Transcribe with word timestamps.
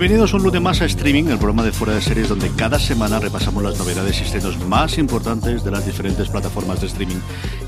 Bienvenidos 0.00 0.32
un 0.32 0.42
lunes 0.44 0.62
más 0.62 0.80
a 0.80 0.86
Streaming, 0.86 1.24
el 1.24 1.36
programa 1.36 1.62
de 1.62 1.72
Fuera 1.72 1.92
de 1.92 2.00
Series, 2.00 2.30
donde 2.30 2.50
cada 2.56 2.78
semana 2.78 3.20
repasamos 3.20 3.62
las 3.62 3.78
novedades 3.78 4.18
y 4.18 4.24
estrenos 4.24 4.58
más 4.66 4.96
importantes 4.96 5.62
de 5.62 5.70
las 5.70 5.84
diferentes 5.84 6.30
plataformas 6.30 6.80
de 6.80 6.86
streaming 6.86 7.18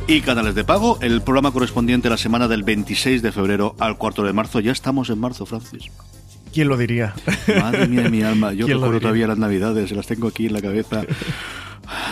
y 0.06 0.22
canales 0.22 0.54
de 0.54 0.64
pago. 0.64 0.98
El 1.02 1.20
programa 1.20 1.52
correspondiente 1.52 2.08
a 2.08 2.12
la 2.12 2.16
semana 2.16 2.48
del 2.48 2.62
26 2.62 3.20
de 3.20 3.32
febrero 3.32 3.76
al 3.78 3.98
4 3.98 4.24
de 4.24 4.32
marzo. 4.32 4.60
Ya 4.60 4.72
estamos 4.72 5.10
en 5.10 5.18
marzo, 5.18 5.44
Francis. 5.44 5.90
¿Quién 6.54 6.68
lo 6.68 6.78
diría? 6.78 7.12
Madre 7.60 7.86
mía 7.86 8.04
de 8.04 8.08
mi 8.08 8.22
alma. 8.22 8.54
Yo 8.54 8.66
recuerdo 8.66 9.00
todavía 9.00 9.26
las 9.26 9.36
navidades, 9.36 9.92
las 9.92 10.06
tengo 10.06 10.28
aquí 10.28 10.46
en 10.46 10.54
la 10.54 10.62
cabeza. 10.62 11.02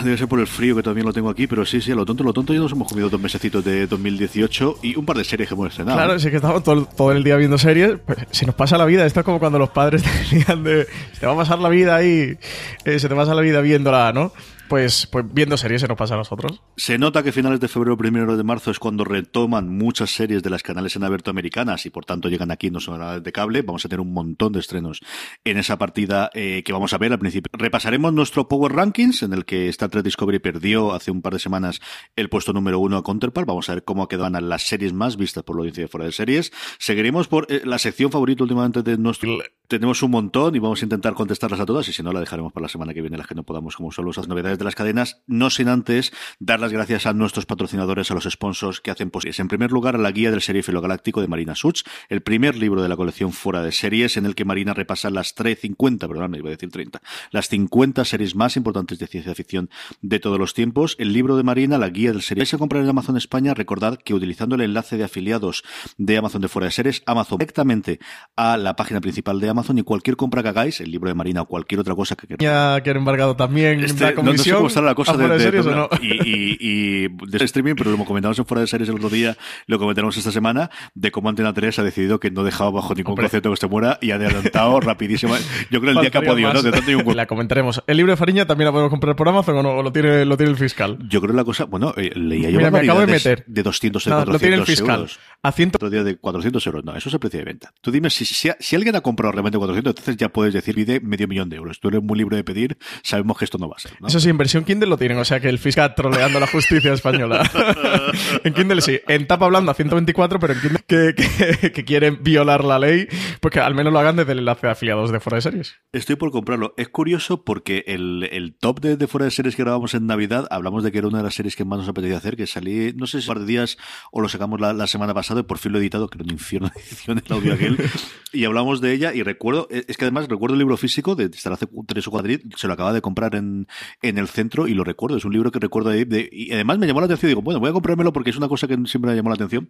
Debe 0.03 0.17
ser 0.17 0.27
por 0.27 0.39
el 0.39 0.47
frío 0.47 0.75
que 0.75 0.83
también 0.83 1.05
lo 1.05 1.13
tengo 1.13 1.29
aquí, 1.29 1.47
pero 1.47 1.65
sí, 1.65 1.81
sí, 1.81 1.91
a 1.91 1.95
lo 1.95 2.05
tonto, 2.05 2.23
lo 2.23 2.33
tonto, 2.33 2.53
ya 2.53 2.59
nos 2.59 2.71
hemos 2.71 2.87
comido 2.87 3.09
dos 3.09 3.19
mesecitos 3.19 3.63
de 3.63 3.87
2018 3.87 4.79
y 4.81 4.95
un 4.95 5.05
par 5.05 5.17
de 5.17 5.23
series 5.23 5.47
que 5.47 5.55
hemos 5.55 5.69
estrenado. 5.69 5.97
Claro, 5.97 6.19
sí 6.19 6.29
que 6.29 6.37
estamos 6.37 6.63
todo, 6.63 7.11
el 7.11 7.23
día 7.23 7.35
viendo 7.35 7.57
series, 7.57 7.97
pues, 8.05 8.19
se 8.31 8.45
nos 8.45 8.55
pasa 8.55 8.77
la 8.77 8.85
vida. 8.85 9.05
Esto 9.05 9.19
es 9.19 9.25
como 9.25 9.39
cuando 9.39 9.59
los 9.59 9.69
padres 9.69 10.03
te 10.03 10.09
decían 10.09 10.63
de, 10.63 10.87
te 11.19 11.25
va 11.25 11.33
a 11.33 11.35
pasar 11.37 11.59
la 11.59 11.69
vida 11.69 11.95
ahí, 11.95 12.37
eh, 12.85 12.99
se 12.99 13.09
te 13.09 13.15
pasa 13.15 13.35
la 13.35 13.41
vida 13.41 13.61
viéndola, 13.61 14.11
¿no? 14.13 14.31
Pues, 14.71 15.05
pues 15.05 15.25
viendo 15.29 15.57
series 15.57 15.81
se 15.81 15.87
nos 15.89 15.97
pasa 15.97 16.13
a 16.13 16.17
nosotros. 16.17 16.61
Se 16.77 16.97
nota 16.97 17.23
que 17.23 17.33
finales 17.33 17.59
de 17.59 17.67
febrero, 17.67 17.97
primero 17.97 18.37
de 18.37 18.43
marzo 18.45 18.71
es 18.71 18.79
cuando 18.79 19.03
retoman 19.03 19.67
muchas 19.67 20.11
series 20.11 20.43
de 20.43 20.49
las 20.49 20.63
canales 20.63 20.95
en 20.95 21.03
abierto 21.03 21.29
americanas 21.29 21.85
y 21.85 21.89
por 21.89 22.05
tanto 22.05 22.29
llegan 22.29 22.51
aquí 22.51 22.71
no 22.71 22.79
solo 22.79 23.19
de 23.19 23.31
cable. 23.33 23.63
Vamos 23.63 23.83
a 23.83 23.89
tener 23.89 23.99
un 23.99 24.13
montón 24.13 24.53
de 24.53 24.61
estrenos 24.61 25.01
en 25.43 25.57
esa 25.57 25.77
partida 25.77 26.29
eh, 26.33 26.63
que 26.63 26.71
vamos 26.71 26.93
a 26.93 26.97
ver 26.97 27.11
al 27.11 27.19
principio. 27.19 27.49
Repasaremos 27.51 28.13
nuestro 28.13 28.47
Power 28.47 28.71
Rankings 28.71 29.23
en 29.23 29.33
el 29.33 29.43
que 29.43 29.67
Star 29.67 29.89
Trek 29.89 30.05
Discovery 30.05 30.39
perdió 30.39 30.93
hace 30.93 31.11
un 31.11 31.21
par 31.21 31.33
de 31.33 31.39
semanas 31.39 31.81
el 32.15 32.29
puesto 32.29 32.53
número 32.53 32.79
uno 32.79 32.95
a 32.95 33.03
Counterpart. 33.03 33.45
Vamos 33.45 33.67
a 33.67 33.73
ver 33.73 33.83
cómo 33.83 34.07
quedan 34.07 34.37
las 34.47 34.63
series 34.63 34.93
más 34.93 35.17
vistas 35.17 35.43
por 35.43 35.57
la 35.57 35.63
audiencia 35.63 35.83
de 35.83 35.89
fuera 35.89 36.05
de 36.05 36.13
series. 36.13 36.53
Seguiremos 36.79 37.27
por 37.27 37.45
eh, 37.49 37.63
la 37.65 37.77
sección 37.77 38.09
favorita 38.09 38.43
últimamente 38.43 38.83
de 38.83 38.97
nuestro... 38.97 39.37
Tenemos 39.71 40.03
un 40.03 40.11
montón 40.11 40.53
y 40.53 40.59
vamos 40.59 40.81
a 40.81 40.85
intentar 40.85 41.13
contestarlas 41.13 41.61
a 41.61 41.65
todas 41.65 41.87
y 41.87 41.93
si 41.93 42.03
no 42.03 42.11
la 42.11 42.19
dejaremos 42.19 42.51
para 42.51 42.63
la 42.63 42.67
semana 42.67 42.93
que 42.93 42.99
viene 42.99 43.17
las 43.17 43.25
que 43.25 43.35
no 43.35 43.43
podamos 43.43 43.77
como 43.77 43.93
solo 43.93 44.11
esas 44.11 44.27
novedades 44.27 44.59
de 44.59 44.65
las 44.65 44.75
cadenas, 44.75 45.21
no 45.27 45.49
sin 45.49 45.69
antes 45.69 46.11
dar 46.39 46.59
las 46.59 46.73
gracias 46.73 47.05
a 47.05 47.13
nuestros 47.13 47.45
patrocinadores, 47.45 48.11
a 48.11 48.13
los 48.13 48.25
sponsors 48.25 48.81
que 48.81 48.91
hacen 48.91 49.11
posibles. 49.11 49.39
En 49.39 49.47
primer 49.47 49.71
lugar, 49.71 49.95
a 49.95 49.97
la 49.97 50.11
guía 50.11 50.29
del 50.29 50.41
serie 50.41 50.61
galáctico 50.61 51.21
de 51.21 51.29
Marina 51.29 51.55
Such, 51.55 51.83
el 52.09 52.21
primer 52.21 52.57
libro 52.57 52.83
de 52.83 52.89
la 52.89 52.97
colección 52.97 53.31
fuera 53.31 53.61
de 53.63 53.71
series 53.71 54.17
en 54.17 54.25
el 54.25 54.35
que 54.35 54.43
Marina 54.43 54.73
repasa 54.73 55.09
las 55.09 55.33
50, 55.33 56.05
perdón, 56.05 56.31
me 56.31 56.39
iba 56.39 56.49
a 56.49 56.51
decir 56.51 56.69
30, 56.69 57.01
las 57.31 57.47
50 57.47 58.03
series 58.03 58.35
más 58.35 58.57
importantes 58.57 58.99
de 58.99 59.07
ciencia 59.07 59.33
ficción 59.35 59.69
de 60.01 60.19
todos 60.19 60.37
los 60.37 60.53
tiempos. 60.53 60.97
El 60.99 61.13
libro 61.13 61.37
de 61.37 61.43
Marina, 61.43 61.77
la 61.77 61.87
guía 61.87 62.11
del 62.11 62.23
serie. 62.23 62.45
Si 62.45 62.57
comprar 62.57 62.83
en 62.83 62.89
Amazon 62.89 63.15
España, 63.15 63.53
recordad 63.53 63.97
que 63.97 64.13
utilizando 64.13 64.55
el 64.55 64.61
enlace 64.63 64.97
de 64.97 65.05
afiliados 65.05 65.63
de 65.97 66.17
Amazon 66.17 66.41
de 66.41 66.49
fuera 66.49 66.65
de 66.65 66.71
series, 66.71 67.03
Amazon 67.05 67.37
directamente 67.37 68.01
a 68.35 68.57
la 68.57 68.75
página 68.75 68.99
principal 68.99 69.39
de 69.39 69.47
Amazon 69.47 69.60
y 69.69 69.83
cualquier 69.83 70.17
compra 70.17 70.43
que 70.43 70.49
hagáis, 70.49 70.81
el 70.81 70.91
libro 70.91 71.09
de 71.09 71.15
Marina 71.15 71.41
o 71.41 71.45
cualquier 71.45 71.79
otra 71.79 71.95
cosa 71.95 72.15
que 72.15 72.27
queráis. 72.27 72.41
Ya 72.41 72.81
que 72.81 72.89
han 72.89 72.97
embargado 72.97 73.35
también 73.35 73.83
este, 73.83 74.03
la 74.03 74.15
comisión. 74.15 74.37
No, 74.37 74.43
sé 74.43 74.51
cómo 74.53 74.67
está 74.67 74.81
la 74.81 74.95
cosa 74.95 75.17
de, 75.17 75.39
series, 75.39 75.65
o 75.65 75.71
no? 75.71 75.89
y, 76.01 76.07
y, 76.07 76.57
y, 76.59 77.07
de 77.07 77.45
streaming, 77.45 77.75
pero 77.75 77.91
lo 77.91 78.05
comentamos 78.05 78.37
en 78.39 78.45
fuera 78.45 78.61
de 78.61 78.67
series 78.67 78.89
el 78.89 78.95
otro 78.95 79.09
día, 79.09 79.37
lo 79.67 79.79
comentaremos 79.79 80.17
esta 80.17 80.31
semana, 80.31 80.69
de 80.95 81.11
cómo 81.11 81.29
Antena 81.29 81.53
3 81.53 81.79
ha 81.79 81.83
decidido 81.83 82.19
que 82.19 82.31
no 82.31 82.43
dejaba 82.43 82.71
bajo 82.71 82.93
ningún 82.93 83.15
concepto 83.15 83.51
que 83.51 83.57
se 83.57 83.67
muera 83.67 83.97
y 84.01 84.11
ha 84.11 84.15
adelantado 84.15 84.79
rapidísimo. 84.81 85.35
Yo 85.69 85.79
creo 85.79 85.93
el 85.93 86.01
día 86.01 86.09
que 86.09 86.17
ha 86.17 86.21
podido, 86.21 86.53
¿no? 86.53 86.61
De 86.61 86.71
tanto 86.71 86.91
y 86.91 86.95
un... 86.95 87.15
La 87.15 87.25
comentaremos. 87.25 87.83
¿El 87.87 87.97
libro 87.97 88.13
de 88.13 88.17
Fariña 88.17 88.45
también 88.45 88.65
la 88.65 88.71
podemos 88.71 88.89
comprar 88.89 89.15
por 89.15 89.27
Amazon 89.27 89.57
o 89.57 89.63
no? 89.63 89.69
¿O 89.71 89.83
lo 89.83 89.91
tiene, 89.91 90.25
lo 90.25 90.37
tiene 90.37 90.51
el 90.51 90.57
fiscal? 90.57 90.97
Yo 91.07 91.21
creo 91.21 91.35
la 91.35 91.43
cosa, 91.43 91.65
bueno, 91.65 91.93
eh, 91.97 92.11
leía 92.15 92.49
yo 92.49 92.57
Mira, 92.57 92.71
me 92.71 92.79
acabo 92.79 93.01
de 93.01 93.07
meter. 93.07 93.43
De 93.47 93.63
200 93.63 94.03
de 94.03 94.09
no, 94.09 94.17
400 94.17 94.33
lo 94.33 94.39
tiene 94.39 94.55
el 94.55 94.65
fiscal. 94.65 94.99
euros. 95.01 95.19
A 95.43 95.51
ciento... 95.51 95.77
Otro 95.77 95.89
día 95.89 96.03
de 96.03 96.17
400 96.17 96.65
euros. 96.67 96.85
No, 96.85 96.95
eso 96.95 97.09
es 97.09 97.13
el 97.13 97.19
precio 97.19 97.39
de 97.39 97.45
venta. 97.45 97.73
Tú 97.81 97.91
dime, 97.91 98.09
si, 98.09 98.25
si, 98.25 98.49
si 98.57 98.75
alguien 98.75 98.95
ha 98.95 99.01
comprado 99.01 99.31
realmente 99.31 99.50
400, 99.59 99.91
entonces 99.91 100.17
ya 100.17 100.29
puedes 100.29 100.53
decir, 100.53 100.75
pide 100.75 100.99
medio 100.99 101.27
millón 101.27 101.49
de 101.49 101.57
euros. 101.57 101.79
Tú 101.79 101.89
eres 101.89 102.01
muy 102.01 102.17
libre 102.17 102.37
de 102.37 102.43
pedir, 102.43 102.77
sabemos 103.03 103.37
que 103.37 103.45
esto 103.45 103.57
no 103.57 103.69
va 103.69 103.75
a 103.77 103.79
ser. 103.79 103.93
¿no? 103.99 104.07
Eso 104.07 104.19
sí, 104.19 104.29
en 104.29 104.37
versión 104.37 104.63
Kindle 104.63 104.89
lo 104.89 104.97
tienen, 104.97 105.17
o 105.17 105.25
sea 105.25 105.39
que 105.39 105.49
el 105.49 105.59
fiscal 105.59 105.93
troleando 105.95 106.39
la 106.39 106.47
justicia 106.47 106.93
española. 106.93 107.49
en 108.43 108.53
Kindle 108.53 108.81
sí, 108.81 108.99
en 109.07 109.27
tapa 109.27 109.45
hablando 109.45 109.71
a 109.71 109.73
124, 109.73 110.39
pero 110.39 110.53
en 110.53 110.61
Kindle 110.61 110.79
que, 110.87 111.15
que, 111.15 111.71
que, 111.71 111.85
quieren 111.85 112.19
violar 112.23 112.63
la 112.63 112.79
ley, 112.79 113.07
pues 113.39 113.53
que 113.53 113.59
al 113.59 113.75
menos 113.75 113.93
lo 113.93 113.99
hagan 113.99 114.15
desde 114.15 114.31
el 114.33 114.39
enlace 114.39 114.67
de 114.67 114.71
afiliados 114.71 115.11
de 115.11 115.19
Fuera 115.19 115.35
de 115.35 115.41
Series. 115.41 115.75
Estoy 115.91 116.15
por 116.15 116.31
comprarlo. 116.31 116.73
Es 116.77 116.89
curioso 116.89 117.43
porque 117.43 117.83
el, 117.87 118.27
el 118.31 118.55
top 118.55 118.79
de, 118.79 118.97
de, 118.97 119.07
Fuera 119.07 119.25
de 119.25 119.31
Series 119.31 119.55
que 119.55 119.63
grabamos 119.63 119.93
en 119.93 120.07
Navidad, 120.07 120.47
hablamos 120.49 120.83
de 120.83 120.91
que 120.91 120.97
era 120.99 121.07
una 121.07 121.19
de 121.19 121.23
las 121.25 121.35
series 121.35 121.55
que 121.55 121.65
más 121.65 121.79
nos 121.79 121.89
apetecía 121.89 122.17
hacer, 122.17 122.35
que 122.35 122.47
salí, 122.47 122.93
no 122.95 123.07
sé 123.07 123.21
si 123.21 123.27
un 123.27 123.35
par 123.35 123.43
de 123.43 123.47
días 123.47 123.77
o 124.11 124.21
lo 124.21 124.29
sacamos 124.29 124.59
la, 124.59 124.73
la 124.73 124.87
semana 124.87 125.13
pasada 125.13 125.41
y 125.41 125.43
por 125.43 125.57
fin 125.57 125.71
lo 125.71 125.77
he 125.77 125.81
editado, 125.81 126.07
que 126.07 126.17
era 126.17 126.25
un 126.25 126.31
infierno 126.31 126.71
de 126.73 126.81
edición 126.81 127.21
el 127.25 127.33
audio 127.33 127.53
aquel, 127.53 127.77
y 128.33 128.45
hablamos 128.45 128.81
de 128.81 128.93
ella 128.93 129.13
y 129.13 129.23
recuerdo, 129.31 129.67
es 129.69 129.97
que 129.97 130.05
además 130.05 130.27
recuerdo 130.27 130.53
el 130.53 130.59
libro 130.59 130.77
físico 130.77 131.15
de 131.15 131.25
estar 131.25 131.53
hace 131.53 131.67
tres 131.87 132.07
o 132.07 132.11
cuatro 132.11 132.27
días, 132.27 132.41
se 132.55 132.67
lo 132.67 132.73
acaba 132.73 132.93
de 132.93 133.01
comprar 133.01 133.35
en, 133.35 133.67
en 134.01 134.17
el 134.17 134.27
centro 134.27 134.67
y 134.67 134.73
lo 134.73 134.83
recuerdo, 134.83 135.17
es 135.17 135.25
un 135.25 135.33
libro 135.33 135.51
que 135.51 135.59
recuerdo 135.59 135.89
de, 135.89 136.05
de, 136.05 136.29
y 136.31 136.51
además 136.51 136.77
me 136.79 136.87
llamó 136.87 136.99
la 136.99 137.05
atención, 137.05 137.29
digo, 137.29 137.41
bueno, 137.41 137.59
voy 137.59 137.69
a 137.69 137.73
comprármelo 137.73 138.11
porque 138.11 138.29
es 138.31 138.37
una 138.37 138.47
cosa 138.47 138.67
que 138.67 138.75
siempre 138.85 139.11
me 139.11 139.15
llamó 139.15 139.29
la 139.29 139.35
atención. 139.35 139.69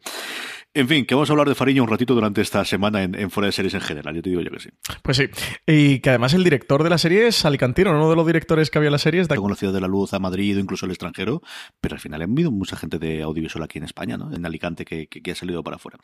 En 0.74 0.88
fin, 0.88 1.06
que 1.06 1.16
vamos 1.16 1.30
a 1.30 1.34
hablar 1.34 1.50
de 1.50 1.56
Fariña 1.56 1.84
un 1.84 1.90
ratito 1.90 2.16
durante 2.16 2.40
esta 2.42 2.64
semana 2.64 3.04
en, 3.04 3.14
en, 3.14 3.30
fuera 3.30 3.48
de 3.48 3.52
series 3.52 3.74
en 3.74 3.82
general, 3.82 4.16
yo 4.16 4.22
te 4.22 4.30
digo 4.30 4.42
yo 4.42 4.52
que 4.52 4.60
sí. 4.60 4.70
Pues 5.02 5.18
sí, 5.18 5.26
y 5.68 6.00
que 6.00 6.10
además 6.10 6.34
el 6.34 6.44
director 6.44 6.84
de 6.84 6.90
la 6.90 6.98
serie 6.98 7.28
es 7.28 7.44
Alicantino, 7.46 7.92
uno 7.92 8.10
de 8.10 8.16
los 8.16 8.26
directores 8.26 8.70
que 8.70 8.78
había 8.78 8.88
en 8.88 8.94
la 8.94 8.98
serie 8.98 9.22
es 9.22 9.28
de... 9.28 9.42
La 9.42 9.56
Ciudad 9.56 9.74
de 9.74 9.82
la 9.82 9.88
Luz, 9.88 10.14
a 10.14 10.20
Madrid, 10.20 10.58
incluso 10.58 10.86
al 10.86 10.92
extranjero, 10.92 11.42
pero 11.82 11.96
al 11.96 12.00
final 12.00 12.22
ha 12.22 12.24
habido 12.24 12.52
mucha 12.52 12.78
gente 12.78 13.00
de 13.00 13.22
audiovisual 13.22 13.64
aquí 13.64 13.80
en 13.80 13.84
España, 13.84 14.18
¿no? 14.18 14.34
En 14.34 14.46
Alicante 14.46 14.86
que, 14.86 15.08
que, 15.08 15.22
que 15.22 15.32
ha 15.32 15.36
salido 15.36 15.62
para 15.62 15.76
afuera. 15.76 15.98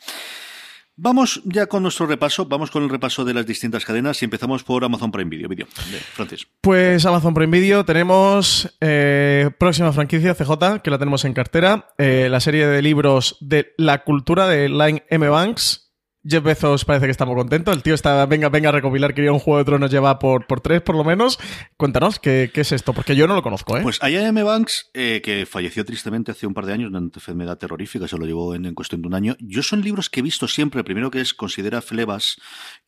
Vamos 0.99 1.41
ya 1.45 1.67
con 1.67 1.83
nuestro 1.83 2.07
repaso, 2.07 2.47
vamos 2.47 2.71
con 2.71 2.81
el 2.81 2.89
repaso 2.89 3.23
de 3.23 3.31
las 3.31 3.45
distintas 3.45 3.85
cadenas 3.85 4.19
y 4.23 4.25
empezamos 4.25 4.63
por 4.63 4.83
Amazon 4.83 5.11
Prime 5.11 5.29
Video. 5.29 5.47
Video, 5.47 5.67
de 5.91 5.99
Francis. 5.99 6.47
Pues 6.59 7.05
Amazon 7.05 7.35
Prime 7.35 7.55
Video 7.55 7.85
tenemos 7.85 8.75
eh, 8.81 9.51
próxima 9.59 9.93
franquicia 9.93 10.33
CJ, 10.33 10.81
que 10.83 10.89
la 10.89 10.97
tenemos 10.97 11.23
en 11.25 11.35
cartera, 11.35 11.89
eh, 11.99 12.29
la 12.31 12.39
serie 12.39 12.65
de 12.65 12.81
libros 12.81 13.37
de 13.41 13.75
la 13.77 14.03
cultura 14.03 14.47
de 14.47 14.69
Line 14.69 15.03
M. 15.11 15.29
Banks. 15.29 15.86
Jeff 16.27 16.43
Bezos 16.43 16.83
parece 16.83 17.05
que 17.05 17.11
está 17.11 17.25
muy 17.25 17.35
contento. 17.35 17.71
El 17.71 17.81
tío 17.83 17.93
está, 17.93 18.25
venga, 18.25 18.49
venga 18.49 18.69
a 18.69 18.71
recopilar, 18.73 19.13
quería 19.13 19.31
un 19.31 19.39
juego 19.39 19.59
de 19.59 19.65
tronos, 19.65 19.89
lleva 19.89 20.19
por, 20.19 20.45
por 20.45 20.59
tres 20.59 20.81
por 20.81 20.95
lo 20.95 21.03
menos. 21.03 21.39
Cuéntanos, 21.77 22.19
¿qué, 22.19 22.51
¿qué, 22.53 22.61
es 22.61 22.71
esto? 22.71 22.93
Porque 22.93 23.15
yo 23.15 23.27
no 23.27 23.35
lo 23.35 23.41
conozco, 23.41 23.77
¿eh? 23.77 23.81
Pues 23.81 23.99
I.M. 24.03 24.43
Banks, 24.43 24.89
eh, 24.93 25.21
que 25.23 25.45
falleció 25.45 25.85
tristemente 25.85 26.31
hace 26.31 26.45
un 26.45 26.53
par 26.53 26.65
de 26.65 26.73
años, 26.73 26.89
una 26.89 26.99
enfermedad 26.99 27.57
terrorífica, 27.57 28.07
se 28.07 28.17
lo 28.17 28.25
llevó 28.25 28.55
en, 28.55 28.73
cuestión 28.75 29.01
de 29.01 29.07
un 29.07 29.13
año. 29.13 29.35
Yo 29.39 29.63
son 29.63 29.81
libros 29.81 30.09
que 30.09 30.19
he 30.19 30.23
visto 30.23 30.47
siempre, 30.47 30.83
primero 30.83 31.11
que 31.11 31.21
es 31.21 31.33
Considera 31.33 31.81
Flebas, 31.81 32.37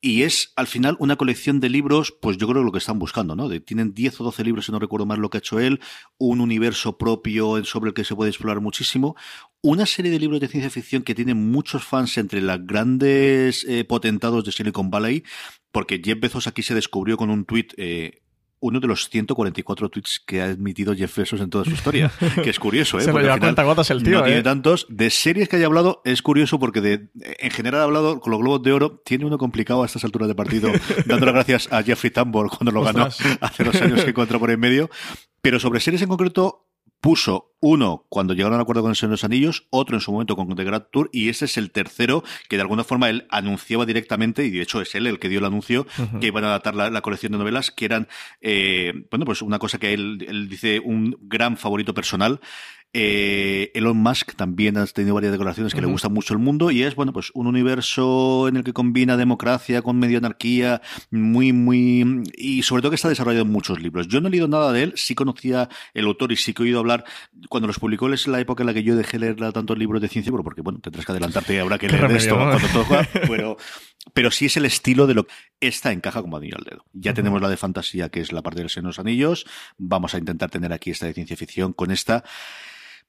y 0.01 0.23
es 0.23 0.51
al 0.55 0.67
final 0.67 0.97
una 0.99 1.15
colección 1.15 1.59
de 1.59 1.69
libros, 1.69 2.13
pues 2.21 2.37
yo 2.37 2.47
creo 2.47 2.63
lo 2.63 2.71
que 2.71 2.79
están 2.79 2.99
buscando, 2.99 3.35
¿no? 3.35 3.47
De, 3.47 3.61
tienen 3.61 3.93
10 3.93 4.19
o 4.21 4.23
12 4.25 4.43
libros, 4.43 4.65
si 4.65 4.71
no 4.71 4.79
recuerdo 4.79 5.05
mal 5.05 5.19
lo 5.19 5.29
que 5.29 5.37
ha 5.37 5.39
hecho 5.39 5.59
él, 5.59 5.79
un 6.17 6.41
universo 6.41 6.97
propio 6.97 7.63
sobre 7.63 7.89
el 7.89 7.93
que 7.93 8.03
se 8.03 8.15
puede 8.15 8.29
explorar 8.31 8.59
muchísimo, 8.59 9.15
una 9.61 9.85
serie 9.85 10.11
de 10.11 10.19
libros 10.19 10.39
de 10.39 10.47
ciencia 10.47 10.69
ficción 10.69 11.03
que 11.03 11.15
tienen 11.15 11.51
muchos 11.51 11.83
fans 11.83 12.17
entre 12.17 12.41
los 12.41 12.65
grandes 12.65 13.65
eh, 13.67 13.83
potentados 13.83 14.45
de 14.45 14.51
Silicon 14.51 14.89
Valley, 14.89 15.23
porque 15.71 16.01
Jeff 16.03 16.19
Bezos 16.19 16.47
aquí 16.47 16.63
se 16.63 16.75
descubrió 16.75 17.17
con 17.17 17.29
un 17.29 17.45
tuit. 17.45 17.73
Eh, 17.77 18.21
uno 18.61 18.81
de 18.81 18.87
los 18.87 19.09
144 19.09 19.87
tweets 19.87 20.21
que 20.25 20.41
ha 20.41 20.45
admitido 20.45 20.93
Jeff 20.93 21.15
Bezos 21.15 21.39
en 21.39 21.49
toda 21.49 21.63
su 21.63 21.71
historia, 21.71 22.11
que 22.43 22.49
es 22.49 22.59
curioso, 22.59 22.99
¿eh? 22.99 23.03
Se 23.03 23.11
lo 23.11 23.19
lleva 23.19 23.39
cuenta 23.39 23.63
gotas 23.63 23.89
el 23.89 24.03
tío, 24.03 24.19
No 24.19 24.25
¿eh? 24.25 24.27
tiene 24.27 24.43
tantos. 24.43 24.85
De 24.89 25.09
series 25.09 25.47
que 25.47 25.55
haya 25.55 25.65
hablado, 25.65 26.01
es 26.03 26.21
curioso 26.21 26.59
porque 26.59 26.81
de, 26.81 27.09
en 27.15 27.51
general 27.51 27.81
ha 27.81 27.83
hablado 27.85 28.19
con 28.19 28.31
los 28.31 28.39
Globos 28.41 28.61
de 28.61 28.73
Oro, 28.73 29.01
tiene 29.05 29.25
uno 29.25 29.37
complicado 29.37 29.83
a 29.83 29.85
estas 29.85 30.03
alturas 30.03 30.27
de 30.27 30.35
partido, 30.35 30.71
dando 31.05 31.25
las 31.25 31.35
gracias 31.35 31.71
a 31.71 31.83
Jeffrey 31.83 32.11
Tambor 32.11 32.49
cuando 32.49 32.71
lo 32.71 32.81
ganó 32.81 33.05
hace 33.05 33.63
dos 33.63 33.81
años 33.81 34.03
que 34.03 34.09
encontró 34.09 34.39
por 34.39 34.51
en 34.51 34.59
medio. 34.59 34.89
Pero 35.41 35.57
sobre 35.59 35.79
series 35.79 36.01
en 36.01 36.09
concreto, 36.09 36.68
puso 37.01 37.49
uno 37.61 38.05
cuando 38.09 38.33
llegaron 38.33 38.55
al 38.55 38.61
acuerdo 38.61 38.81
con 38.81 38.91
el 38.91 38.95
Señor 38.95 39.09
de 39.11 39.13
los 39.13 39.23
Anillos, 39.23 39.67
otro 39.69 39.97
en 39.97 40.01
su 40.01 40.11
momento 40.11 40.35
con 40.35 40.55
The 40.55 40.63
Grand 40.63 40.85
Tour, 40.91 41.09
y 41.11 41.29
ese 41.29 41.45
es 41.45 41.57
el 41.57 41.71
tercero 41.71 42.23
que 42.47 42.55
de 42.55 42.61
alguna 42.61 42.83
forma 42.83 43.09
él 43.09 43.27
anunciaba 43.29 43.85
directamente, 43.85 44.45
y 44.45 44.49
de 44.49 44.61
hecho 44.61 44.81
es 44.81 44.95
él 44.95 45.07
el 45.07 45.19
que 45.19 45.29
dio 45.29 45.39
el 45.39 45.45
anuncio, 45.45 45.85
uh 45.97 46.01
-huh. 46.01 46.19
que 46.19 46.27
iban 46.27 46.43
a 46.45 46.47
adaptar 46.47 46.75
la, 46.75 46.89
la, 46.89 47.01
colección 47.01 47.33
de 47.33 47.37
novelas, 47.37 47.71
que 47.71 47.85
eran, 47.85 48.07
eh, 48.41 48.93
bueno, 49.11 49.25
pues 49.25 49.41
una 49.41 49.59
cosa 49.59 49.77
que 49.77 49.93
él, 49.93 50.25
él 50.27 50.47
dice 50.49 50.79
un 50.79 51.17
gran 51.21 51.57
favorito 51.57 51.93
personal. 51.93 52.39
Eh, 52.91 53.71
Elon 53.75 53.97
Musk 53.97 54.33
también 54.33 54.75
ha 54.77 54.85
tenido 54.87 55.13
varias 55.13 55.31
declaraciones 55.31 55.75
que 55.75 55.81
le 55.81 55.85
gusta 55.85 56.09
mucho 56.09 56.33
el 56.33 56.39
mundo 56.39 56.71
y 56.71 56.81
es, 56.81 56.95
bueno, 56.95 57.13
pues 57.13 57.29
un 57.35 57.45
universo 57.45 58.47
en 58.47 58.57
el 58.57 58.63
que 58.63 58.73
combina 58.73 59.15
democracia 59.15 59.83
con 59.83 59.99
medio 59.99 60.17
anarquía, 60.17 60.81
muy, 61.11 61.53
muy... 61.53 62.23
y 62.35 62.63
sobre 62.63 62.81
todo 62.81 62.89
que 62.89 62.95
está 62.95 63.07
desarrollado 63.07 63.45
en 63.45 63.51
muchos 63.51 63.79
libros. 63.79 64.07
Yo 64.07 64.21
no 64.21 64.27
he 64.27 64.31
leído 64.31 64.47
nada 64.47 64.71
de 64.71 64.83
él, 64.83 64.93
sí 64.95 65.13
conocía 65.13 65.69
el 65.93 66.05
autor 66.05 66.31
y 66.31 66.35
sí 66.35 66.53
que 66.53 66.63
he 66.63 66.65
oído 66.65 66.79
hablar, 66.79 67.05
cuando 67.47 67.67
los 67.67 67.77
publicó 67.77 68.11
es 68.11 68.27
la 68.27 68.39
época 68.39 68.63
en 68.63 68.67
la 68.67 68.73
que 68.73 68.81
yo 68.81 68.95
dejé 68.95 69.19
leer 69.19 69.35
tantos 69.35 69.77
libros 69.77 70.01
de 70.01 70.07
ciencia, 70.07 70.31
porque 70.31 70.61
bueno, 70.61 70.79
tendrás 70.79 71.05
que 71.05 71.11
adelantarte 71.11 71.53
y 71.53 71.57
habrá 71.57 71.77
que 71.77 71.89
leer 71.89 72.11
esto 72.11 72.35
cuando 72.35 72.67
todo 72.69 72.85
pero, 73.27 73.57
pero 74.13 74.31
sí 74.31 74.47
es 74.47 74.57
el 74.57 74.65
estilo 74.65 75.05
de 75.05 75.13
lo 75.13 75.27
que 75.27 75.33
esta 75.59 75.91
encaja 75.91 76.21
como 76.21 76.37
anillo 76.37 76.55
al 76.57 76.63
dedo. 76.63 76.85
Ya 76.93 77.13
tenemos 77.13 77.39
la 77.39 77.49
de 77.49 77.57
fantasía, 77.57 78.09
que 78.09 78.21
es 78.21 78.31
la 78.31 78.41
parte 78.41 78.63
de 78.63 78.81
los 78.81 78.99
Anillos, 78.99 79.45
vamos 79.77 80.15
a 80.15 80.17
intentar 80.17 80.49
tener 80.49 80.73
aquí 80.73 80.89
esta 80.89 81.05
de 81.05 81.13
ciencia 81.13 81.37
ficción 81.37 81.73
con 81.73 81.91
esta 81.91 82.23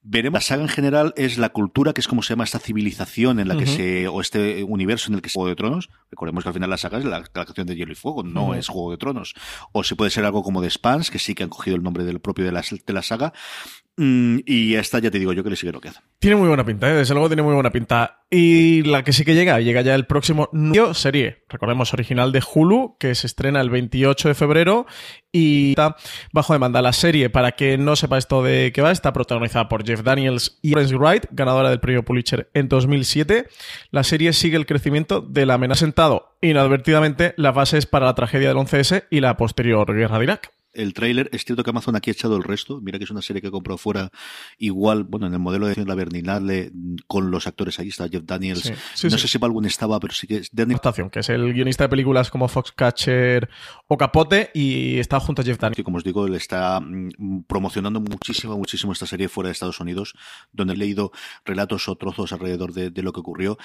Veremos. 0.03 0.39
La 0.39 0.41
saga 0.41 0.63
en 0.63 0.69
general 0.69 1.13
es 1.17 1.37
la 1.37 1.51
cultura, 1.51 1.93
que 1.93 2.01
es 2.01 2.09
como 2.09 2.23
se 2.23 2.33
llama 2.33 2.45
esta 2.45 2.59
civilización 2.59 3.39
en 3.39 3.49
la 3.49 3.57
que 3.57 3.67
se, 3.67 4.09
o 4.09 4.21
este 4.21 4.65
universo 4.65 5.11
en 5.11 5.17
el 5.17 5.23
que 5.23 5.29
se 5.29 5.35
Juego 5.35 5.49
de 5.49 5.57
Tronos. 5.57 5.91
Recordemos 6.11 6.43
que 6.43 6.49
al 6.49 6.55
final 6.55 6.71
la 6.71 6.79
saga 6.79 6.99
es 6.99 7.05
la, 7.05 7.23
creación 7.23 7.67
de 7.67 7.77
Hielo 7.77 7.93
y 7.93 7.97
Fuego, 7.97 8.23
no 8.23 8.55
es 8.55 8.69
Juego 8.69 8.91
de 8.93 8.97
Tronos. 8.97 9.35
O 9.73 9.85
se 9.85 9.97
puede 9.97 10.11
ser 10.11 10.25
algo 10.25 10.43
como 10.43 10.63
de 10.63 10.71
Spans, 10.71 11.11
que 11.11 11.19
sí 11.19 11.35
que 11.35 11.43
han 11.43 11.51
cogido 11.51 11.77
el 11.77 11.83
nombre 11.83 12.05
del 12.05 12.21
propio 12.21 12.47
de 12.47 12.53
la, 12.53 12.63
de 12.63 12.93
la 12.93 13.03
saga. 13.03 13.35
Mm, 14.03 14.39
y 14.47 14.77
esta 14.77 14.99
ya 14.99 15.11
te 15.11 15.19
digo 15.19 15.35
yo 15.35 15.45
que 15.45 15.51
le 15.51 15.57
sigue 15.57 15.73
lo 15.73 15.81
que 15.83 15.91
hace. 15.91 16.01
Tiene 16.21 16.37
muy 16.37 16.49
buena 16.49 16.65
pinta, 16.65 16.89
¿eh? 16.91 16.95
desde 16.95 17.13
luego 17.13 17.29
tiene 17.29 17.43
muy 17.43 17.53
buena 17.53 17.71
pinta. 17.71 18.23
Y 18.31 18.83
la 18.85 19.05
que 19.05 19.13
sí 19.13 19.27
que 19.27 19.35
llega, 19.35 19.61
llega 19.61 19.83
ya 19.83 19.95
el 19.95 20.07
próximo 20.07 20.49
serie, 20.95 21.45
recordemos, 21.51 21.93
original 21.93 22.33
de 22.33 22.43
Hulu, 22.43 22.97
que 22.99 23.15
se 23.15 23.27
estrena 23.27 23.61
el 23.61 23.69
28 23.69 24.29
de 24.29 24.35
febrero 24.35 24.87
y 25.33 25.71
está 25.73 25.97
bajo 26.33 26.55
demanda. 26.55 26.81
La 26.81 26.95
serie, 26.95 27.29
para 27.29 27.53
que 27.53 27.77
no 27.77 27.95
sepa 27.95 28.17
esto 28.17 28.43
de 28.43 28.73
qué 28.73 28.81
va, 28.81 28.91
está 28.91 29.13
protagonizada 29.13 29.69
por 29.69 29.85
Jeff 29.85 30.03
Daniels 30.03 30.59
y 30.63 30.71
Lawrence 30.71 30.97
Wright, 30.97 31.27
ganadora 31.33 31.69
del 31.69 31.81
premio 31.81 32.03
Pulitzer 32.03 32.49
en 32.55 32.71
2007. 32.71 33.49
La 33.91 34.03
serie 34.03 34.33
sigue 34.33 34.57
el 34.57 34.65
crecimiento 34.65 35.21
de 35.21 35.45
la 35.45 35.55
amenaza 35.55 35.81
sentado 35.81 36.39
inadvertidamente 36.41 37.35
las 37.37 37.55
bases 37.55 37.85
para 37.85 38.07
la 38.07 38.15
tragedia 38.15 38.49
del 38.49 38.57
11S 38.57 39.05
y 39.11 39.21
la 39.21 39.37
posterior 39.37 39.95
guerra 39.95 40.17
de 40.17 40.25
Irak 40.25 40.53
el 40.73 40.95
tráiler, 40.95 41.29
es 41.33 41.45
cierto 41.45 41.65
que 41.65 41.71
Amazon 41.71 41.97
aquí 41.97 42.11
ha 42.11 42.13
echado 42.13 42.37
el 42.37 42.43
resto. 42.43 42.81
Mira 42.81 42.99
que 42.99 43.05
es 43.05 43.11
una 43.11 43.23
serie 43.23 43.43
que 43.43 43.49
he 43.49 43.51
comprado 43.51 43.79
fuera 43.79 44.11
igual, 44.59 45.05
bueno, 45.05 45.27
en 45.27 45.33
el 45.33 45.39
modelo 45.39 45.67
de 45.67 45.85
la 45.85 45.95
Berninale 45.95 46.73
con 47.07 47.31
los 47.31 47.47
actores 47.47 47.79
ahí 47.79 47.89
está 47.89 48.09
Jeff 48.09 48.23
Daniels. 48.25 48.71
no 48.71 49.11
sé 49.19 49.29
si 49.29 49.39
algún 49.43 49.67
estaba, 49.67 49.99
pero 50.01 50.15
sí 50.15 50.27
que 50.27 50.37
es 50.39 50.51
Daniel... 50.53 50.81
que 51.11 51.21
es 51.21 51.29
el 51.29 51.53
guionista 51.53 51.85
de 51.85 51.89
películas 51.89 52.31
como 52.31 52.49
Foxcatcher 52.49 53.49
o 53.89 53.97
Capote 53.97 54.51
y 54.55 54.99
está 54.99 55.19
junto 55.21 55.43
a 55.43 55.45
Jeff 55.45 55.59
Daniels. 55.59 55.77
Sí, 55.77 55.83
como 55.83 55.99
os 55.99 56.05
digo, 56.05 56.27
él 56.27 56.35
está 56.35 56.81
mm, 56.81 57.45
promocionando 57.47 58.01
muchísimo, 58.01 58.57
muchísimo 58.57 58.93
esta 58.93 59.07
serie 59.07 59.29
fuera 59.29 59.49
de 59.49 59.53
Estados 59.53 59.81
Unidos, 59.81 60.15
donde 60.53 60.75
he 60.75 60.77
leído 60.77 61.13
relatos 61.45 61.89
o 61.89 61.97
trozos 61.97 62.33
alrededor 62.33 62.73
de, 62.73 62.91
de 62.91 63.03
lo 63.03 63.13
que 63.13 63.21
ocurrió 63.21 63.59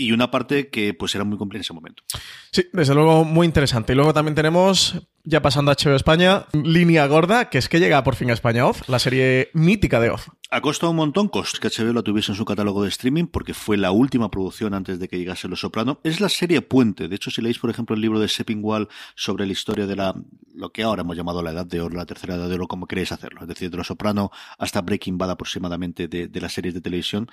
y 0.00 0.12
una 0.12 0.30
parte 0.30 0.70
que 0.70 0.94
pues 0.94 1.14
era 1.14 1.24
muy 1.24 1.36
compleja 1.36 1.58
en 1.58 1.62
ese 1.62 1.74
momento. 1.74 2.02
Sí, 2.50 2.66
desde 2.72 2.94
luego 2.94 3.24
muy 3.24 3.46
interesante. 3.46 3.92
Y 3.92 3.96
luego 3.96 4.14
también 4.14 4.34
tenemos, 4.34 4.94
ya 5.24 5.42
pasando 5.42 5.70
a 5.70 5.74
HBO 5.74 5.94
España, 5.94 6.46
Línea 6.54 7.06
Gorda, 7.06 7.50
que 7.50 7.58
es 7.58 7.68
que 7.68 7.80
llega 7.80 8.02
por 8.02 8.14
fin 8.14 8.30
a 8.30 8.32
España 8.32 8.66
Oz, 8.66 8.88
la 8.88 8.98
serie 8.98 9.50
mítica 9.52 10.00
de 10.00 10.08
Oz. 10.08 10.28
Ha 10.50 10.62
costado 10.62 10.90
un 10.90 10.96
montón 10.96 11.28
que 11.28 11.68
HBO 11.68 11.92
lo 11.92 12.02
tuviese 12.02 12.32
en 12.32 12.36
su 12.36 12.46
catálogo 12.46 12.82
de 12.82 12.88
streaming 12.88 13.26
porque 13.26 13.52
fue 13.52 13.76
la 13.76 13.90
última 13.90 14.30
producción 14.30 14.72
antes 14.72 14.98
de 14.98 15.06
que 15.06 15.18
llegase 15.18 15.48
Los 15.48 15.60
Soprano. 15.60 16.00
Es 16.02 16.18
la 16.18 16.30
serie 16.30 16.62
puente. 16.62 17.06
De 17.06 17.16
hecho, 17.16 17.30
si 17.30 17.42
leéis, 17.42 17.58
por 17.58 17.68
ejemplo, 17.68 17.94
el 17.94 18.00
libro 18.00 18.18
de 18.20 18.28
Seppingwall 18.28 18.88
sobre 19.14 19.44
la 19.44 19.52
historia 19.52 19.86
de 19.86 19.96
la 19.96 20.14
lo 20.54 20.72
que 20.72 20.82
ahora 20.82 21.02
hemos 21.02 21.16
llamado 21.16 21.42
la 21.42 21.50
edad 21.50 21.66
de 21.66 21.80
oro, 21.80 21.94
la 21.94 22.06
tercera 22.06 22.36
edad 22.36 22.48
de 22.48 22.54
oro, 22.54 22.66
como 22.66 22.86
queréis 22.86 23.12
hacerlo, 23.12 23.42
es 23.42 23.48
decir, 23.48 23.70
de 23.70 23.76
Los 23.76 23.86
Soprano 23.86 24.30
hasta 24.58 24.80
Breaking 24.80 25.18
Bad 25.18 25.30
aproximadamente 25.30 26.08
de, 26.08 26.26
de 26.26 26.40
las 26.40 26.52
series 26.52 26.74
de 26.74 26.80
televisión, 26.80 27.30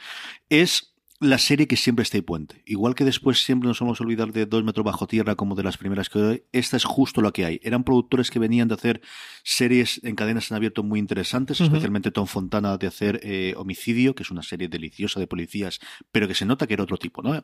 es 0.49 0.96
la 1.19 1.39
serie 1.39 1.67
que 1.67 1.77
siempre 1.77 2.03
está 2.03 2.17
ahí 2.17 2.21
puente. 2.21 2.61
Igual 2.65 2.93
que 2.93 3.03
después 3.03 3.43
siempre 3.43 3.67
nos 3.67 3.79
vamos 3.79 3.99
a 3.99 4.03
olvidar 4.03 4.31
de 4.31 4.45
Dos 4.45 4.63
metros 4.63 4.85
bajo 4.85 5.07
tierra 5.07 5.35
como 5.35 5.55
de 5.55 5.63
las 5.63 5.77
primeras 5.77 6.09
que 6.09 6.19
hoy, 6.19 6.43
esta 6.51 6.77
es 6.77 6.85
justo 6.85 7.21
lo 7.21 7.33
que 7.33 7.45
hay. 7.45 7.59
Eran 7.63 7.83
productores 7.83 8.29
que 8.29 8.39
venían 8.39 8.67
de 8.67 8.75
hacer 8.75 9.01
series 9.43 9.99
en 10.03 10.15
cadenas 10.15 10.51
en 10.51 10.57
abierto 10.57 10.83
muy 10.83 10.99
interesantes, 10.99 11.59
especialmente 11.59 12.11
Tom 12.11 12.27
Fontana 12.27 12.77
de 12.77 12.87
hacer 12.87 13.19
eh, 13.23 13.53
Homicidio, 13.57 14.13
que 14.13 14.23
es 14.23 14.31
una 14.31 14.43
serie 14.43 14.67
deliciosa 14.67 15.19
de 15.19 15.27
policías, 15.27 15.79
pero 16.11 16.27
que 16.27 16.35
se 16.35 16.45
nota 16.45 16.67
que 16.67 16.75
era 16.75 16.83
otro 16.83 16.97
tipo, 16.97 17.21
¿no? 17.21 17.43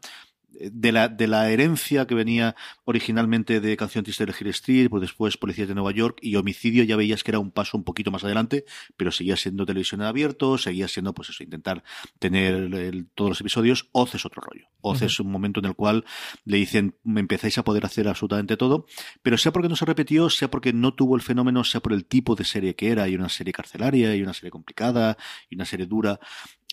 De 0.59 0.91
la, 0.91 1.09
de 1.09 1.27
la 1.27 1.49
herencia 1.49 2.05
que 2.07 2.15
venía 2.15 2.55
originalmente 2.85 3.59
de 3.59 3.77
Canción 3.77 4.03
Triste 4.03 4.25
de 4.25 4.33
Hill 4.39 4.47
Street, 4.47 4.89
pues 4.89 5.01
después 5.01 5.37
Policías 5.37 5.67
de 5.67 5.75
Nueva 5.75 5.91
York 5.91 6.19
y 6.21 6.35
Homicidio, 6.35 6.83
ya 6.83 6.95
veías 6.95 7.23
que 7.23 7.31
era 7.31 7.39
un 7.39 7.51
paso 7.51 7.77
un 7.77 7.83
poquito 7.83 8.11
más 8.11 8.23
adelante, 8.23 8.65
pero 8.97 9.11
seguía 9.11 9.35
siendo 9.35 9.65
televisión 9.65 10.01
en 10.01 10.07
abierto, 10.07 10.57
seguía 10.57 10.87
siendo, 10.87 11.13
pues 11.13 11.29
eso, 11.29 11.43
intentar 11.43 11.83
tener 12.19 13.05
todos 13.15 13.29
los 13.31 13.41
episodios. 13.41 13.89
Oz 13.91 14.15
es 14.15 14.25
otro 14.25 14.41
rollo. 14.41 14.67
Oz 14.81 15.01
es 15.01 15.19
un 15.19 15.31
momento 15.31 15.59
en 15.61 15.67
el 15.67 15.75
cual 15.75 16.03
le 16.43 16.57
dicen, 16.57 16.95
me 17.03 17.21
empezáis 17.21 17.57
a 17.57 17.63
poder 17.63 17.85
hacer 17.85 18.07
absolutamente 18.07 18.57
todo, 18.57 18.85
pero 19.21 19.37
sea 19.37 19.53
porque 19.53 19.69
no 19.69 19.75
se 19.75 19.85
repitió, 19.85 20.29
sea 20.29 20.49
porque 20.49 20.73
no 20.73 20.93
tuvo 20.93 21.15
el 21.15 21.21
fenómeno, 21.21 21.63
sea 21.63 21.81
por 21.81 21.93
el 21.93 22.05
tipo 22.05 22.35
de 22.35 22.43
serie 22.43 22.75
que 22.75 22.89
era, 22.89 23.07
y 23.07 23.15
una 23.15 23.29
serie 23.29 23.53
carcelaria, 23.53 24.15
y 24.15 24.21
una 24.21 24.33
serie 24.33 24.51
complicada, 24.51 25.17
y 25.49 25.55
una 25.55 25.65
serie 25.65 25.85
dura, 25.85 26.19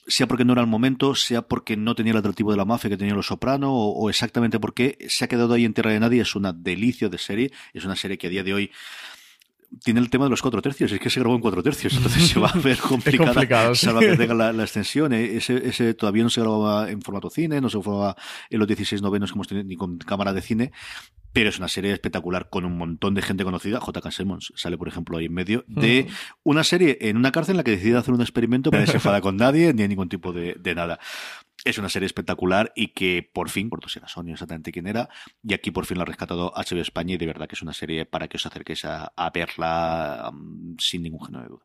sea 0.06 0.26
porque 0.26 0.44
no 0.44 0.52
era 0.52 0.62
el 0.62 0.68
momento, 0.68 1.14
sea 1.14 1.42
porque 1.42 1.76
no 1.76 1.94
tenía 1.94 2.12
el 2.12 2.18
atractivo 2.18 2.50
de 2.50 2.56
la 2.56 2.64
mafia 2.64 2.90
que 2.90 2.96
tenía 2.96 3.14
Los 3.14 3.26
Soprano, 3.26 3.72
o, 3.72 3.92
o 3.92 4.10
exactamente 4.10 4.58
porque 4.58 4.98
se 5.08 5.24
ha 5.24 5.28
quedado 5.28 5.54
ahí 5.54 5.64
en 5.64 5.74
tierra 5.74 5.92
de 5.92 6.00
nadie. 6.00 6.22
Es 6.22 6.34
una 6.34 6.52
delicia 6.52 7.08
de 7.08 7.18
serie, 7.18 7.52
es 7.72 7.84
una 7.84 7.96
serie 7.96 8.18
que 8.18 8.26
a 8.26 8.30
día 8.30 8.42
de 8.42 8.54
hoy 8.54 8.70
tiene 9.84 10.00
el 10.00 10.10
tema 10.10 10.24
de 10.24 10.30
los 10.30 10.42
cuatro 10.42 10.60
tercios, 10.60 10.92
es 10.92 11.00
que 11.00 11.10
se 11.10 11.20
grabó 11.20 11.34
en 11.34 11.40
cuatro 11.40 11.62
tercios, 11.62 11.94
entonces 11.94 12.28
se 12.28 12.40
va 12.40 12.48
a 12.48 12.58
ver 12.58 12.78
complicada, 12.88 13.46
que 13.46 14.16
tenga 14.16 14.52
la, 14.52 14.62
extensión. 14.62 15.12
Eh, 15.12 15.36
ese, 15.36 15.66
ese, 15.68 15.94
todavía 15.94 16.22
no 16.22 16.30
se 16.30 16.40
grababa 16.40 16.90
en 16.90 17.00
formato 17.02 17.30
cine, 17.30 17.60
no 17.60 17.70
se 17.70 17.78
grababa 17.78 18.16
en 18.48 18.58
los 18.58 18.68
16 18.68 19.02
novenos 19.02 19.30
que 19.30 19.36
hemos 19.36 19.48
tenido, 19.48 19.66
ni 19.66 19.76
con 19.76 19.98
cámara 19.98 20.32
de 20.32 20.42
cine, 20.42 20.72
pero 21.32 21.48
es 21.48 21.58
una 21.58 21.68
serie 21.68 21.92
espectacular 21.92 22.48
con 22.50 22.64
un 22.64 22.76
montón 22.76 23.14
de 23.14 23.22
gente 23.22 23.44
conocida. 23.44 23.80
J.K. 23.80 24.10
Simmons 24.10 24.52
sale, 24.56 24.76
por 24.76 24.88
ejemplo, 24.88 25.18
ahí 25.18 25.26
en 25.26 25.34
medio 25.34 25.64
de 25.68 26.08
una 26.42 26.64
serie 26.64 26.98
en 27.00 27.16
una 27.16 27.30
cárcel 27.30 27.52
en 27.52 27.56
la 27.58 27.64
que 27.64 27.72
decide 27.72 27.96
hacer 27.98 28.14
un 28.14 28.20
experimento, 28.20 28.70
pero 28.70 28.82
no 28.82 28.86
se 28.86 28.96
enfada 28.96 29.20
con 29.20 29.36
nadie 29.36 29.72
ni 29.72 29.82
hay 29.82 29.88
ningún 29.88 30.08
tipo 30.08 30.32
de, 30.32 30.56
nada. 30.74 30.98
Es 31.64 31.78
una 31.78 31.88
serie 31.88 32.06
espectacular 32.06 32.72
y 32.74 32.88
que 32.88 33.28
por 33.32 33.50
fin, 33.50 33.68
por 33.68 33.88
si 33.88 33.98
era 33.98 34.08
Sony 34.08 34.32
exactamente 34.32 34.72
quién 34.72 34.86
era, 34.86 35.08
y 35.42 35.54
aquí 35.54 35.70
por 35.70 35.86
fin 35.86 35.98
la 35.98 36.02
ha 36.02 36.06
rescatado 36.06 36.52
HBO 36.54 36.80
España 36.80 37.14
y 37.14 37.18
de 37.18 37.26
verdad 37.26 37.48
que 37.48 37.54
es 37.54 37.62
una 37.62 37.72
serie 37.72 38.06
para 38.06 38.28
que 38.28 38.36
os 38.36 38.46
acerquéis 38.46 38.84
a, 38.84 39.12
verla 39.32 40.30
um, 40.32 40.76
sin 40.78 41.02
ningún 41.02 41.24
género 41.24 41.44
de 41.44 41.48
duda. 41.50 41.64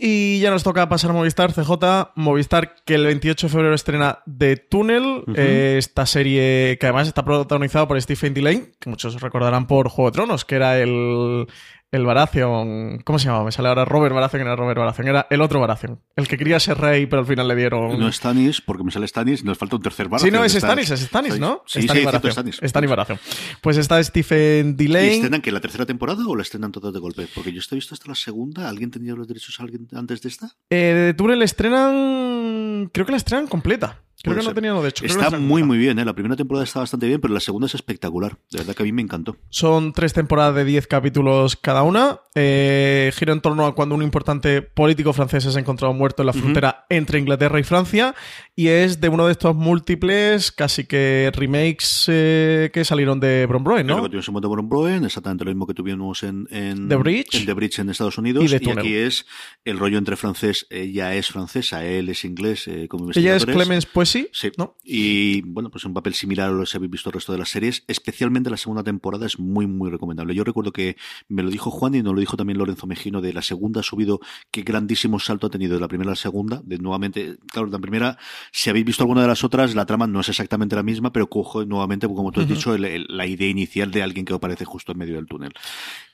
Y 0.00 0.38
ya 0.38 0.52
nos 0.52 0.62
toca 0.62 0.88
pasar 0.88 1.10
a 1.10 1.14
Movistar, 1.14 1.52
CJ. 1.52 2.12
Movistar, 2.14 2.76
que 2.84 2.94
el 2.94 3.04
28 3.04 3.48
de 3.48 3.52
febrero 3.52 3.74
estrena 3.74 4.20
The 4.38 4.56
Tunnel, 4.56 5.24
eh, 5.34 5.74
esta 5.76 6.06
serie 6.06 6.78
que 6.78 6.86
además 6.86 7.08
está 7.08 7.24
protagonizada 7.24 7.88
por 7.88 8.00
Stephen 8.00 8.32
Delane, 8.32 8.70
que 8.78 8.90
muchos 8.90 9.20
recordarán 9.20 9.66
por 9.66 9.88
Juego 9.88 10.12
de 10.12 10.14
Tronos, 10.14 10.44
que 10.44 10.54
era 10.54 10.78
el, 10.78 11.48
el 11.90 12.04
Baratheon. 12.04 13.00
¿Cómo 13.04 13.18
se 13.18 13.26
llamaba? 13.26 13.44
Me 13.44 13.52
sale 13.52 13.68
ahora 13.68 13.84
Robert 13.84 14.14
Baratheon, 14.14 14.42
era 14.42 14.56
Robert 14.56 14.78
Baratheon. 14.78 15.08
Era 15.08 15.26
el 15.30 15.40
otro 15.40 15.60
Baratheon. 15.60 16.00
El 16.16 16.28
que 16.28 16.36
quería 16.36 16.60
ser 16.60 16.78
rey, 16.78 17.06
pero 17.06 17.20
al 17.20 17.26
final 17.26 17.48
le 17.48 17.54
dieron. 17.54 17.98
No 17.98 18.08
es 18.08 18.16
Stannis, 18.16 18.60
porque 18.60 18.84
me 18.84 18.90
sale 18.90 19.08
Stannis, 19.08 19.44
nos 19.44 19.56
falta 19.56 19.76
un 19.76 19.82
tercer 19.82 20.08
Baratheon. 20.08 20.30
Sí, 20.30 20.36
no, 20.36 20.44
es 20.44 20.52
Stannis, 20.52 20.90
es 20.90 21.00
Stannis, 21.00 21.38
¿no? 21.38 21.62
Sí, 21.66 21.82
sí, 21.82 22.04
Baratheon. 22.04 22.32
Stannis. 22.32 22.60
Stannis 22.62 22.90
Baratheon. 22.90 23.18
Pues 23.60 23.76
está 23.76 24.02
Stephen 24.02 24.76
Delane. 24.76 25.06
¿Y 25.06 25.14
estrenan 25.16 25.40
que 25.40 25.52
la 25.52 25.60
tercera 25.60 25.86
temporada 25.86 26.24
o 26.26 26.36
la 26.36 26.42
estrenan 26.42 26.72
todas 26.72 26.92
de 26.92 27.00
golpe? 27.00 27.26
Porque 27.34 27.52
yo 27.52 27.60
estoy 27.60 27.76
visto 27.76 27.94
hasta 27.94 28.08
la 28.08 28.14
segunda. 28.14 28.68
¿Alguien 28.68 28.90
tenía 28.90 29.14
los 29.14 29.26
derechos 29.26 29.58
antes 29.94 30.22
de 30.22 30.28
esta? 30.28 30.50
Eh, 30.70 31.14
Túnel 31.16 31.42
estrenan. 31.42 32.90
Creo 32.92 33.06
que 33.06 33.12
la 33.12 33.18
estrenan 33.18 33.46
completa. 33.46 34.02
Creo 34.22 34.36
que 34.36 34.42
no 34.42 34.54
tenía 34.54 34.72
lo 34.72 34.82
de 34.82 34.88
hecho. 34.88 35.04
Está 35.04 35.30
muy, 35.38 35.62
muy 35.62 35.78
bien. 35.78 35.98
¿eh? 35.98 36.04
La 36.04 36.12
primera 36.12 36.34
temporada 36.34 36.64
está 36.64 36.80
bastante 36.80 37.06
bien, 37.06 37.20
pero 37.20 37.32
la 37.32 37.40
segunda 37.40 37.66
es 37.66 37.74
espectacular. 37.74 38.36
De 38.50 38.58
verdad 38.58 38.74
que 38.74 38.82
a 38.82 38.86
mí 38.86 38.92
me 38.92 39.02
encantó. 39.02 39.36
Son 39.48 39.92
tres 39.92 40.12
temporadas 40.12 40.56
de 40.56 40.64
diez 40.64 40.88
capítulos 40.88 41.54
cada 41.54 41.84
una. 41.84 42.20
Eh, 42.34 43.12
gira 43.14 43.32
en 43.32 43.40
torno 43.40 43.66
a 43.66 43.74
cuando 43.74 43.94
un 43.94 44.02
importante 44.02 44.62
político 44.62 45.12
francés 45.12 45.44
es 45.44 45.56
encontrado 45.56 45.92
muerto 45.94 46.22
en 46.22 46.26
la 46.26 46.32
frontera 46.32 46.86
entre 46.88 47.20
Inglaterra 47.20 47.60
y 47.60 47.62
Francia. 47.62 48.14
Y 48.56 48.68
es 48.68 49.00
de 49.00 49.08
uno 49.08 49.26
de 49.26 49.32
estos 49.32 49.54
múltiples, 49.54 50.50
casi 50.50 50.84
que 50.84 51.30
remakes 51.32 52.06
eh, 52.08 52.70
que 52.72 52.84
salieron 52.84 53.20
de 53.20 53.46
Bron 53.46 53.62
Broen, 53.62 53.86
¿no? 53.86 54.02
que 54.02 54.08
tuvimos 54.08 54.42
de 54.42 54.48
Bron 54.48 54.68
Broen, 54.68 55.04
exactamente 55.04 55.44
lo 55.44 55.52
mismo 55.52 55.66
que 55.66 55.74
tuvimos 55.74 56.24
en, 56.24 56.48
en, 56.50 56.88
The 56.88 56.96
Bridge. 56.96 57.34
en 57.36 57.46
The 57.46 57.52
Bridge 57.52 57.78
en 57.78 57.90
Estados 57.90 58.18
Unidos. 58.18 58.50
Y, 58.50 58.54
aquí 58.56 58.94
es 58.94 59.26
el 59.64 59.78
rollo 59.78 59.96
entre 59.96 60.16
francés. 60.16 60.66
Ella 60.70 61.14
es 61.14 61.28
francesa, 61.28 61.84
él 61.84 62.08
es 62.08 62.24
inglés. 62.24 62.66
Eh, 62.66 62.88
como 62.88 63.10
Ella 63.14 63.36
es 63.36 63.46
Clemens 63.46 63.86
Poissy. 64.12 64.28
Sí. 64.32 64.50
¿no? 64.56 64.76
Y 64.84 65.42
bueno, 65.42 65.70
pues 65.70 65.84
un 65.84 65.94
papel 65.94 66.14
similar 66.14 66.48
a 66.48 66.52
lo 66.52 66.64
que 66.64 66.76
habéis 66.76 66.90
visto 66.90 67.10
el 67.10 67.14
resto 67.14 67.32
de 67.32 67.38
las 67.38 67.48
series. 67.48 67.84
Especialmente 67.88 68.50
la 68.50 68.56
segunda 68.56 68.82
temporada 68.82 69.26
es 69.26 69.38
muy, 69.38 69.66
muy 69.66 69.90
recomendable. 69.90 70.34
Yo 70.34 70.44
recuerdo 70.44 70.72
que 70.72 70.96
me 71.28 71.42
lo 71.42 71.50
dijo 71.50 71.70
Juan 71.70 71.94
y 71.94 72.02
nos 72.02 72.14
lo 72.14 72.20
dijo 72.20 72.36
también 72.36 72.58
Lorenzo 72.58 72.86
Mejino 72.86 73.20
de 73.20 73.32
la 73.32 73.42
segunda 73.42 73.80
ha 73.80 73.82
subido 73.82 74.20
qué 74.50 74.62
grandísimo 74.62 75.18
salto 75.18 75.46
ha 75.46 75.50
tenido 75.50 75.74
de 75.74 75.80
la 75.80 75.88
primera 75.88 76.10
a 76.10 76.12
la 76.12 76.16
segunda. 76.16 76.60
De 76.64 76.78
nuevamente, 76.78 77.38
claro, 77.52 77.68
la 77.68 77.78
primera 77.78 78.18
si 78.52 78.70
habéis 78.70 78.84
visto 78.84 79.02
alguna 79.02 79.22
de 79.22 79.28
las 79.28 79.44
otras, 79.44 79.74
la 79.74 79.86
trama 79.86 80.06
no 80.06 80.20
es 80.20 80.28
exactamente 80.28 80.76
la 80.76 80.82
misma, 80.82 81.12
pero 81.12 81.28
cojo 81.28 81.64
nuevamente, 81.64 82.06
como 82.06 82.32
tú 82.32 82.40
has 82.40 82.48
dicho, 82.48 82.76
la 82.76 83.26
idea 83.26 83.48
inicial 83.48 83.90
de 83.90 84.02
alguien 84.02 84.24
que 84.24 84.34
aparece 84.34 84.64
justo 84.64 84.92
en 84.92 84.98
medio 84.98 85.16
del 85.16 85.26
túnel. 85.26 85.52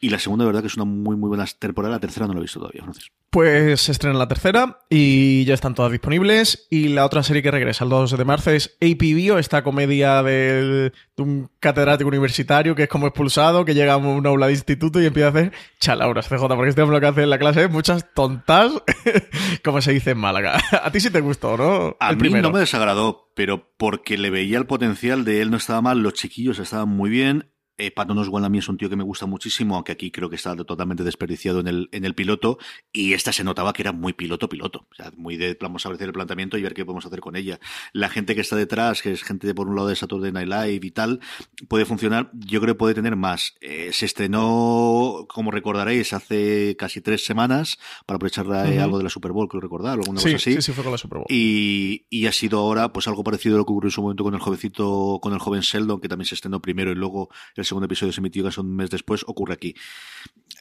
Y 0.00 0.10
la 0.10 0.18
segunda, 0.18 0.44
verdad, 0.44 0.60
que 0.60 0.66
es 0.68 0.76
una 0.76 0.84
muy, 0.84 1.16
muy 1.16 1.28
buena 1.28 1.46
temporada. 1.58 1.94
La 1.94 2.00
tercera 2.00 2.26
no 2.26 2.34
la 2.34 2.40
he 2.40 2.42
visto 2.42 2.58
todavía, 2.58 2.82
Francis. 2.82 3.10
Pues 3.30 3.80
se 3.80 3.92
estrena 3.92 4.16
la 4.16 4.28
tercera 4.28 4.80
y 4.88 5.44
ya 5.44 5.54
están 5.54 5.74
todas 5.74 5.90
disponibles. 5.90 6.66
Y 6.70 6.88
la 6.88 7.04
otra 7.04 7.22
serie 7.22 7.42
que 7.42 7.50
regresa 7.50 7.83
el 7.84 7.90
2 7.90 8.16
de 8.18 8.24
marzo 8.24 8.50
es 8.50 8.76
AP 8.82 8.98
Bio, 9.00 9.38
esta 9.38 9.62
comedia 9.62 10.22
de, 10.22 10.90
de 11.16 11.22
un 11.22 11.50
catedrático 11.60 12.08
universitario 12.08 12.74
que 12.74 12.84
es 12.84 12.88
como 12.88 13.06
expulsado, 13.06 13.64
que 13.64 13.74
llega 13.74 13.92
a 13.94 13.96
un 13.96 14.26
aula 14.26 14.46
de 14.46 14.52
instituto 14.54 15.00
y 15.00 15.06
empieza 15.06 15.28
a 15.28 15.30
hacer 15.30 15.52
chalauras, 15.78 16.28
CJ, 16.28 16.48
porque 16.48 16.70
este 16.70 16.82
hombre 16.82 16.96
lo 16.96 17.00
que 17.00 17.06
hace 17.06 17.22
en 17.22 17.30
la 17.30 17.38
clase 17.38 17.64
es 17.64 17.70
muchas 17.70 18.12
tontas, 18.14 18.72
como 19.64 19.80
se 19.80 19.92
dice 19.92 20.10
en 20.10 20.18
Málaga. 20.18 20.60
A 20.82 20.90
ti 20.90 21.00
sí 21.00 21.10
te 21.10 21.20
gustó, 21.20 21.56
¿no? 21.56 21.96
A 22.00 22.10
El 22.10 22.16
mí 22.16 22.20
primero. 22.20 22.48
no 22.48 22.52
me 22.54 22.60
desagradó, 22.60 23.30
pero 23.36 23.72
porque 23.76 24.18
le 24.18 24.30
veía 24.30 24.58
el 24.58 24.66
potencial 24.66 25.24
de 25.24 25.40
él 25.40 25.50
no 25.50 25.56
estaba 25.56 25.80
mal, 25.82 26.00
los 26.02 26.14
chiquillos 26.14 26.58
estaban 26.58 26.88
muy 26.88 27.10
bien. 27.10 27.50
Eh, 27.76 27.90
Patton 27.90 28.18
Oswalt 28.18 28.46
a 28.46 28.48
mí 28.48 28.58
es 28.58 28.68
un 28.68 28.76
tío 28.76 28.88
que 28.88 28.96
me 28.96 29.04
gusta 29.04 29.26
muchísimo, 29.26 29.74
aunque 29.74 29.92
aquí 29.92 30.10
creo 30.10 30.30
que 30.30 30.36
está 30.36 30.54
totalmente 30.56 31.02
desperdiciado 31.04 31.60
en 31.60 31.66
el, 31.68 31.88
en 31.92 32.04
el 32.04 32.14
piloto, 32.14 32.58
y 32.92 33.12
esta 33.14 33.32
se 33.32 33.42
notaba 33.44 33.72
que 33.72 33.82
era 33.82 33.92
muy 33.92 34.12
piloto-piloto, 34.12 34.86
o 34.90 34.94
sea, 34.94 35.10
muy 35.16 35.36
de 35.36 35.56
vamos 35.60 35.84
a 35.86 35.88
ver 35.88 36.02
el 36.02 36.12
planteamiento 36.12 36.56
y 36.56 36.62
ver 36.62 36.74
qué 36.74 36.84
podemos 36.84 37.06
hacer 37.06 37.20
con 37.20 37.36
ella. 37.36 37.58
La 37.92 38.08
gente 38.08 38.34
que 38.34 38.40
está 38.42 38.56
detrás, 38.56 39.02
que 39.02 39.12
es 39.12 39.22
gente 39.22 39.46
de 39.46 39.54
por 39.54 39.68
un 39.68 39.74
lado 39.76 39.88
de 39.88 39.96
Saturday 39.96 40.30
Night 40.32 40.48
Live 40.48 40.86
y 40.86 40.90
tal, 40.90 41.20
puede 41.68 41.84
funcionar, 41.84 42.30
yo 42.34 42.60
creo 42.60 42.74
que 42.74 42.78
puede 42.78 42.94
tener 42.94 43.16
más. 43.16 43.54
Eh, 43.60 43.90
se 43.92 44.06
estrenó, 44.06 45.26
como 45.28 45.50
recordaréis, 45.50 46.12
hace 46.12 46.76
casi 46.78 47.00
tres 47.00 47.24
semanas, 47.24 47.78
para 48.06 48.16
aprovechar 48.16 48.46
eh, 48.46 48.74
Ujú. 48.74 48.82
algo 48.82 48.98
de 48.98 49.04
la 49.04 49.10
Super 49.10 49.32
Bowl, 49.32 49.48
creo 49.48 49.60
recordar, 49.60 49.94
alguna 49.98 50.20
Sí, 50.20 50.26
cosa 50.32 50.36
así. 50.36 50.52
sí, 50.54 50.62
sí, 50.62 50.72
fue 50.72 50.84
con 50.84 50.92
la 50.92 50.98
Super 50.98 51.18
Bowl. 51.18 51.26
Y, 51.28 52.06
y 52.10 52.26
ha 52.26 52.32
sido 52.32 52.58
ahora 52.58 52.92
pues 52.92 53.08
algo 53.08 53.24
parecido 53.24 53.56
a 53.56 53.58
lo 53.58 53.64
que 53.64 53.72
ocurrió 53.72 53.88
en 53.88 53.92
su 53.92 54.02
momento 54.02 54.24
con 54.24 54.34
el 54.34 54.40
jovencito, 54.40 55.18
con 55.20 55.32
el 55.32 55.38
joven 55.38 55.60
Sheldon, 55.60 56.00
que 56.00 56.08
también 56.08 56.26
se 56.26 56.34
estrenó 56.34 56.60
primero 56.60 56.90
y 56.92 56.94
luego 56.94 57.30
el 57.56 57.63
segundo 57.64 57.86
episodio 57.86 58.12
se 58.12 58.20
emitió 58.20 58.44
casi 58.44 58.60
un 58.60 58.74
mes 58.74 58.90
después, 58.90 59.24
ocurre 59.26 59.54
aquí. 59.54 59.74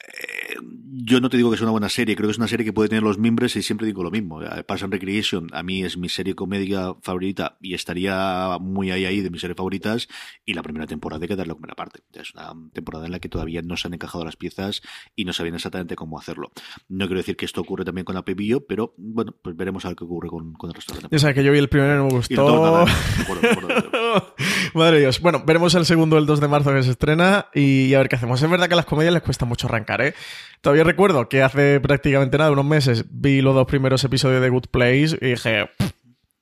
Eh, 0.08 0.56
yo 1.06 1.20
no 1.20 1.28
te 1.28 1.36
digo 1.36 1.50
que 1.50 1.56
es 1.56 1.62
una 1.62 1.70
buena 1.70 1.88
serie, 1.88 2.14
creo 2.16 2.28
que 2.28 2.32
es 2.32 2.38
una 2.38 2.48
serie 2.48 2.64
que 2.64 2.72
puede 2.72 2.88
tener 2.88 3.02
los 3.02 3.18
mimbres 3.18 3.56
y 3.56 3.62
siempre 3.62 3.86
digo 3.86 4.02
lo 4.02 4.10
mismo. 4.10 4.42
Eh, 4.42 4.64
Parks 4.64 4.82
and 4.84 4.92
Recreation 4.92 5.48
a 5.52 5.62
mí 5.62 5.82
es 5.84 5.96
mi 5.96 6.08
serie 6.08 6.34
comedia 6.34 6.94
favorita 7.02 7.56
y 7.60 7.74
estaría 7.74 8.58
muy 8.60 8.90
ahí 8.90 9.04
ahí 9.04 9.20
de 9.20 9.30
mis 9.30 9.40
series 9.40 9.56
favoritas 9.56 10.08
y 10.44 10.54
la 10.54 10.62
primera 10.62 10.86
temporada 10.86 11.22
hay 11.22 11.28
que 11.28 11.36
darle 11.36 11.52
la 11.52 11.56
primera 11.56 11.74
parte. 11.74 12.00
Es 12.12 12.34
una 12.34 12.52
temporada 12.72 13.06
en 13.06 13.12
la 13.12 13.18
que 13.20 13.28
todavía 13.28 13.62
no 13.62 13.76
se 13.76 13.88
han 13.88 13.94
encajado 13.94 14.24
las 14.24 14.36
piezas 14.36 14.82
y 15.16 15.24
no 15.24 15.32
sabían 15.32 15.54
exactamente 15.54 15.96
cómo 15.96 16.18
hacerlo. 16.18 16.52
No 16.88 17.06
quiero 17.06 17.18
decir 17.20 17.36
que 17.36 17.44
esto 17.44 17.60
ocurre 17.60 17.84
también 17.84 18.04
con 18.04 18.16
Apebillo, 18.16 18.66
pero 18.66 18.94
bueno, 18.96 19.34
pues 19.42 19.56
veremos 19.56 19.84
a 19.84 19.88
ver 19.88 19.96
qué 19.96 20.04
ocurre 20.04 20.28
con, 20.28 20.52
con 20.54 20.70
el 20.70 20.74
resto 20.74 20.92
de 20.92 20.96
la 20.96 21.00
temporada. 21.02 21.16
Ya 21.16 21.20
sabes 21.20 21.34
que 21.34 21.44
yo 21.44 21.52
vi 21.52 21.58
el 21.58 21.68
primero 21.68 21.94
y 21.94 21.96
no 21.98 22.04
me 22.06 22.14
Y 22.14 22.32
el 22.32 22.36
todo, 22.36 22.58
gustó. 22.58 22.64
nada, 22.64 22.84
de 23.40 23.48
de 23.48 23.54
de. 23.54 24.22
Madre 24.74 24.96
de 24.96 25.00
Dios. 25.02 25.20
Bueno, 25.20 25.42
veremos 25.46 25.74
el 25.74 25.84
segundo 25.84 26.18
el 26.18 26.26
2 26.26 26.40
de 26.40 26.48
marzo 26.48 26.72
que 26.72 26.82
se 26.82 26.90
estrena 26.94 27.46
y 27.54 27.94
a 27.94 27.98
ver 27.98 28.08
qué 28.08 28.16
hacemos. 28.16 28.42
Es 28.42 28.50
verdad 28.50 28.68
que 28.68 28.74
a 28.74 28.76
las 28.76 28.86
comedias 28.86 29.12
les 29.12 29.22
cuesta 29.22 29.44
mucho 29.44 29.66
arrancar, 29.66 30.00
¿eh? 30.02 30.14
Todavía 30.60 30.84
recuerdo 30.84 31.28
que 31.28 31.42
hace 31.42 31.78
prácticamente 31.80 32.38
nada, 32.38 32.50
unos 32.50 32.64
meses, 32.64 33.04
vi 33.10 33.42
los 33.42 33.54
dos 33.54 33.66
primeros 33.66 34.02
episodios 34.04 34.40
de 34.40 34.48
Good 34.48 34.68
Place 34.70 35.18
y 35.20 35.30
dije... 35.30 35.68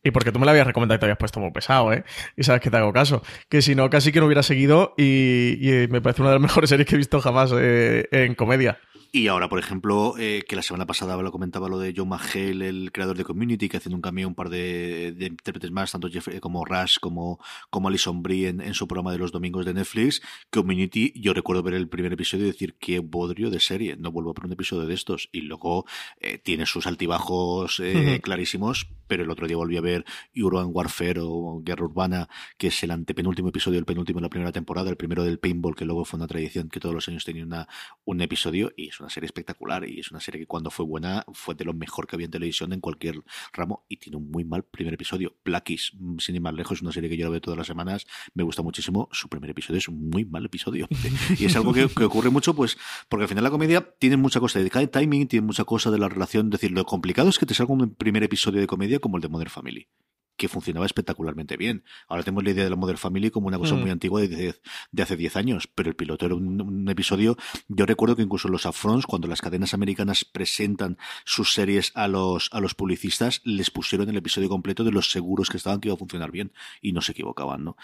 Y 0.04 0.10
porque 0.10 0.32
tú 0.32 0.40
me 0.40 0.46
lo 0.46 0.50
habías 0.50 0.66
recomendado 0.66 0.96
y 0.96 0.98
te 0.98 1.04
habías 1.06 1.18
puesto 1.18 1.38
muy 1.38 1.52
pesado, 1.52 1.92
¿eh? 1.92 2.02
Y 2.36 2.42
sabes 2.42 2.60
que 2.60 2.70
te 2.70 2.76
hago 2.76 2.92
caso. 2.92 3.22
Que 3.48 3.62
si 3.62 3.76
no, 3.76 3.88
casi 3.88 4.10
que 4.10 4.18
no 4.18 4.26
hubiera 4.26 4.42
seguido 4.42 4.94
y, 4.96 5.58
y 5.60 5.86
me 5.86 6.00
parece 6.00 6.22
una 6.22 6.30
de 6.30 6.36
las 6.38 6.42
mejores 6.48 6.70
series 6.70 6.88
que 6.88 6.96
he 6.96 6.98
visto 6.98 7.20
jamás 7.20 7.52
eh, 7.54 8.08
en 8.10 8.34
comedia. 8.34 8.80
Y 9.14 9.28
ahora, 9.28 9.50
por 9.50 9.58
ejemplo, 9.58 10.14
eh, 10.16 10.42
que 10.48 10.56
la 10.56 10.62
semana 10.62 10.86
pasada 10.86 11.20
lo 11.20 11.30
comentaba 11.30 11.68
lo 11.68 11.78
de 11.78 11.92
John 11.94 12.08
McHale, 12.08 12.66
el 12.66 12.92
creador 12.92 13.18
de 13.18 13.24
Community, 13.24 13.68
que 13.68 13.76
haciendo 13.76 13.96
un 13.96 14.00
cameo 14.00 14.26
un 14.26 14.34
par 14.34 14.48
de, 14.48 15.12
de 15.12 15.26
intérpretes 15.26 15.70
más, 15.70 15.92
tanto 15.92 16.08
Jeffrey 16.08 16.40
como 16.40 16.64
Rush 16.64 16.96
como, 16.98 17.38
como 17.68 17.88
Alison 17.88 18.22
Brie 18.22 18.48
en, 18.48 18.62
en 18.62 18.72
su 18.72 18.88
programa 18.88 19.12
de 19.12 19.18
los 19.18 19.30
domingos 19.30 19.66
de 19.66 19.74
Netflix. 19.74 20.22
Community, 20.50 21.12
yo 21.14 21.34
recuerdo 21.34 21.62
ver 21.62 21.74
el 21.74 21.90
primer 21.90 22.14
episodio 22.14 22.46
y 22.46 22.52
decir 22.52 22.74
qué 22.80 23.00
bodrio 23.00 23.50
de 23.50 23.60
serie, 23.60 23.96
no 23.96 24.10
vuelvo 24.10 24.30
a 24.30 24.32
ver 24.32 24.46
un 24.46 24.52
episodio 24.52 24.86
de 24.86 24.94
estos. 24.94 25.28
Y 25.30 25.42
luego 25.42 25.84
eh, 26.18 26.38
tiene 26.38 26.64
sus 26.64 26.86
altibajos 26.86 27.80
eh, 27.80 28.18
clarísimos, 28.22 28.88
pero 29.12 29.24
el 29.24 29.30
otro 29.30 29.46
día 29.46 29.58
volví 29.58 29.76
a 29.76 29.82
ver 29.82 30.06
Urban 30.34 30.70
Warfare 30.72 31.20
o 31.22 31.60
Guerra 31.62 31.84
Urbana, 31.84 32.30
que 32.56 32.68
es 32.68 32.82
el 32.82 32.92
antepenúltimo 32.92 33.50
episodio, 33.50 33.78
el 33.78 33.84
penúltimo 33.84 34.20
de 34.20 34.22
la 34.22 34.30
primera 34.30 34.52
temporada, 34.52 34.88
el 34.88 34.96
primero 34.96 35.22
del 35.22 35.38
Paintball, 35.38 35.76
que 35.76 35.84
luego 35.84 36.06
fue 36.06 36.16
una 36.16 36.26
tradición 36.26 36.70
que 36.70 36.80
todos 36.80 36.94
los 36.94 37.06
años 37.08 37.22
tenía 37.22 37.44
una, 37.44 37.68
un 38.06 38.22
episodio 38.22 38.72
y 38.74 38.88
es 38.88 39.00
una 39.00 39.10
serie 39.10 39.26
espectacular 39.26 39.86
y 39.86 40.00
es 40.00 40.10
una 40.10 40.20
serie 40.20 40.40
que 40.40 40.46
cuando 40.46 40.70
fue 40.70 40.86
buena 40.86 41.26
fue 41.34 41.54
de 41.54 41.66
lo 41.66 41.74
mejor 41.74 42.06
que 42.06 42.16
había 42.16 42.24
en 42.24 42.30
televisión 42.30 42.72
en 42.72 42.80
cualquier 42.80 43.22
ramo 43.52 43.84
y 43.86 43.98
tiene 43.98 44.16
un 44.16 44.30
muy 44.30 44.44
mal 44.44 44.62
primer 44.62 44.94
episodio. 44.94 45.36
Blackies, 45.44 45.92
mm, 45.92 46.16
sin 46.18 46.36
ir 46.36 46.40
más 46.40 46.54
lejos, 46.54 46.78
es 46.78 46.82
una 46.82 46.92
serie 46.92 47.10
que 47.10 47.18
yo 47.18 47.26
la 47.26 47.32
veo 47.32 47.42
todas 47.42 47.58
las 47.58 47.66
semanas, 47.66 48.06
me 48.32 48.44
gusta 48.44 48.62
muchísimo, 48.62 49.10
su 49.12 49.28
primer 49.28 49.50
episodio 49.50 49.76
es 49.76 49.88
un 49.88 50.08
muy 50.08 50.24
mal 50.24 50.46
episodio 50.46 50.88
y 51.38 51.44
es 51.44 51.54
algo 51.54 51.74
que, 51.74 51.86
que 51.86 52.04
ocurre 52.04 52.30
mucho 52.30 52.54
pues 52.54 52.78
porque 53.10 53.24
al 53.24 53.28
final 53.28 53.44
la 53.44 53.50
comedia 53.50 53.94
tiene 53.98 54.16
mucha 54.16 54.40
cosa 54.40 54.58
de 54.58 54.70
timing, 54.70 55.28
tiene 55.28 55.44
mucha 55.44 55.64
cosa 55.64 55.90
de 55.90 55.98
la 55.98 56.08
relación, 56.08 56.46
es 56.46 56.52
decir, 56.52 56.70
lo 56.70 56.86
complicado 56.86 57.28
es 57.28 57.38
que 57.38 57.44
te 57.44 57.52
salga 57.52 57.74
un 57.74 57.94
primer 57.94 58.22
episodio 58.22 58.58
de 58.58 58.66
comedia 58.66 59.01
como 59.02 59.18
el 59.18 59.22
de 59.22 59.28
Modern 59.28 59.50
Family 59.50 59.88
que 60.34 60.48
funcionaba 60.48 60.86
espectacularmente 60.86 61.56
bien. 61.56 61.84
Ahora 62.08 62.24
tenemos 62.24 62.42
la 62.42 62.50
idea 62.50 62.64
de 62.64 62.70
la 62.70 62.74
Modern 62.74 62.98
Family 62.98 63.30
como 63.30 63.46
una 63.46 63.58
cosa 63.58 63.74
Mm. 63.76 63.80
muy 63.80 63.90
antigua 63.90 64.20
de, 64.22 64.28
de- 64.28 64.54
de 64.90 65.02
hace 65.02 65.14
10 65.16 65.36
años, 65.36 65.68
pero 65.72 65.88
el 65.90 65.94
piloto 65.94 66.24
era 66.26 66.34
un, 66.34 66.60
un 66.60 66.88
episodio. 66.88 67.36
Yo 67.68 67.86
recuerdo 67.86 68.16
que 68.16 68.22
incluso 68.22 68.48
los 68.48 68.64
upfronts, 68.64 69.06
cuando 69.06 69.28
las 69.28 69.40
cadenas 69.42 69.72
americanas 69.74 70.24
presentan 70.24 70.96
sus 71.24 71.52
series 71.52 71.92
a 71.94 72.08
los, 72.08 72.48
a 72.52 72.60
los 72.60 72.74
publicistas, 72.74 73.40
les 73.44 73.70
pusieron 73.70 74.08
el 74.08 74.16
episodio 74.16 74.48
completo 74.48 74.82
de 74.82 74.90
los 74.90 75.12
seguros 75.12 75.48
que 75.48 75.58
estaban 75.58 75.80
que 75.80 75.88
iba 75.88 75.94
a 75.94 75.98
funcionar 75.98 76.32
bien 76.32 76.50
y 76.80 76.92
no 76.92 77.02
se 77.02 77.12
equivocaban, 77.12 77.62
¿no? 77.62 77.76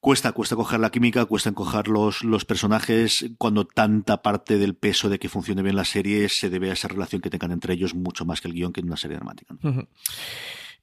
Cuesta, 0.00 0.32
cuesta 0.32 0.56
coger 0.56 0.80
la 0.80 0.90
química, 0.90 1.26
cuesta 1.26 1.50
encoger 1.50 1.88
los, 1.88 2.24
los 2.24 2.46
personajes, 2.46 3.26
cuando 3.36 3.66
tanta 3.66 4.22
parte 4.22 4.56
del 4.56 4.74
peso 4.74 5.10
de 5.10 5.18
que 5.18 5.28
funcione 5.28 5.62
bien 5.62 5.76
la 5.76 5.84
serie 5.84 6.30
se 6.30 6.48
debe 6.48 6.70
a 6.70 6.72
esa 6.72 6.88
relación 6.88 7.20
que 7.20 7.28
tengan 7.28 7.52
entre 7.52 7.74
ellos 7.74 7.94
mucho 7.94 8.24
más 8.24 8.40
que 8.40 8.48
el 8.48 8.54
guion 8.54 8.72
que 8.72 8.80
en 8.80 8.86
una 8.86 8.96
serie 8.96 9.18
dramática. 9.18 9.54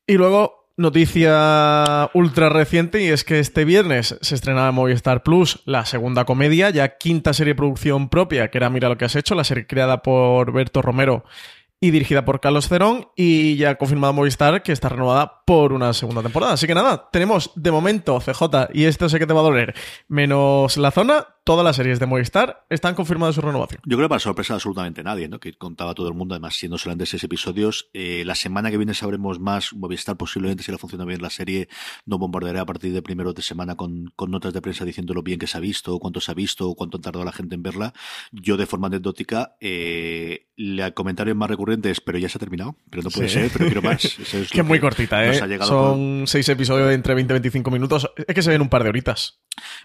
Y 0.05 0.13
luego, 0.13 0.71
noticia 0.77 2.11
ultra 2.13 2.49
reciente, 2.49 3.03
y 3.03 3.07
es 3.07 3.23
que 3.23 3.39
este 3.39 3.65
viernes 3.65 4.19
se 4.21 4.35
estrenaba 4.35 4.69
en 4.69 4.75
Movistar 4.75 5.23
Plus 5.23 5.63
la 5.65 5.85
segunda 5.85 6.25
comedia, 6.25 6.69
ya 6.69 6.97
quinta 6.97 7.33
serie 7.33 7.53
de 7.53 7.57
producción 7.57 8.09
propia, 8.09 8.51
que 8.51 8.59
era 8.59 8.69
Mira 8.69 8.87
lo 8.87 8.99
que 8.99 9.05
has 9.05 9.15
hecho, 9.15 9.33
la 9.33 9.43
serie 9.43 9.65
creada 9.65 10.03
por 10.03 10.53
Berto 10.53 10.83
Romero 10.83 11.23
y 11.79 11.91
dirigida 11.91 12.25
por 12.25 12.39
Carlos 12.39 12.67
Cerón, 12.67 13.09
y 13.15 13.55
ya 13.55 13.71
ha 13.71 13.75
confirmado 13.75 14.13
Movistar 14.13 14.63
que 14.63 14.71
está 14.71 14.89
renovada 14.89 15.43
por 15.45 15.73
una 15.73 15.93
segunda 15.93 16.21
temporada. 16.21 16.53
Así 16.53 16.67
que 16.67 16.73
nada, 16.73 17.09
tenemos 17.11 17.51
de 17.55 17.71
momento 17.71 18.19
CJ, 18.19 18.69
y 18.73 18.85
esto 18.85 19.09
sé 19.09 19.19
que 19.19 19.27
te 19.27 19.33
va 19.33 19.41
a 19.41 19.43
doler, 19.43 19.75
menos 20.07 20.77
la 20.77 20.91
zona, 20.91 21.27
todas 21.47 21.63
las 21.63 21.77
series 21.77 21.97
de 21.99 22.05
Movistar 22.05 22.65
están 22.69 22.93
confirmadas 22.93 23.35
su 23.35 23.41
renovación. 23.41 23.81
Yo 23.85 23.95
creo 23.95 24.07
que 24.07 24.09
para 24.09 24.19
sorpresa 24.19 24.55
absolutamente 24.55 25.01
nadie, 25.01 25.29
¿no? 25.29 25.39
Que 25.39 25.53
contaba 25.53 25.93
todo 25.93 26.09
el 26.09 26.13
mundo, 26.13 26.35
además 26.35 26.55
siendo 26.55 26.77
solamente 26.77 27.05
seis 27.05 27.23
episodios. 27.23 27.89
Eh, 27.93 28.23
la 28.25 28.35
semana 28.35 28.69
que 28.69 28.75
viene 28.75 28.93
sabremos 28.93 29.39
más. 29.39 29.73
Movistar 29.73 30.17
posiblemente, 30.17 30.63
si 30.63 30.73
le 30.73 30.77
funciona 30.77 31.05
bien 31.05 31.21
la 31.21 31.29
serie, 31.29 31.69
no 32.05 32.17
bombardeará 32.17 32.61
a 32.61 32.65
partir 32.65 32.91
de 32.91 33.01
primeros 33.01 33.33
de 33.33 33.43
semana 33.43 33.75
con, 33.75 34.11
con 34.17 34.29
notas 34.29 34.51
de 34.51 34.61
prensa 34.61 34.83
diciendo 34.83 35.13
lo 35.13 35.23
bien 35.23 35.39
que 35.39 35.47
se 35.47 35.57
ha 35.57 35.61
visto, 35.61 35.97
cuánto 35.99 36.19
se 36.19 36.31
ha 36.31 36.33
visto, 36.33 36.75
cuánto 36.75 36.97
ha 36.97 37.01
tardado 37.01 37.23
la 37.23 37.31
gente 37.31 37.55
en 37.55 37.63
verla. 37.63 37.93
Yo, 38.33 38.57
de 38.57 38.65
forma 38.65 38.87
anecdótica, 38.87 39.55
eh, 39.61 40.46
el 40.57 40.93
comentario 40.95 41.35
más 41.35 41.49
recurrente 41.49 41.91
es, 41.91 42.01
pero 42.01 42.17
ya 42.17 42.27
se 42.29 42.37
ha 42.37 42.39
terminado, 42.39 42.75
pero 42.89 43.03
no 43.03 43.09
puede 43.11 43.29
Sí. 43.29 43.35
ser, 43.35 43.51
pero 43.53 43.65
quiero 43.65 43.81
más. 43.83 44.03
Eso 44.19 44.37
es 44.39 44.49
Que 44.49 44.61
es 44.61 44.65
muy 44.65 44.79
cortita, 44.79 45.23
¿eh? 45.23 45.37
ha 45.39 45.47
por- 45.59 45.67
Son 45.67 46.23
seis 46.25 46.49
episodios 46.49 46.87
de 46.87 46.95
entre 46.95 47.13
20 47.13 47.31
y 47.31 47.35
25 47.35 47.69
minutos. 47.71 48.09
Es 48.27 48.33
que 48.33 48.41
se 48.41 48.49
ven 48.49 48.61
un 48.61 48.69
par 48.69 48.81
de 48.83 48.89
horitas. 48.89 49.39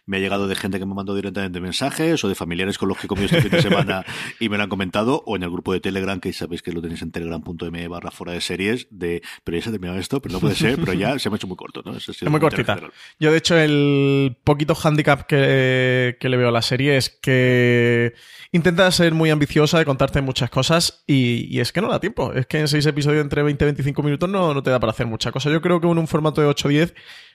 Me 0.07 0.17
ha 0.17 0.21
llegado 0.21 0.49
de 0.49 0.55
gente 0.55 0.79
que 0.79 0.85
me 0.87 0.95
mandó 0.95 1.15
directamente 1.15 1.61
mensajes 1.61 2.23
o 2.25 2.29
de 2.29 2.35
familiares 2.35 2.77
con 2.79 2.89
los 2.89 2.99
que 2.99 3.07
he 3.07 3.09
comido 3.09 3.27
este 3.27 3.43
fin 3.43 3.51
de 3.51 3.63
semana 3.63 4.05
y 4.41 4.49
me 4.49 4.57
lo 4.57 4.63
han 4.65 4.69
comentado 4.69 5.23
o 5.27 5.37
en 5.37 5.43
el 5.43 5.51
grupo 5.51 5.73
de 5.73 5.81
Telegram 5.81 6.21
que 6.21 6.33
sabéis 6.33 6.63
que 6.63 6.73
lo 6.73 6.81
tenéis 6.83 7.03
en 7.03 7.11
telegram.me 7.11 7.89
barra 7.89 8.11
fuera 8.11 8.33
de 8.33 8.41
series 8.41 8.87
de 8.91 9.23
pero 9.45 9.57
ya 9.59 9.63
se 9.65 9.69
ha 9.69 9.73
terminado 9.73 9.99
esto, 9.99 10.21
pero 10.23 10.35
no 10.35 10.41
puede 10.41 10.55
ser, 10.55 10.79
pero 10.79 10.93
ya 10.95 11.19
se 11.19 11.29
me 11.31 11.35
ha 11.35 11.37
hecho 11.37 11.47
muy 11.47 11.57
corto, 11.57 11.83
¿no? 11.85 11.93
Ese 11.97 12.11
ha 12.13 12.15
sido 12.15 12.29
Es 12.29 12.31
muy 12.31 12.41
cortita. 12.41 12.75
general. 12.75 12.93
Yo, 13.19 13.31
de 13.33 13.39
hecho, 13.39 13.57
el 13.59 14.37
poquito 14.45 14.75
handicap 14.83 15.27
que, 15.27 16.17
que 16.21 16.29
le 16.29 16.37
veo 16.37 16.49
a 16.49 16.53
la 16.53 16.63
serie 16.63 16.97
es 16.97 17.09
que 17.11 18.15
intenta 18.53 18.91
ser 18.91 19.13
muy 19.15 19.31
ambiciosa 19.31 19.79
de 19.79 19.85
contarte 19.85 20.21
muchas 20.21 20.51
cosas 20.51 20.62
y, 21.07 21.55
y 21.55 21.61
es 21.61 21.73
que 21.73 21.81
no 21.81 21.89
da 21.89 22.01
tiempo. 22.01 22.33
Es 22.33 22.47
que 22.47 22.61
en 22.61 22.69
seis 22.69 22.87
episodios 22.87 23.23
entre 23.23 23.43
20 23.43 23.65
y 23.65 23.67
25 23.67 24.03
minutos 24.03 24.29
no, 24.29 24.55
no 24.55 24.63
te 24.63 24.71
da 24.71 24.81
para 24.81 24.93
hacer 24.93 25.07
mucha 25.07 25.33
cosa. 25.33 25.51
Yo 25.51 25.61
creo 25.61 25.81
que 25.81 25.89
en 25.89 25.99
un 25.99 26.09
formato 26.09 26.41
de 26.41 26.49
8-10 26.49 26.95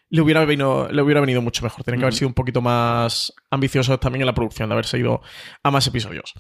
le 0.10 0.22
hubiera, 0.22 0.46
venido, 0.46 0.88
le 0.90 1.02
hubiera 1.02 1.20
venido 1.20 1.42
mucho 1.42 1.64
mejor. 1.64 1.84
Tienen 1.84 2.00
que 2.00 2.06
haber 2.06 2.14
sido 2.14 2.28
un 2.28 2.34
poquito 2.34 2.62
más 2.62 3.34
ambiciosos 3.50 4.00
también 4.00 4.22
en 4.22 4.28
la 4.28 4.34
producción, 4.34 4.70
de 4.70 4.74
haberse 4.74 4.98
ido 4.98 5.22
a 5.64 5.72
más 5.72 5.86
episodios. 5.88 6.34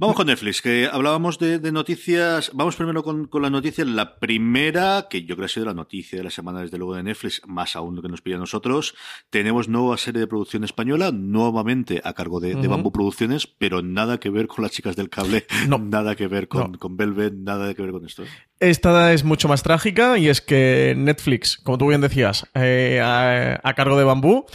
Vamos 0.00 0.14
con 0.14 0.28
Netflix, 0.28 0.62
que 0.62 0.88
hablábamos 0.90 1.40
de, 1.40 1.58
de 1.58 1.72
noticias. 1.72 2.52
Vamos 2.54 2.76
primero 2.76 3.02
con, 3.02 3.26
con 3.26 3.42
las 3.42 3.50
noticias. 3.50 3.84
La 3.84 4.20
primera, 4.20 5.08
que 5.10 5.22
yo 5.22 5.34
creo 5.34 5.38
que 5.38 5.44
ha 5.46 5.48
sido 5.48 5.66
la 5.66 5.74
noticia 5.74 6.18
de 6.18 6.22
la 6.24 6.30
semana, 6.30 6.60
desde 6.62 6.78
luego, 6.78 6.94
de 6.94 7.02
Netflix, 7.02 7.42
más 7.48 7.74
aún 7.74 7.96
lo 7.96 8.02
que 8.02 8.08
nos 8.08 8.20
pilla 8.20 8.36
a 8.36 8.38
nosotros. 8.38 8.94
Tenemos 9.30 9.68
nueva 9.68 9.96
serie 9.96 10.20
de 10.20 10.28
producción 10.28 10.62
española, 10.62 11.10
nuevamente 11.12 12.00
a 12.04 12.12
cargo 12.12 12.38
de, 12.38 12.50
de 12.50 12.60
Ujú. 12.60 12.68
Bambú 12.70 12.92
Producciones, 12.92 13.48
pero 13.48 13.82
nada 13.82 14.20
que 14.20 14.30
ver 14.30 14.46
con 14.46 14.62
las 14.62 14.70
chicas 14.70 14.94
del 14.94 15.10
cable, 15.10 15.46
No. 15.66 15.78
nada 15.82 16.14
que 16.14 16.28
ver 16.28 16.46
con, 16.46 16.72
No. 16.72 16.78
con 16.78 16.96
Velvet, 16.96 17.34
nada 17.34 17.74
que 17.74 17.82
ver 17.82 17.90
con 17.90 18.06
esto. 18.06 18.22
¿eh? 18.22 18.28
Esta 18.60 19.12
es 19.12 19.24
mucho 19.24 19.48
más 19.48 19.64
trágica 19.64 20.16
y 20.16 20.28
es 20.28 20.40
que 20.40 20.94
Netflix, 20.96 21.56
como 21.58 21.76
tú 21.76 21.88
bien 21.88 22.00
decías, 22.02 22.46
eh, 22.54 23.00
a, 23.02 23.58
a 23.64 23.74
cargo 23.74 23.98
de 23.98 24.04
Bambú, 24.04 24.46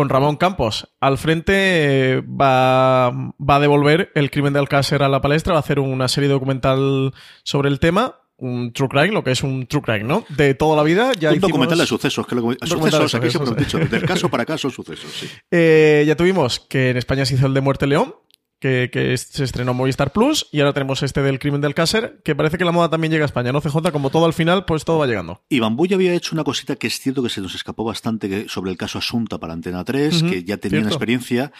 con 0.00 0.08
Ramón 0.08 0.36
Campos 0.36 0.88
al 0.98 1.18
frente, 1.18 1.52
eh, 1.54 2.20
va, 2.22 3.10
va 3.10 3.56
a 3.56 3.60
devolver 3.60 4.10
el 4.14 4.30
crimen 4.30 4.54
de 4.54 4.58
Alcácer 4.58 5.02
a 5.02 5.10
la 5.10 5.20
palestra, 5.20 5.52
va 5.52 5.58
a 5.58 5.60
hacer 5.60 5.78
una 5.78 6.08
serie 6.08 6.30
documental 6.30 7.12
sobre 7.42 7.68
el 7.68 7.80
tema 7.80 8.16
un 8.38 8.72
true 8.72 8.88
crime, 8.88 9.08
lo 9.08 9.22
que 9.22 9.32
es 9.32 9.42
un 9.42 9.66
true 9.66 9.82
crime, 9.82 10.04
¿no? 10.04 10.24
De 10.30 10.54
toda 10.54 10.74
la 10.74 10.82
vida. 10.84 11.12
Ya 11.20 11.28
un 11.28 11.34
hicimos... 11.34 11.50
documental 11.50 11.76
de 11.76 11.86
sucesos, 11.86 12.26
que 12.26 12.34
lo, 12.34 12.40
sucesos, 12.40 13.14
aquí 13.14 13.28
siempre 13.28 13.28
sucesos, 13.28 13.42
hemos 13.42 13.56
dicho, 13.58 13.78
del 13.78 14.06
caso 14.06 14.30
para 14.30 14.46
caso, 14.46 14.70
sucesos, 14.70 15.10
sí. 15.12 15.28
Eh, 15.50 16.04
ya 16.06 16.16
tuvimos 16.16 16.60
que 16.60 16.88
en 16.88 16.96
España 16.96 17.26
se 17.26 17.34
hizo 17.34 17.46
el 17.46 17.52
de 17.52 17.60
Muerte 17.60 17.86
León, 17.86 18.14
que, 18.60 18.90
que, 18.92 19.16
se 19.16 19.42
estrenó 19.42 19.74
Movistar 19.74 20.12
Plus, 20.12 20.46
y 20.52 20.60
ahora 20.60 20.72
tenemos 20.72 21.02
este 21.02 21.22
del 21.22 21.38
crimen 21.38 21.60
del 21.60 21.74
Cácer, 21.74 22.20
que 22.22 22.36
parece 22.36 22.58
que 22.58 22.64
la 22.64 22.72
moda 22.72 22.90
también 22.90 23.10
llega 23.10 23.24
a 23.24 23.26
España, 23.26 23.52
¿no? 23.52 23.60
CJ, 23.60 23.90
como 23.90 24.10
todo 24.10 24.26
al 24.26 24.34
final, 24.34 24.66
pues 24.66 24.84
todo 24.84 24.98
va 24.98 25.06
llegando. 25.06 25.42
Y 25.48 25.60
Bambú 25.60 25.86
ya 25.86 25.96
había 25.96 26.12
hecho 26.12 26.34
una 26.34 26.44
cosita 26.44 26.76
que 26.76 26.86
es 26.86 27.00
cierto 27.00 27.22
que 27.22 27.30
se 27.30 27.40
nos 27.40 27.54
escapó 27.54 27.84
bastante 27.84 28.48
sobre 28.48 28.70
el 28.70 28.76
caso 28.76 28.98
Asunta 28.98 29.38
para 29.38 29.54
Antena 29.54 29.82
3, 29.82 30.22
uh 30.22 30.26
-huh, 30.26 30.30
que 30.30 30.44
ya 30.44 30.58
tenían 30.58 30.82
cierto. 30.82 30.94
experiencia. 30.94 31.52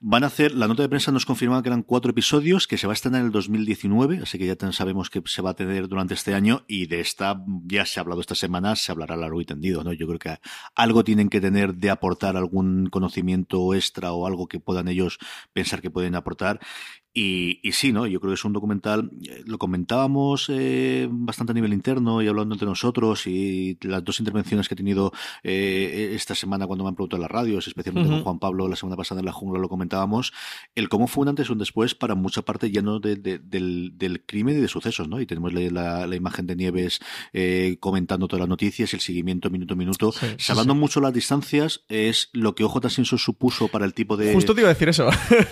Van 0.00 0.24
a 0.24 0.26
hacer, 0.26 0.54
la 0.54 0.68
nota 0.68 0.82
de 0.82 0.90
prensa 0.90 1.10
nos 1.10 1.24
confirmaba 1.24 1.62
que 1.62 1.70
eran 1.70 1.82
cuatro 1.82 2.10
episodios, 2.10 2.66
que 2.66 2.76
se 2.76 2.86
va 2.86 2.92
a 2.92 2.94
estrenar 2.94 3.20
en 3.20 3.26
el 3.26 3.32
2019, 3.32 4.18
así 4.22 4.38
que 4.38 4.46
ya 4.46 4.72
sabemos 4.72 5.08
que 5.08 5.22
se 5.24 5.40
va 5.40 5.50
a 5.50 5.54
tener 5.54 5.88
durante 5.88 6.12
este 6.12 6.34
año, 6.34 6.64
y 6.68 6.86
de 6.86 7.00
esta 7.00 7.42
ya 7.64 7.86
se 7.86 7.98
ha 7.98 8.02
hablado 8.02 8.20
esta 8.20 8.34
semana, 8.34 8.76
se 8.76 8.92
hablará 8.92 9.16
largo 9.16 9.40
y 9.40 9.46
tendido, 9.46 9.84
¿no? 9.84 9.94
Yo 9.94 10.06
creo 10.06 10.18
que 10.18 10.36
algo 10.74 11.02
tienen 11.02 11.30
que 11.30 11.40
tener 11.40 11.74
de 11.74 11.88
aportar 11.88 12.36
algún 12.36 12.88
conocimiento 12.90 13.72
extra 13.72 14.12
o 14.12 14.26
algo 14.26 14.48
que 14.48 14.60
puedan 14.60 14.88
ellos 14.88 15.18
pensar 15.54 15.80
que 15.80 15.90
pueden 15.90 16.14
aportar. 16.14 16.60
Y, 17.18 17.60
y, 17.62 17.72
sí, 17.72 17.94
¿no? 17.94 18.06
Yo 18.06 18.20
creo 18.20 18.32
que 18.32 18.34
es 18.34 18.44
un 18.44 18.52
documental, 18.52 19.10
eh, 19.22 19.42
lo 19.46 19.56
comentábamos 19.56 20.50
eh, 20.50 21.08
bastante 21.10 21.52
a 21.52 21.54
nivel 21.54 21.72
interno 21.72 22.20
y 22.20 22.28
hablando 22.28 22.54
entre 22.54 22.68
nosotros 22.68 23.26
y 23.26 23.78
las 23.80 24.04
dos 24.04 24.20
intervenciones 24.20 24.68
que 24.68 24.74
he 24.74 24.76
tenido 24.76 25.14
eh, 25.42 26.12
esta 26.14 26.34
semana 26.34 26.66
cuando 26.66 26.84
me 26.84 26.88
han 26.88 26.94
preguntado 26.94 27.16
en 27.16 27.22
las 27.22 27.30
radios, 27.30 27.68
especialmente 27.68 28.10
uh 28.10 28.12
-huh. 28.12 28.16
con 28.16 28.24
Juan 28.24 28.38
Pablo 28.38 28.68
la 28.68 28.76
semana 28.76 28.96
pasada 28.96 29.20
en 29.20 29.24
la 29.24 29.32
jungla 29.32 29.58
lo 29.58 29.70
comentábamos, 29.70 30.34
el 30.74 30.90
cómo 30.90 31.06
fue 31.06 31.22
un 31.22 31.28
antes 31.28 31.48
y 31.48 31.52
un 31.52 31.58
después 31.58 31.94
para 31.94 32.14
mucha 32.14 32.42
parte 32.42 32.70
ya 32.70 32.82
no 32.82 33.00
de, 33.00 33.16
de, 33.16 33.38
del, 33.38 33.92
del, 33.96 34.22
crimen 34.26 34.58
y 34.58 34.60
de 34.60 34.68
sucesos, 34.68 35.08
¿no? 35.08 35.18
Y 35.18 35.24
tenemos 35.24 35.54
la, 35.54 36.06
la, 36.06 36.16
imagen 36.16 36.46
de 36.46 36.54
Nieves 36.54 37.00
eh, 37.32 37.78
comentando 37.80 38.28
todas 38.28 38.40
las 38.40 38.48
noticias, 38.50 38.92
el 38.92 39.00
seguimiento 39.00 39.48
minuto 39.48 39.72
a 39.72 39.76
minuto, 39.78 40.12
sí, 40.12 40.26
salvando 40.36 40.74
sí, 40.74 40.76
sí. 40.76 40.80
mucho 40.80 41.00
las 41.00 41.14
distancias, 41.14 41.82
es 41.88 42.28
lo 42.34 42.54
que 42.54 42.64
OJ 42.64 42.90
Simpson 42.90 43.18
supuso 43.18 43.68
para 43.68 43.86
el 43.86 43.94
tipo 43.94 44.18
de... 44.18 44.34
Justo 44.34 44.54
te 44.54 44.60
iba 44.60 44.68
a 44.68 44.74
decir 44.74 44.90
eso, 44.90 45.08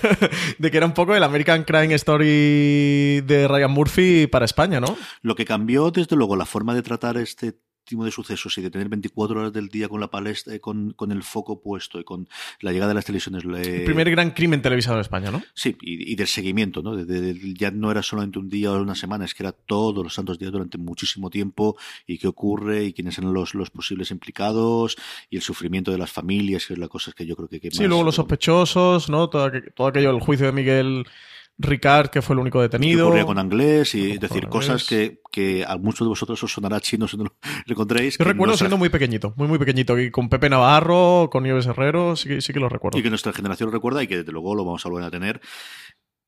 de 0.59 0.71
que 0.71 0.77
era 0.77 0.85
un 0.85 0.93
poco 0.93 1.15
el 1.15 1.23
American 1.55 1.65
Crime 1.65 1.95
Story 1.95 3.21
de 3.21 3.47
Ryan 3.49 3.71
Murphy 3.71 4.27
para 4.27 4.45
España, 4.45 4.81
¿no? 4.81 4.97
Lo 5.23 5.35
que 5.35 5.45
cambió, 5.45 5.91
desde 5.91 6.17
luego, 6.17 6.37
la 6.37 6.47
forma 6.47 6.75
de 6.75 6.83
tratar 6.83 7.17
este 7.17 7.55
tipo 7.85 8.05
de 8.05 8.11
sucesos 8.11 8.57
y 8.59 8.63
de 8.63 8.71
tener 8.71 8.89
24 8.89 9.39
horas 9.39 9.53
del 9.53 9.69
día 9.69 9.89
con 9.89 10.01
la 10.01 10.11
palestra, 10.11 10.59
con, 10.59 10.93
con 10.93 11.13
el 11.13 11.23
foco 11.23 11.61
puesto 11.61 12.01
y 12.01 12.05
con 12.05 12.29
la 12.61 12.73
llegada 12.73 12.89
de 12.89 12.95
las 12.95 13.05
televisiones. 13.05 13.45
Le... 13.45 13.81
El 13.81 13.85
primer 13.85 14.11
gran 14.11 14.31
crimen 14.31 14.63
televisado 14.63 14.97
en 14.97 15.03
España, 15.03 15.31
¿no? 15.31 15.43
Sí, 15.55 15.77
y, 15.83 16.13
y 16.13 16.17
del 16.17 16.27
seguimiento, 16.27 16.83
¿no? 16.83 16.97
De, 16.97 17.55
ya 17.55 17.71
no 17.71 17.91
era 17.91 18.03
solamente 18.03 18.39
un 18.39 18.49
día 18.49 18.73
o 18.73 18.81
una 18.81 18.95
semana, 18.95 19.27
es 19.27 19.35
que 19.35 19.43
era 19.43 19.53
todos 19.53 20.03
los 20.03 20.15
santos 20.15 20.39
días 20.39 20.51
durante 20.51 20.79
muchísimo 20.79 21.31
tiempo 21.31 21.77
y 22.07 22.19
qué 22.19 22.27
ocurre 22.27 22.85
y 22.85 22.93
quiénes 22.93 23.19
eran 23.19 23.35
los, 23.35 23.55
los 23.55 23.71
posibles 23.71 24.11
implicados 24.11 24.97
y 25.29 25.37
el 25.37 25.43
sufrimiento 25.43 25.93
de 25.93 25.99
las 25.99 26.11
familias, 26.11 26.67
que 26.67 26.73
es 26.73 26.79
la 26.79 26.89
cosa 26.89 27.13
que 27.13 27.27
yo 27.27 27.37
creo 27.37 27.49
que... 27.49 27.61
que 27.61 27.71
sí, 27.71 27.81
más, 27.81 27.89
luego 27.89 28.05
los 28.05 28.15
sospechosos, 28.15 29.11
¿no? 29.11 29.29
Todo, 29.29 29.51
todo 29.75 29.89
aquello, 29.89 30.11
el 30.11 30.21
juicio 30.21 30.47
de 30.47 30.53
Miguel 30.53 31.05
Ricard, 31.59 32.09
que 32.09 32.23
fue 32.23 32.35
el 32.35 32.41
único 32.41 32.61
detenido. 32.61 33.07
Que 33.07 33.21
ocurría 33.21 33.25
con 33.25 33.39
inglés 33.39 33.95
y 33.95 34.13
es 34.13 34.21
decir, 34.21 34.49
cosas 34.49 34.85
que, 34.85 35.21
que 35.31 35.65
a 35.67 35.77
muchos 35.77 36.07
de 36.07 36.09
vosotros 36.09 36.43
os 36.43 36.53
sonará 36.53 36.81
chino 36.81 37.07
si 37.07 37.17
no 37.17 37.25
lo 37.25 37.33
encontréis. 37.67 38.19
Yo 38.19 38.25
recuerdo 38.25 38.47
nuestra... 38.47 38.65
siendo 38.65 38.79
muy 38.79 38.89
pequeñito, 38.89 39.35
muy, 39.37 39.47
muy 39.47 39.59
pequeñito, 39.59 39.99
y 39.99 40.11
con 40.11 40.29
Pepe 40.29 40.51
Navarro, 40.51 41.29
con 41.31 41.45
Nieves 41.45 41.67
Herrero, 41.67 42.17
sí, 42.17 42.41
sí 42.41 42.53
que 42.53 42.61
lo 42.61 42.69
recuerdo. 42.69 42.99
Y 42.99 43.03
que 43.03 43.11
nuestra 43.11 43.33
generación 43.33 43.69
lo 43.69 43.73
recuerda 43.73 44.03
y 44.03 44.07
que 44.07 44.19
desde 44.19 44.33
luego 44.33 44.55
lo 44.55 44.65
vamos 44.65 44.85
a 44.85 44.89
volver 44.89 45.07
a 45.07 45.11
tener. 45.11 45.41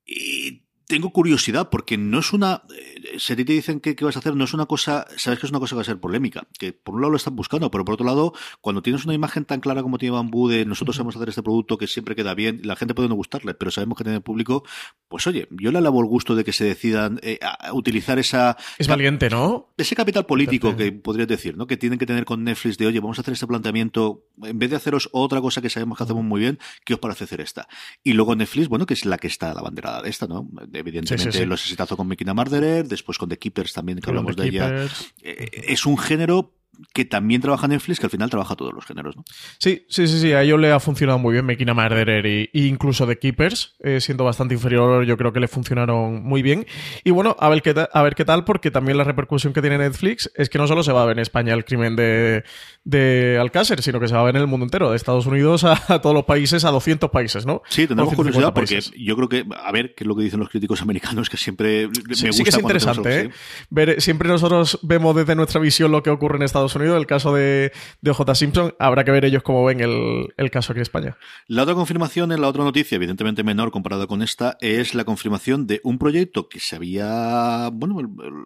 Y 0.05 0.66
tengo 0.87 1.11
curiosidad 1.11 1.69
porque 1.69 1.99
no 1.99 2.21
es 2.21 2.33
una 2.33 2.63
eh, 2.75 3.19
si 3.19 3.33
a 3.33 3.37
ti 3.37 3.45
te 3.45 3.53
dicen 3.53 3.81
que, 3.81 3.97
que, 3.97 4.05
vas 4.05 4.17
a 4.17 4.21
hacer 4.21 4.37
no 4.37 4.45
es 4.45 4.55
una 4.55 4.67
cosa 4.67 5.07
sabes 5.17 5.41
que 5.41 5.47
es 5.47 5.51
una 5.51 5.59
cosa 5.59 5.75
que 5.75 5.77
va 5.77 5.83
a 5.83 5.85
ser 5.85 5.99
polémica 5.99 6.47
que 6.59 6.73
por 6.73 6.95
un 6.95 7.01
lado 7.01 7.11
lo 7.11 7.17
están 7.17 7.35
buscando 7.35 7.71
pero 7.71 7.85
por 7.85 7.95
otro 7.95 8.07
lado 8.07 8.33
cuando 8.61 8.83
tienes 8.83 9.05
una 9.05 9.15
imagen 9.15 9.45
tan 9.45 9.61
clara 9.61 9.83
como 9.83 9.99
tiene 9.99 10.15
Bambú 10.15 10.49
de 10.49 10.65
nosotros 10.65 10.97
vamos 10.99 11.17
a 11.17 11.19
hacer 11.19 11.31
este 11.31 11.43
producto 11.43 11.77
que 11.77 11.89
siempre 11.89 12.15
queda 12.15 12.35
bien 12.35 12.61
la 12.63 12.77
gente 12.77 12.95
puede 12.95 13.09
no 13.09 13.17
gustarle 13.17 13.55
pero 13.55 13.71
sabemos 13.71 13.99
que 13.99 14.05
tiene 14.05 14.21
público 14.21 14.65
pues 15.09 15.27
oye 15.27 15.49
yo 15.51 15.73
le 15.73 15.79
alabo 15.79 16.01
el 16.01 16.07
gusto 16.07 16.37
de 16.37 16.45
que 16.45 16.53
se 16.53 16.65
decidan 16.65 17.19
eh, 17.23 17.39
a 17.43 17.73
utilizar 17.73 18.19
esa 18.19 18.57
es 18.79 18.87
valiente 18.87 19.29
no 19.29 19.73
ese 19.77 19.97
capital 19.97 20.25
político 20.25 20.77
que 20.77 20.93
podrías 20.93 21.29
decir 21.29 21.57
no 21.57 21.67
que 21.67 21.77
tienen 21.77 21.99
que 21.99 22.07
tener 22.07 22.25
con 22.25 22.45
Netflix 22.45 22.79
de 22.79 22.87
oye 22.87 23.01
vamos 23.01 23.19
a 23.19 23.23
hacer 23.23 23.35
este 23.35 23.47
planteamiento 23.47 24.25
en 24.43 24.59
vez 24.59 24.71
de 24.71 24.77
haceros 24.77 25.09
otra 25.13 25.41
cosa 25.41 25.61
que 25.61 25.71
sabemos 25.71 25.99
que 25.99 26.05
hacemos 26.05 26.23
muy 26.23 26.41
bien 26.41 26.59
¿qué 26.85 26.95
os 26.95 27.01
parece 27.01 27.25
hacer 27.25 27.41
esta? 27.41 27.67
y 28.05 28.13
luego 28.13 28.37
Netflix 28.37 28.69
bueno 28.69 28.87
que 28.87 28.95
es 28.95 29.05
la 29.05 29.19
que 29.19 29.27
está 29.27 29.53
la 29.53 29.63
banderada 29.63 30.03
de 30.03 30.11
esta 30.11 30.27
¿no? 30.27 30.49
Evidentemente 30.77 31.33
sí, 31.33 31.39
sí, 31.39 31.45
sí. 31.45 31.47
los 31.47 31.63
exitazos 31.63 31.97
con 31.97 32.09
Mikina 32.09 32.35
Marderer, 32.35 32.87
después 32.87 33.19
con 33.19 33.29
The 33.29 33.39
Keepers 33.39 33.73
también, 33.73 34.01
que 34.01 34.11
hablamos 34.11 34.37
de 34.37 34.47
ella. 34.47 34.87
Eh, 35.23 35.65
es 35.69 35.87
un 35.87 35.99
género 35.99 36.53
que 36.93 37.05
también 37.05 37.41
trabaja 37.41 37.69
Netflix, 37.69 38.01
que 38.01 38.07
al 38.07 38.11
final 38.11 38.31
trabaja 38.31 38.55
todos 38.55 38.73
los 38.73 38.85
géneros, 38.85 39.17
¿no? 39.17 39.25
Sí, 39.59 39.85
sí, 39.89 40.07
sí, 40.07 40.21
sí. 40.21 40.33
A 40.33 40.43
ello 40.43 40.57
le 40.57 40.73
ha 40.73 40.81
funcionado 40.81 41.19
muy 41.19 41.33
bien 41.33 41.47
Mekina 41.47 41.75
Murderer 41.75 42.27
y, 42.27 42.51
y, 42.53 42.67
incluso 42.67 43.07
The 43.07 43.19
Keepers, 43.19 43.75
eh, 43.81 44.01
siendo 44.01 44.25
bastante 44.25 44.55
inferior, 44.55 45.05
yo 45.05 45.17
creo 45.17 45.33
que 45.33 45.41
le 45.41 45.49
funcionaron 45.49 46.23
muy 46.23 46.43
bien. 46.43 46.67
Y 47.05 47.11
bueno, 47.11 47.37
a 47.39 47.49
ver, 47.49 47.63
qué 47.63 47.75
a 47.93 48.03
ver 48.03 48.15
qué 48.15 48.25
tal, 48.25 48.45
porque 48.45 48.71
también 48.71 48.99
la 48.99 49.05
repercusión 49.05 49.53
que 49.53 49.61
tiene 49.61 49.79
Netflix 49.79 50.31
es 50.35 50.49
que 50.49 50.59
no 50.59 50.67
solo 50.67 50.83
se 50.83 50.93
va 50.93 51.03
a 51.03 51.07
ver 51.07 51.17
en 51.17 51.23
España 51.23 51.55
el 51.55 51.65
crimen 51.65 51.97
de, 51.97 52.45
de 52.85 53.39
Alcácer, 53.41 53.83
sino 53.83 54.01
que 54.01 54.09
se 54.09 54.15
va 54.15 54.21
a 54.21 54.25
ver 54.25 54.37
en 54.37 54.43
el 54.43 54.49
mundo 54.49 54.65
entero, 54.65 54.91
de 54.91 54.97
Estados 54.97 55.27
Unidos 55.27 55.65
a, 55.65 55.73
a 55.89 56.01
todos 56.01 56.15
los 56.15 56.25
países, 56.25 56.65
a 56.65 56.71
200 56.71 57.11
países, 57.11 57.47
¿no? 57.47 57.63
Sí, 57.69 57.87
tenemos 57.87 58.15
curiosidad 58.15 58.53
porque 58.53 58.81
yo 58.97 59.17
creo 59.17 59.29
que, 59.29 59.45
a 59.57 59.73
ver, 59.73 59.95
qué 59.95 60.05
es 60.05 60.09
lo 60.09 60.17
que 60.17 60.23
dicen 60.23 60.41
los 60.41 60.49
críticos 60.49 60.83
americanos, 60.87 61.31
que 61.31 61.37
siempre 61.37 61.89
me 61.89 62.15
sí, 62.15 62.27
gusta 62.27 62.33
sí 62.33 62.43
que 62.43 62.51
es 62.51 62.59
interesante, 62.59 63.21
¿eh? 63.21 63.31
Ver, 63.71 64.01
siempre 64.01 64.29
nosotros 64.29 64.79
vemos 64.83 65.15
desde 65.15 65.35
nuestra 65.35 65.61
visión 65.61 65.91
lo 65.93 66.03
que 66.03 66.11
ocurre 66.11 66.37
en 66.37 66.43
Estados 66.43 66.66
Unidos, 66.75 66.99
el 66.99 67.07
caso 67.07 67.35
de 67.35 67.57
de, 68.01 68.11
OJ 68.11 68.35
Simpson, 68.35 68.75
habrá 68.79 69.05
que 69.05 69.11
ver 69.11 69.25
ellos 69.25 69.43
cómo 69.43 69.65
ven 69.65 69.81
el, 69.81 70.51
caso 70.51 70.73
aquí 70.73 70.79
en 70.79 70.83
España. 70.83 71.17
La 71.47 71.63
otra 71.63 71.75
confirmación 71.75 72.33
en 72.33 72.41
la 72.41 72.49
otra 72.49 72.65
noticia, 72.65 72.97
evidentemente 72.97 73.43
menor 73.43 73.71
comparada 73.71 74.07
con 74.07 74.23
esta, 74.23 74.57
es 74.61 74.95
la 74.95 75.05
confirmación 75.05 75.67
de 75.67 75.81
un 75.85 75.99
proyecto 75.99 76.49
que 76.49 76.61
se 76.61 76.77
había, 76.77 77.71
bueno, 77.73 77.99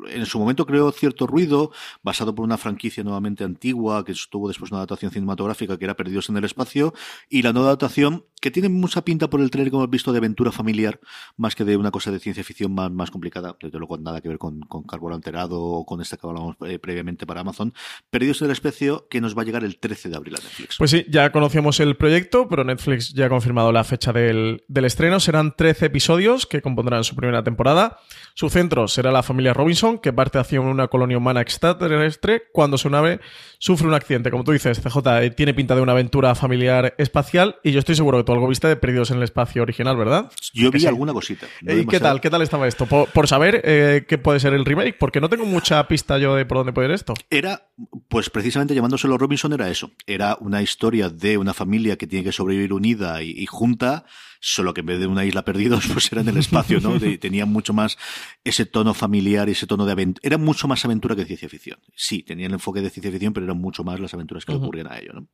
en 0.09 0.27
su 0.27 0.39
momento 0.39 0.67
creó 0.67 0.91
cierto 0.93 1.27
ruido, 1.27 1.73
basado 2.03 2.35
por 2.35 2.45
una 2.45 2.59
franquicia 2.59 3.05
nuevamente 3.05 3.45
antigua, 3.45 4.05
que 4.05 4.15
tuvo 4.31 4.49
después 4.49 4.71
una 4.71 4.79
adaptación 4.79 5.11
cinematográfica 5.13 5.79
que 5.79 5.85
era 5.85 5.97
Perdidos 5.97 6.29
en 6.29 6.37
el 6.37 6.45
Espacio, 6.45 6.95
y 7.29 7.43
la 7.43 7.53
nueva 7.53 7.69
adaptación 7.69 8.25
que 8.41 8.51
tiene 8.51 8.69
mucha 8.69 9.05
pinta 9.05 9.29
por 9.29 9.41
el 9.41 9.51
trailer, 9.51 9.71
como 9.71 9.85
hemos 9.85 9.91
visto, 9.91 10.13
de 10.13 10.19
aventura 10.19 10.51
familiar, 10.51 11.01
más 11.37 11.55
que 11.55 11.65
de 11.65 11.77
una 11.77 11.91
cosa 11.91 12.11
de 12.11 12.19
ciencia 12.19 12.43
ficción 12.43 12.75
más, 12.75 12.91
más 12.91 13.11
complicada, 13.11 13.57
desde 13.61 13.79
luego 13.79 13.99
nada 13.99 14.21
que 14.21 14.29
ver 14.29 14.39
con, 14.39 14.61
con 14.61 14.83
Carbón 14.85 15.13
Alterado 15.13 15.61
o 15.61 15.85
con 15.85 16.01
esta 16.01 16.17
que 16.17 16.27
hablamos 16.27 16.57
eh, 16.67 16.79
previamente 16.79 17.27
para 17.27 17.43
Amazon. 17.43 17.75
Perdidos 18.11 18.43
en 18.43 18.47
el 18.47 18.53
Espacio 18.53 19.07
que 19.09 19.21
nos 19.21 19.37
va 19.37 19.43
a 19.43 19.45
llegar 19.45 19.65
el 19.65 19.79
13 19.79 20.09
de 20.09 20.17
abril 20.17 20.35
a 20.37 20.39
Netflix. 20.39 20.77
Pues 20.79 20.91
sí, 20.91 21.07
ya 21.09 21.31
conocíamos 21.31 21.79
el 21.81 21.97
proyecto, 21.97 22.49
pero 22.49 22.65
Netflix 22.65 23.13
ya 23.15 23.27
ha 23.27 23.29
confirmado 23.29 23.71
la 23.73 23.85
fecha 23.85 24.13
del, 24.13 24.65
del 24.69 24.85
estreno. 24.85 25.21
Serán 25.21 25.55
13 25.57 25.87
episodios 25.87 26.47
que 26.47 26.61
compondrán 26.61 27.05
su 27.05 27.15
primera 27.15 27.45
temporada. 27.45 27.99
Su 28.35 28.51
centro 28.51 28.89
será 28.89 29.11
la 29.11 29.23
familia 29.23 29.53
Robinson, 29.53 29.99
que 29.99 30.13
parte 30.13 30.39
hacia 30.39 30.61
una 30.61 30.89
colonia 30.89 31.19
humana 31.19 31.41
extraterrestre 31.41 32.45
cuando 32.53 32.79
su 32.79 32.91
nave 32.91 33.21
sufre 33.59 33.87
un 33.87 33.95
accidente. 33.95 34.31
Como 34.31 34.45
tú 34.45 34.53
dices, 34.53 34.81
CJ 34.81 34.99
eh, 35.23 35.31
tiene 35.31 35.55
pinta 35.55 35.75
de 35.75 35.81
una 35.81 35.93
aventura 35.93 36.35
familiar 36.35 36.95
espacial 36.99 37.57
y 37.63 37.73
yo 37.73 37.79
estoy 37.79 37.95
seguro 37.95 38.19
que 38.19 38.25
tú 38.25 38.33
algo 38.33 38.49
viste 38.49 38.69
de 38.69 38.77
Perdidos 38.77 39.11
en 39.11 39.19
el 39.19 39.23
Espacio 39.23 39.63
original, 39.63 39.97
¿verdad? 39.97 40.31
Yo 40.53 40.71
vi 40.71 40.81
sí. 40.81 40.87
alguna 40.87 41.13
cosita. 41.13 41.47
No 41.63 41.75
¿Y 41.75 41.87
qué 41.87 42.01
tal? 42.01 42.21
¿Qué 42.21 42.31
tal 42.31 42.43
estaba 42.43 42.67
esto? 42.67 42.87
Por, 42.87 43.09
por 43.11 43.29
saber 43.29 43.61
eh, 43.65 44.05
qué 44.09 44.19
puede 44.19 44.41
ser 44.41 44.55
el 44.55 44.65
remake, 44.65 44.97
porque 44.99 45.21
no 45.21 45.29
tengo 45.29 45.45
mucha 45.45 45.87
pista 45.89 46.19
yo 46.19 46.35
de 46.35 46.47
por 46.47 46.59
dónde 46.59 46.73
puede 46.73 46.89
ir 46.89 46.95
esto. 46.95 47.15
Era, 47.31 47.69
pues 48.09 48.31
precisamente 48.31 48.75
llamándoselo 48.75 49.19
Robinson 49.19 49.53
era 49.53 49.69
eso. 49.69 49.93
Era 50.07 50.37
una 50.41 50.63
historia 50.63 51.09
de 51.09 51.37
una 51.39 51.55
familia 51.55 51.97
que 51.97 52.07
tiene 52.07 52.25
que 52.25 52.33
sobrevivir 52.33 52.73
unida 52.73 53.23
y, 53.23 53.31
y 53.31 53.47
junta 53.47 54.05
solo 54.41 54.75
que 54.75 54.81
en 54.81 54.87
vez 54.87 54.99
de 54.99 55.07
una 55.07 55.25
isla 55.25 55.45
perdidos, 55.45 55.87
pues 55.93 56.11
era 56.11 56.23
en 56.23 56.29
el 56.29 56.39
espacio, 56.39 56.81
¿no? 56.81 56.99
De, 56.99 57.19
tenía 57.19 57.47
mucho 57.47 57.73
más 57.73 57.99
ese 58.43 58.67
tono 58.67 58.95
familiar 58.95 59.49
y 59.49 59.53
ese 59.53 59.67
tono 59.67 59.87
de 59.87 59.93
aventura. 59.93 60.21
Era 60.27 60.39
mucho 60.39 60.67
más 60.67 60.85
aventura 60.85 61.15
que 61.15 61.25
ciencia 61.25 61.49
ficción. 61.49 61.79
Sí, 61.95 62.23
tenía 62.23 62.47
el 62.47 62.55
enfoque 62.55 62.81
de 62.81 62.91
ciencia 62.91 63.11
ficción, 63.13 63.33
pero 63.33 63.45
eran 63.45 63.59
mucho 63.59 63.85
más 63.85 64.01
las 64.01 64.15
aventuras 64.15 64.45
que 64.45 64.53
uh 64.53 64.57
-huh. 64.57 64.61
le 64.61 64.65
ocurrían 64.65 64.91
a 64.91 64.99
ello, 64.99 65.13
¿no? 65.13 65.29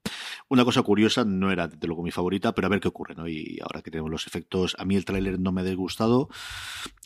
Una 0.49 0.65
cosa 0.65 0.83
curiosa, 0.83 1.25
no 1.25 1.51
era 1.51 1.69
de 1.69 1.87
luego 1.87 2.03
mi 2.03 2.11
favorita, 2.11 2.55
pero 2.55 2.67
a 2.67 2.71
ver 2.71 2.81
qué 2.81 2.89
ocurre, 2.89 3.15
¿no? 3.15 3.29
Y 3.29 3.59
ahora 3.63 3.83
que 3.83 3.91
tenemos 3.91 4.11
los 4.11 4.27
efectos, 4.27 4.77
a 4.79 4.85
mí 4.85 4.97
el 4.97 5.05
tráiler 5.05 5.39
no 5.39 5.53
me 5.53 5.61
ha 5.61 5.65
disgustado, 5.65 6.29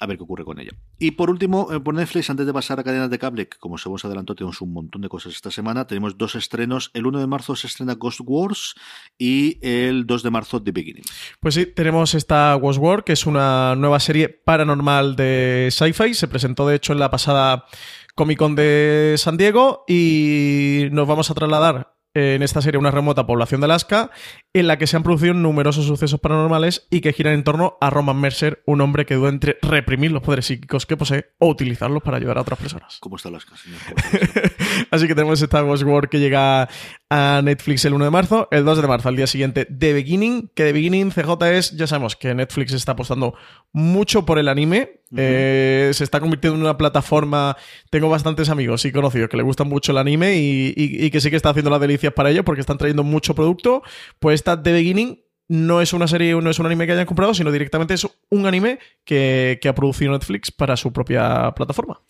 a 0.01 0.07
ver 0.07 0.17
qué 0.17 0.25
ocurre 0.25 0.45
con 0.45 0.59
ella. 0.59 0.73
Y 0.99 1.13
por 1.13 1.31
último, 1.31 1.73
eh, 1.73 1.81
por 1.81 1.95
Netflix, 1.95 2.31
antes 2.31 2.47
de 2.47 2.53
pasar 2.53 2.81
a 2.81 2.85
cadenas 2.85 3.11
de 3.11 3.19
cable, 3.19 3.49
que 3.49 3.59
como 3.59 3.79
se 3.79 3.89
os 3.89 4.05
adelantó, 4.05 4.35
tenemos 4.35 4.61
un 4.61 4.73
montón 4.73 5.03
de 5.03 5.09
cosas 5.09 5.35
esta 5.35 5.51
semana, 5.51 5.87
tenemos 5.87 6.17
dos 6.17 6.35
estrenos. 6.35 6.91
El 6.95 7.07
1 7.07 7.19
de 7.21 7.27
marzo 7.27 7.57
se 7.57 7.67
estrena 7.67 7.95
Ghost 7.95 8.21
Wars 8.23 8.75
y 9.19 9.59
el 9.67 10.07
2 10.07 10.23
de 10.23 10.31
marzo 10.31 10.63
The 10.63 10.73
Beginning. 10.73 11.05
Pues 11.41 11.55
sí, 11.55 11.67
tenemos 11.67 11.90
esta 12.15 12.57
War, 12.57 13.05
que 13.05 13.13
es 13.13 13.27
una 13.27 13.75
nueva 13.75 14.01
serie 14.01 14.29
paranormal 14.29 15.17
de 15.17 15.69
sci-fi. 15.71 16.15
Se 16.15 16.29
presentó, 16.29 16.67
de 16.67 16.77
hecho, 16.77 16.93
en 16.93 17.01
la 17.01 17.11
pasada 17.11 17.67
Comic 18.15 18.39
Con 18.39 18.55
de 18.55 19.17
San 19.19 19.37
Diego 19.37 19.85
y 19.89 20.89
nos 20.93 21.07
vamos 21.07 21.31
a 21.31 21.35
trasladar 21.35 22.00
en 22.15 22.43
esta 22.43 22.61
serie 22.61 22.79
una 22.79 22.91
remota 22.91 23.27
población 23.27 23.61
de 23.61 23.67
Alaska 23.67 24.11
en 24.53 24.67
la 24.67 24.79
que 24.79 24.87
se 24.89 24.97
han 24.97 25.05
producido 25.05 25.33
numerosos 25.33 25.87
sucesos 25.87 26.19
paranormales 26.19 26.89
y 26.91 27.01
que 27.01 27.13
giran 27.13 27.35
en 27.35 27.45
torno 27.45 27.79
a 27.81 27.89
Roman 27.89 28.21
Mercer, 28.21 28.63
un 28.67 28.81
hombre 28.81 29.07
que 29.07 29.15
duda 29.15 29.29
entre 29.29 29.59
reprimir 29.63 30.11
los 30.11 30.23
poderes 30.23 30.47
psíquicos 30.47 30.87
que 30.87 30.97
posee 30.97 31.27
o 31.39 31.49
utilizarlos 31.49 32.03
para 32.03 32.17
ayudar 32.17 32.39
a 32.39 32.41
otras 32.41 32.59
personas. 32.59 32.99
¿Cómo 33.01 33.17
está 33.17 33.29
Alaska, 33.29 33.57
señor? 33.57 33.81
Así 34.91 35.07
que 35.07 35.15
tenemos 35.15 35.41
Star 35.41 35.65
Wars 35.65 35.85
World 35.85 36.09
que 36.09 36.19
llega 36.19 36.69
a 37.11 37.41
Netflix 37.45 37.85
el 37.85 37.95
1 37.95 38.07
de 38.07 38.11
marzo, 38.11 38.49
el 38.51 38.65
2 38.65 38.83
de 38.83 38.89
marzo 38.89 39.09
al 39.09 39.17
día 39.17 39.29
siguiente 39.29 39.65
The 39.67 39.93
Beginning, 39.93 40.51
que 40.55 40.65
The 40.65 40.73
Beginning 40.73 41.11
CJ 41.11 41.47
es, 41.53 41.77
ya 41.77 41.87
sabemos 41.87 42.17
que 42.17 42.35
Netflix 42.35 42.73
está 42.73 42.93
apostando 42.93 43.35
mucho 43.73 44.27
por 44.27 44.39
el 44.39 44.49
anime, 44.49 45.00
eh, 45.17 45.91
se 45.93 46.05
está 46.05 46.21
convirtiendo 46.21 46.57
en 46.57 46.63
una 46.63 46.77
plataforma, 46.79 47.57
tengo 47.91 48.09
bastantes 48.09 48.49
amigos 48.49 48.85
y 48.85 48.93
conocidos 48.93 49.29
que 49.29 49.37
le 49.37 49.43
gustan 49.43 49.69
mucho 49.69 49.93
el 49.93 49.99
anime 49.99 50.37
y, 50.37 50.73
y- 50.77 51.05
y 51.07 51.11
que 51.11 51.21
sí 51.21 51.31
que 51.31 51.37
está 51.37 51.51
haciendo 51.51 51.71
las 51.71 51.81
delicias 51.81 52.13
para 52.13 52.31
ello 52.31 52.45
porque 52.45 52.61
están 52.61 52.79
trayendo 52.79 53.03
mucho 53.03 53.35
producto, 53.35 53.83
pues 54.19 54.35
esta 54.37 54.63
The 54.63 54.73
Beginning 54.73 55.21
no 55.49 55.81
es 55.81 55.93
una 55.93 56.07
serie, 56.07 56.33
no 56.41 56.49
es 56.49 56.59
un 56.61 56.67
anime 56.67 56.87
que 56.87 56.93
hayan 56.93 57.07
comprado, 57.07 57.35
sino 57.35 57.51
directamente 57.51 57.95
es 57.95 58.07
un 58.29 58.47
anime 58.47 58.79
que, 59.05 59.59
que 59.61 59.69
ha 59.69 59.75
producido 59.75 60.13
Netflix 60.13 60.53
para 60.53 60.77
su 60.77 60.93
propia 60.93 61.51
plataforma. 61.57 62.01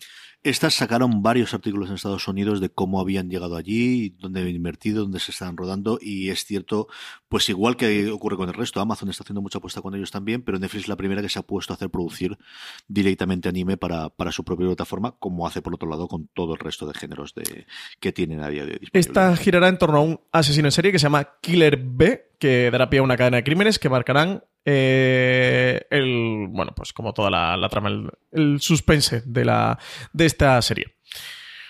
Estas 0.43 0.73
sacaron 0.73 1.21
varios 1.21 1.53
artículos 1.53 1.89
en 1.89 1.95
Estados 1.95 2.27
Unidos 2.27 2.59
de 2.59 2.69
cómo 2.69 2.99
habían 2.99 3.29
llegado 3.29 3.55
allí, 3.55 4.15
dónde 4.19 4.39
habían 4.39 4.55
invertido, 4.55 5.03
dónde 5.03 5.19
se 5.19 5.29
estaban 5.29 5.55
rodando, 5.55 5.99
y 6.01 6.29
es 6.29 6.45
cierto, 6.45 6.87
pues 7.29 7.47
igual 7.49 7.77
que 7.77 8.09
ocurre 8.09 8.37
con 8.37 8.49
el 8.49 8.55
resto, 8.55 8.81
Amazon 8.81 9.09
está 9.09 9.23
haciendo 9.23 9.41
mucha 9.41 9.59
apuesta 9.59 9.83
con 9.83 9.93
ellos 9.93 10.09
también, 10.09 10.41
pero 10.41 10.57
Netflix 10.57 10.85
es 10.85 10.87
la 10.87 10.95
primera 10.95 11.21
que 11.21 11.29
se 11.29 11.37
ha 11.37 11.43
puesto 11.43 11.73
a 11.73 11.75
hacer 11.75 11.91
producir 11.91 12.39
directamente 12.87 13.49
anime 13.49 13.77
para, 13.77 14.09
para 14.09 14.31
su 14.31 14.43
propia 14.43 14.65
plataforma, 14.65 15.15
como 15.19 15.45
hace 15.45 15.61
por 15.61 15.75
otro 15.75 15.87
lado 15.87 16.07
con 16.07 16.27
todo 16.33 16.53
el 16.53 16.59
resto 16.59 16.87
de 16.87 16.95
géneros 16.95 17.35
de, 17.35 17.67
que 17.99 18.11
tienen 18.11 18.41
a 18.41 18.49
día 18.49 18.65
de 18.65 18.73
hoy. 18.73 18.89
Esta 18.93 19.35
girará 19.35 19.67
en 19.67 19.77
torno 19.77 19.97
a 19.97 20.01
un 20.01 20.19
asesino 20.31 20.67
en 20.67 20.71
serie 20.71 20.91
que 20.91 20.97
se 20.97 21.03
llama 21.03 21.37
Killer 21.41 21.77
B, 21.77 22.31
que 22.39 22.71
dará 22.71 22.89
pie 22.89 22.99
a 22.99 23.03
una 23.03 23.15
cadena 23.15 23.37
de 23.37 23.43
crímenes 23.43 23.77
que 23.77 23.89
marcarán 23.89 24.43
eh, 24.65 25.81
el. 25.89 26.47
Bueno, 26.49 26.73
pues 26.75 26.93
como 26.93 27.13
toda 27.13 27.29
la, 27.29 27.69
trama, 27.69 27.89
el, 27.89 28.09
el 28.31 28.61
suspense 28.61 29.23
de, 29.25 29.45
la, 29.45 29.79
de 30.13 30.25
esta 30.25 30.61
serie. 30.61 30.95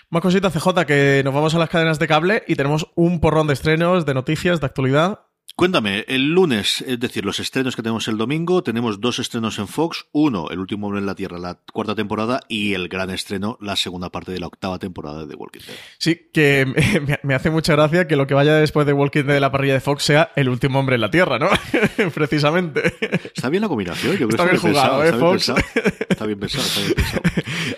Más 0.09 0.21
cositas, 0.21 0.53
CJ, 0.53 0.85
que 0.85 1.21
nos 1.23 1.33
vamos 1.33 1.55
a 1.55 1.59
las 1.59 1.69
cadenas 1.69 1.97
de 1.97 2.07
cable 2.07 2.43
y 2.45 2.55
tenemos 2.55 2.91
un 2.95 3.21
porrón 3.21 3.47
de 3.47 3.53
estrenos, 3.53 4.05
de 4.05 4.13
noticias, 4.13 4.59
de 4.59 4.65
actualidad. 4.65 5.21
Cuéntame, 5.55 6.05
el 6.07 6.31
lunes, 6.31 6.81
es 6.87 6.99
decir, 6.99 7.23
los 7.23 7.39
estrenos 7.39 7.75
que 7.75 7.83
tenemos 7.83 8.07
el 8.07 8.17
domingo, 8.17 8.63
tenemos 8.63 8.99
dos 8.99 9.19
estrenos 9.19 9.59
en 9.59 9.67
Fox, 9.67 10.05
uno, 10.11 10.49
El 10.49 10.57
último 10.59 10.87
hombre 10.87 11.01
en 11.01 11.05
la 11.05 11.13
Tierra, 11.13 11.37
la 11.37 11.59
cuarta 11.71 11.93
temporada, 11.93 12.39
y 12.47 12.73
el 12.73 12.87
gran 12.87 13.11
estreno, 13.11 13.57
la 13.61 13.75
segunda 13.75 14.09
parte 14.09 14.31
de 14.31 14.39
la 14.39 14.47
octava 14.47 14.79
temporada 14.79 15.19
de 15.19 15.27
The 15.27 15.35
Walking 15.35 15.59
Dead. 15.59 15.75
Sí, 15.99 16.29
que 16.33 16.65
me, 17.23 17.35
hace 17.35 17.51
mucha 17.51 17.73
gracia 17.75 18.07
que 18.07 18.15
lo 18.15 18.25
que 18.25 18.33
vaya 18.33 18.55
después 18.55 18.87
de 18.87 18.93
Walking 18.93 19.25
Dead 19.25 19.35
de 19.35 19.39
la 19.39 19.51
parrilla 19.51 19.73
de 19.73 19.81
Fox 19.81 20.03
sea 20.03 20.31
el 20.35 20.49
último 20.49 20.79
hombre 20.79 20.95
en 20.95 21.01
la 21.01 21.11
Tierra, 21.11 21.37
¿no? 21.37 21.49
Precisamente. 22.13 22.93
Está 23.35 23.49
bien 23.49 23.61
la 23.61 23.67
combinación, 23.69 24.17
yo 24.17 24.27
creo 24.27 24.29
Está 24.29 24.45
que 24.45 24.51
bien 24.51 24.61
jugado, 24.61 25.03
¿eh, 25.03 25.09
está 25.09 25.17
bien 25.17 25.19
Fox? 25.19 25.47
pensado. 25.51 25.83
Está 26.09 26.25
bien 26.25 26.39
pensado, 26.39 26.63
está 26.65 26.79
bien 26.81 26.93
pensado. 26.95 27.21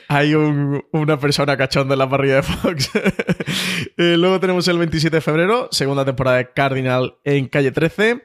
Hay 0.08 0.36
un- 0.36 0.86
una 0.92 1.20
persona 1.20 1.58
cachonda 1.58 1.94
en 1.96 2.00
la 2.00 2.10
parrilla 2.10 2.36
de 2.36 2.44
Fox. 2.44 2.92
Eh, 3.98 4.16
luego 4.18 4.40
tenemos 4.40 4.68
el 4.68 4.78
27 4.78 5.18
de 5.18 5.22
febrero, 5.22 5.68
segunda 5.72 6.06
temporada 6.06 6.38
de 6.38 6.52
Cardinal 6.52 7.16
en 7.24 7.48
calle 7.48 7.63
13. 7.72 8.24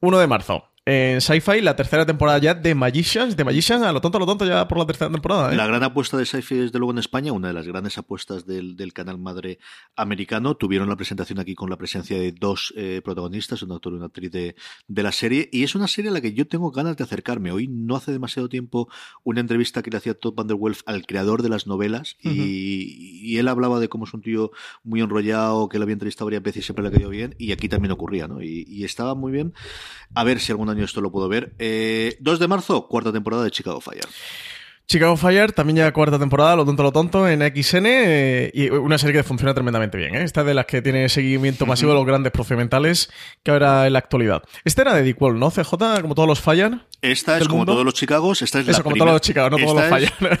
1 0.00 0.18
de 0.18 0.26
marzo. 0.26 0.69
En 0.86 1.20
Sci-Fi, 1.20 1.60
la 1.60 1.76
tercera 1.76 2.06
temporada 2.06 2.38
ya 2.38 2.54
de 2.54 2.74
Magicians. 2.74 3.36
De 3.36 3.44
Magicians, 3.44 3.82
a 3.82 3.92
lo 3.92 4.00
tonto, 4.00 4.16
a 4.16 4.20
lo 4.20 4.26
tonto, 4.26 4.46
ya 4.46 4.66
por 4.66 4.78
la 4.78 4.86
tercera 4.86 5.10
temporada. 5.10 5.52
¿eh? 5.52 5.56
La 5.56 5.66
gran 5.66 5.82
apuesta 5.82 6.16
de 6.16 6.24
Sci-Fi, 6.24 6.54
desde 6.56 6.78
luego, 6.78 6.92
en 6.92 6.98
España, 6.98 7.32
una 7.32 7.48
de 7.48 7.54
las 7.54 7.66
grandes 7.66 7.98
apuestas 7.98 8.46
del, 8.46 8.76
del 8.76 8.94
canal 8.94 9.18
madre 9.18 9.58
americano. 9.94 10.56
Tuvieron 10.56 10.88
la 10.88 10.96
presentación 10.96 11.38
aquí 11.38 11.54
con 11.54 11.68
la 11.68 11.76
presencia 11.76 12.18
de 12.18 12.32
dos 12.32 12.72
eh, 12.76 13.02
protagonistas, 13.04 13.62
un 13.62 13.72
actor 13.72 13.92
y 13.92 13.96
una 13.96 14.06
actriz 14.06 14.30
de, 14.30 14.56
de 14.88 15.02
la 15.02 15.12
serie. 15.12 15.50
Y 15.52 15.64
es 15.64 15.74
una 15.74 15.86
serie 15.86 16.10
a 16.10 16.14
la 16.14 16.22
que 16.22 16.32
yo 16.32 16.48
tengo 16.48 16.70
ganas 16.70 16.96
de 16.96 17.04
acercarme. 17.04 17.52
Hoy, 17.52 17.68
no 17.68 17.94
hace 17.94 18.10
demasiado 18.10 18.48
tiempo, 18.48 18.88
una 19.22 19.40
entrevista 19.40 19.82
que 19.82 19.90
le 19.90 19.98
hacía 19.98 20.14
Todd 20.14 20.34
Van 20.34 20.46
Der 20.46 20.56
Wolf 20.56 20.80
al 20.86 21.04
creador 21.04 21.42
de 21.42 21.50
las 21.50 21.66
novelas. 21.66 22.16
y, 22.22 23.20
y 23.22 23.36
él 23.36 23.48
hablaba 23.48 23.80
de 23.80 23.88
cómo 23.88 24.06
es 24.06 24.14
un 24.14 24.22
tío 24.22 24.50
muy 24.82 25.02
enrollado, 25.02 25.68
que 25.68 25.78
lo 25.78 25.82
había 25.82 25.92
entrevistado 25.92 26.26
varias 26.26 26.42
veces 26.42 26.62
y 26.62 26.66
siempre 26.66 26.82
le 26.82 26.88
ha 26.88 26.92
caído 26.92 27.10
bien. 27.10 27.34
Y 27.38 27.52
aquí 27.52 27.68
también 27.68 27.92
ocurría, 27.92 28.26
¿no? 28.26 28.42
Y, 28.42 28.64
y 28.66 28.84
estaba 28.84 29.14
muy 29.14 29.30
bien. 29.30 29.52
A 30.14 30.24
ver 30.24 30.40
si 30.40 30.52
algún 30.70 30.78
año 30.78 30.84
esto 30.84 31.00
lo 31.00 31.10
puedo 31.10 31.28
ver. 31.28 31.52
Eh, 31.58 32.16
2 32.20 32.38
de 32.38 32.48
marzo, 32.48 32.86
cuarta 32.88 33.12
temporada 33.12 33.44
de 33.44 33.50
Chicago 33.50 33.80
Fire. 33.80 34.04
Chicago 34.86 35.16
Fire, 35.16 35.52
también 35.52 35.76
ya 35.76 35.92
cuarta 35.92 36.18
temporada, 36.18 36.56
lo 36.56 36.64
tonto, 36.64 36.82
lo 36.82 36.90
tonto, 36.90 37.28
en 37.28 37.42
XN. 37.42 37.86
eh, 37.86 38.50
y 38.52 38.70
una 38.70 38.98
serie 38.98 39.14
que 39.14 39.22
funciona 39.22 39.54
tremendamente 39.54 39.96
bien. 39.96 40.16
¿eh? 40.16 40.24
Esta 40.24 40.40
es 40.40 40.46
de 40.48 40.54
las 40.54 40.66
que 40.66 40.82
tiene 40.82 41.08
seguimiento 41.08 41.64
masivo 41.64 41.92
de 41.92 41.98
los 41.98 42.06
grandes 42.06 42.32
procedimentales 42.32 43.08
que 43.44 43.52
habrá 43.52 43.86
en 43.86 43.92
la 43.92 44.00
actualidad. 44.00 44.42
Esta 44.64 44.82
era 44.82 44.94
de 44.94 45.02
Dick 45.04 45.22
Wall, 45.22 45.38
¿no? 45.38 45.50
CJ, 45.52 46.00
como 46.02 46.16
todos 46.16 46.26
los 46.28 46.40
fallan. 46.40 46.86
Esta 47.02 47.38
es 47.38 47.44
como 47.46 47.58
mundo. 47.58 47.72
todos 47.74 47.84
los 47.84 47.94
Chicagos. 47.94 48.42
Esta 48.42 48.58
es 48.58 48.66
Eso, 48.68 48.78
la 48.78 48.82
como 48.82 48.94
primera- 48.94 49.10
todos 49.10 49.14
los 49.14 49.26
Chicago, 49.28 49.50
no 49.50 49.58
todos 49.58 49.74
los 49.76 49.84
es 49.84 49.90
fallan. 49.90 50.40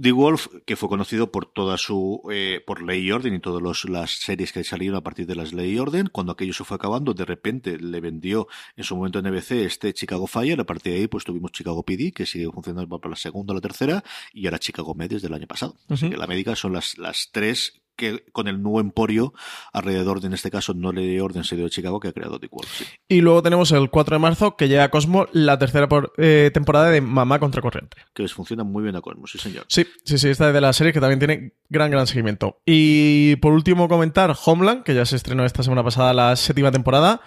The 0.00 0.12
Wolf, 0.12 0.46
que 0.66 0.76
fue 0.76 0.88
conocido 0.88 1.32
por 1.32 1.46
toda 1.46 1.76
su, 1.76 2.22
eh, 2.30 2.62
por 2.66 2.82
Ley 2.82 3.00
y 3.06 3.10
Orden 3.12 3.34
y 3.34 3.40
todas 3.40 3.60
los- 3.62 3.84
las 3.88 4.10
series 4.12 4.52
que 4.52 4.62
salieron 4.64 4.96
a 4.96 5.02
partir 5.02 5.26
de 5.26 5.34
las 5.34 5.52
Ley 5.52 5.72
y 5.72 5.78
Orden. 5.78 6.08
Cuando 6.12 6.32
aquello 6.32 6.52
se 6.52 6.64
fue 6.64 6.76
acabando, 6.76 7.14
de 7.14 7.24
repente 7.24 7.78
le 7.78 8.00
vendió 8.00 8.46
en 8.76 8.84
su 8.84 8.94
momento 8.96 9.18
en 9.18 9.26
NBC 9.26 9.64
este 9.64 9.92
Chicago 9.92 10.26
Fire. 10.26 10.60
A 10.60 10.64
partir 10.64 10.92
de 10.92 10.98
ahí, 11.00 11.06
pues 11.08 11.24
tuvimos 11.24 11.52
Chicago 11.52 11.82
PD, 11.82 12.12
que 12.12 12.26
sigue 12.26 12.50
funcionando 12.52 12.98
para 13.00 13.10
la 13.10 13.16
segunda 13.16 13.52
o 13.52 13.54
la 13.54 13.60
tercera, 13.60 14.04
y 14.32 14.46
ahora 14.46 14.58
Chicago 14.58 14.94
Med 14.94 15.10
desde 15.10 15.26
el 15.28 15.34
año 15.34 15.46
pasado. 15.46 15.76
Así 15.88 16.08
que 16.10 16.16
la 16.16 16.26
médica 16.26 16.54
son 16.54 16.72
las, 16.74 16.96
las 16.98 17.30
tres 17.32 17.80
que 17.98 18.24
con 18.32 18.48
el 18.48 18.62
nuevo 18.62 18.80
emporio 18.80 19.34
alrededor 19.72 20.20
de, 20.20 20.28
en 20.28 20.32
este 20.32 20.50
caso, 20.50 20.72
no 20.72 20.92
Ley 20.92 21.16
y 21.16 21.20
Orden, 21.20 21.44
se 21.44 21.56
dio 21.56 21.64
de 21.64 21.70
Chicago, 21.70 21.98
que 22.00 22.08
ha 22.08 22.12
creado 22.12 22.38
The 22.38 22.48
sí. 22.66 22.84
Y 23.08 23.20
luego 23.20 23.42
tenemos 23.42 23.72
el 23.72 23.90
4 23.90 24.14
de 24.16 24.20
marzo, 24.20 24.56
que 24.56 24.68
llega 24.68 24.84
a 24.84 24.88
Cosmo, 24.90 25.26
la 25.32 25.58
tercera 25.58 25.88
por- 25.88 26.12
eh, 26.16 26.50
temporada 26.54 26.88
de 26.90 27.00
Mamá 27.00 27.38
contra 27.40 27.60
Corriente. 27.60 27.96
Que 28.14 28.22
les 28.22 28.32
funciona 28.32 28.62
muy 28.64 28.82
bien 28.84 28.94
a 28.96 29.00
Cosmos, 29.00 29.32
sí 29.32 29.38
señor. 29.38 29.66
Sí, 29.68 29.84
sí, 30.04 30.16
sí, 30.16 30.28
esta 30.28 30.48
es 30.48 30.54
de 30.54 30.60
la 30.60 30.72
serie 30.72 30.92
que 30.92 31.00
también 31.00 31.18
tiene 31.18 31.52
gran, 31.68 31.90
gran 31.90 32.06
seguimiento. 32.06 32.60
Y 32.64 33.36
por 33.36 33.52
último 33.52 33.88
comentar 33.88 34.34
Homeland, 34.46 34.84
que 34.84 34.94
ya 34.94 35.04
se 35.04 35.16
estrenó 35.16 35.44
esta 35.44 35.62
semana 35.64 35.82
pasada 35.82 36.14
la 36.14 36.36
séptima 36.36 36.70
temporada. 36.70 37.20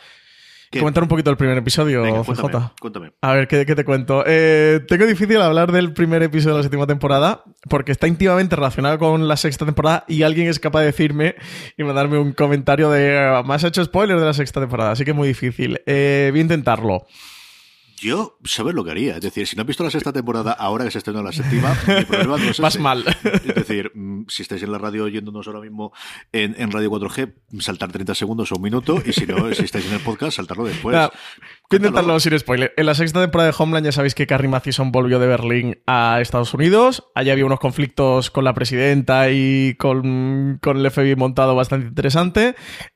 Comentar 0.79 1.03
un 1.03 1.09
poquito 1.09 1.29
el 1.29 1.37
primer 1.37 1.57
episodio, 1.57 2.01
Venga, 2.01 2.21
CJ. 2.23 2.25
cuéntame, 2.41 2.65
cuéntame. 2.79 3.11
A 3.21 3.33
ver, 3.33 3.47
¿qué, 3.47 3.65
qué 3.65 3.75
te 3.75 3.83
cuento? 3.83 4.23
Eh, 4.25 4.79
tengo 4.87 5.05
difícil 5.05 5.41
hablar 5.41 5.71
del 5.71 5.91
primer 5.93 6.23
episodio 6.23 6.53
de 6.55 6.59
la 6.59 6.63
séptima 6.63 6.87
temporada 6.87 7.43
porque 7.69 7.91
está 7.91 8.07
íntimamente 8.07 8.55
relacionado 8.55 8.97
con 8.97 9.27
la 9.27 9.35
sexta 9.37 9.65
temporada 9.65 10.05
y 10.07 10.23
alguien 10.23 10.47
es 10.47 10.59
capaz 10.59 10.79
de 10.79 10.85
decirme 10.87 11.35
y 11.77 11.83
mandarme 11.83 12.17
un 12.19 12.31
comentario 12.31 12.89
de 12.89 13.17
"Ah, 13.19 13.43
me 13.45 13.53
has 13.55 13.63
hecho 13.65 13.83
spoiler 13.83 14.17
de 14.19 14.25
la 14.25 14.33
sexta 14.33 14.59
temporada, 14.61 14.91
así 14.91 15.03
que 15.03 15.11
es 15.11 15.17
muy 15.17 15.27
difícil. 15.27 15.81
Eh, 15.85 16.29
voy 16.31 16.39
a 16.39 16.43
intentarlo. 16.43 17.05
Yo, 18.01 18.39
¿sabes 18.43 18.73
lo 18.73 18.83
que 18.83 18.89
haría? 18.89 19.15
Es 19.17 19.21
decir, 19.21 19.45
si 19.45 19.55
no 19.55 19.61
has 19.61 19.67
visto 19.67 19.83
la 19.83 19.91
sexta 19.91 20.11
temporada 20.11 20.53
ahora 20.53 20.85
que 20.85 20.89
se 20.91 20.97
estrenó 20.97 21.21
la 21.21 21.31
séptima, 21.31 21.77
mi 21.87 22.03
problema 22.05 22.37
no 22.37 22.49
es 22.49 22.59
Vas 22.59 22.79
mal. 22.79 23.05
Es 23.23 23.53
decir, 23.53 23.91
mm, 23.93 24.23
si 24.27 24.41
estáis 24.41 24.63
en 24.63 24.71
la 24.71 24.79
radio 24.79 25.03
oyéndonos 25.03 25.45
ahora 25.45 25.59
mismo 25.59 25.93
en, 26.31 26.55
en 26.57 26.71
Radio 26.71 26.89
4G, 26.89 27.31
saltar 27.59 27.91
30 27.91 28.15
segundos 28.15 28.51
o 28.51 28.55
un 28.55 28.63
minuto, 28.63 28.99
y 29.05 29.13
si 29.13 29.27
no, 29.27 29.53
si 29.53 29.65
estáis 29.65 29.85
en 29.85 29.93
el 29.93 29.99
podcast, 29.99 30.37
saltarlo 30.37 30.65
después. 30.65 30.95
Nada, 30.95 31.09
voy 31.09 31.15
a 31.15 31.59
Cuéntalo. 31.69 31.89
intentarlo 31.89 32.19
sin 32.19 32.39
spoiler. 32.39 32.73
En 32.75 32.87
la 32.87 32.95
sexta 32.95 33.21
temporada 33.21 33.51
de 33.51 33.55
Homeland 33.55 33.85
ya 33.85 33.91
sabéis 33.91 34.15
que 34.15 34.25
Carrie 34.25 34.49
Mathison 34.49 34.91
volvió 34.91 35.19
de 35.19 35.27
Berlín 35.27 35.77
a 35.85 36.19
Estados 36.21 36.55
Unidos. 36.55 37.03
Allí 37.13 37.29
había 37.29 37.45
unos 37.45 37.59
conflictos 37.59 38.31
con 38.31 38.45
la 38.45 38.55
presidenta 38.55 39.29
y 39.29 39.75
con, 39.75 40.57
con 40.59 40.77
el 40.77 40.89
FBI 40.89 41.15
montado 41.15 41.55
bastante 41.55 41.87
interesante. 41.87 42.55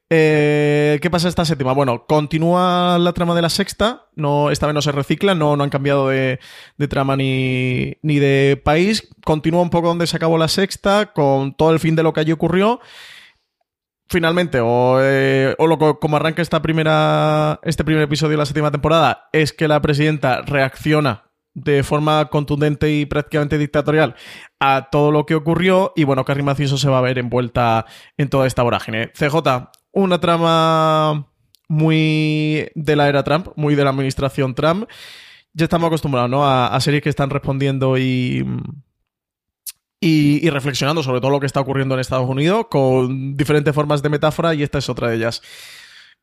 Eh, 0.09 0.99
¿Qué 1.01 1.09
pasa 1.09 1.27
esta 1.27 1.45
séptima? 1.45 1.73
Bueno, 1.73 2.05
continúa 2.07 2.97
la 2.99 3.13
trama 3.13 3.33
de 3.33 3.41
la 3.41 3.49
sexta. 3.49 4.07
No, 4.15 4.51
esta 4.51 4.67
vez 4.67 4.73
no 4.75 4.81
se 4.81 4.91
recicla, 4.91 5.33
no, 5.33 5.57
no 5.57 5.63
han 5.63 5.69
cambiado 5.71 6.09
de, 6.09 6.39
trama 6.89 7.15
ni, 7.15 7.93
ni 8.03 8.19
de 8.19 8.61
país. 8.63 9.09
Continúa 9.25 9.61
un 9.61 9.71
poco 9.71 9.87
donde 9.87 10.07
se 10.07 10.17
acabó 10.17 10.37
la 10.37 10.47
sexta, 10.47 11.11
con 11.13 11.55
todo 11.55 11.71
el 11.71 11.79
fin 11.79 11.95
de 11.95 12.03
lo 12.03 12.13
que 12.13 12.19
allí 12.21 12.31
ocurrió 12.31 12.79
finalmente, 14.07 14.59
o, 14.61 14.99
eh, 15.01 15.55
o 15.57 15.65
lo 15.65 15.79
co- 15.79 15.99
como 15.99 16.17
arranca 16.17 16.41
esta 16.43 16.61
primera, 16.61 17.59
este 17.63 17.83
primer 17.83 18.03
episodio 18.03 18.31
de 18.33 18.37
la 18.37 18.45
séptima 18.45 18.69
temporada, 18.71 19.29
es 19.33 19.51
que 19.51 19.67
la 19.67 19.81
presidenta 19.81 20.43
reacciona 20.43 21.23
de 21.55 21.81
forma 21.83 22.25
contundente 22.25 22.91
y 22.91 23.05
prácticamente 23.07 23.57
dictatorial 23.57 24.13
a 24.59 24.89
todo 24.91 25.09
lo 25.11 25.25
que 25.25 25.33
ocurrió 25.35 25.91
y 25.95 26.03
bueno, 26.03 26.23
Carrie 26.23 26.43
Mathison 26.43 26.77
se 26.77 26.89
va 26.89 26.99
a 26.99 27.01
ver 27.01 27.17
envuelta 27.17 27.85
en 28.17 28.29
toda 28.29 28.45
esta 28.45 28.61
vorágine. 28.61 29.07
CJ, 29.15 29.71
una 29.95 30.19
trama 30.19 31.27
muy 31.67 32.69
de 32.75 32.95
la 32.95 33.09
era 33.09 33.23
Trump, 33.23 33.47
muy 33.55 33.75
de 33.75 33.83
la 33.83 33.89
administración 33.89 34.53
Trump. 34.53 34.87
Ya 35.53 35.63
estamos 35.65 35.87
acostumbrados 35.87 36.29
¿no? 36.29 36.45
a, 36.45 36.79
series 36.81 37.01
que 37.01 37.09
están 37.09 37.29
respondiendo 37.29 37.97
y, 37.97 38.45
y, 40.01 40.49
reflexionando 40.49 41.01
sobre 41.01 41.21
todo 41.21 41.31
lo 41.31 41.39
que 41.39 41.45
está 41.45 41.61
ocurriendo 41.61 41.95
en 41.95 42.01
Estados 42.01 42.29
Unidos 42.29 42.67
con 42.69 43.35
diferentes 43.37 43.73
formas 43.73 44.03
de 44.03 44.09
metáfora 44.09 44.53
y 44.53 44.63
esta 44.63 44.79
es 44.79 44.89
otra 44.89 45.09
de 45.09 45.15
ellas. 45.15 45.41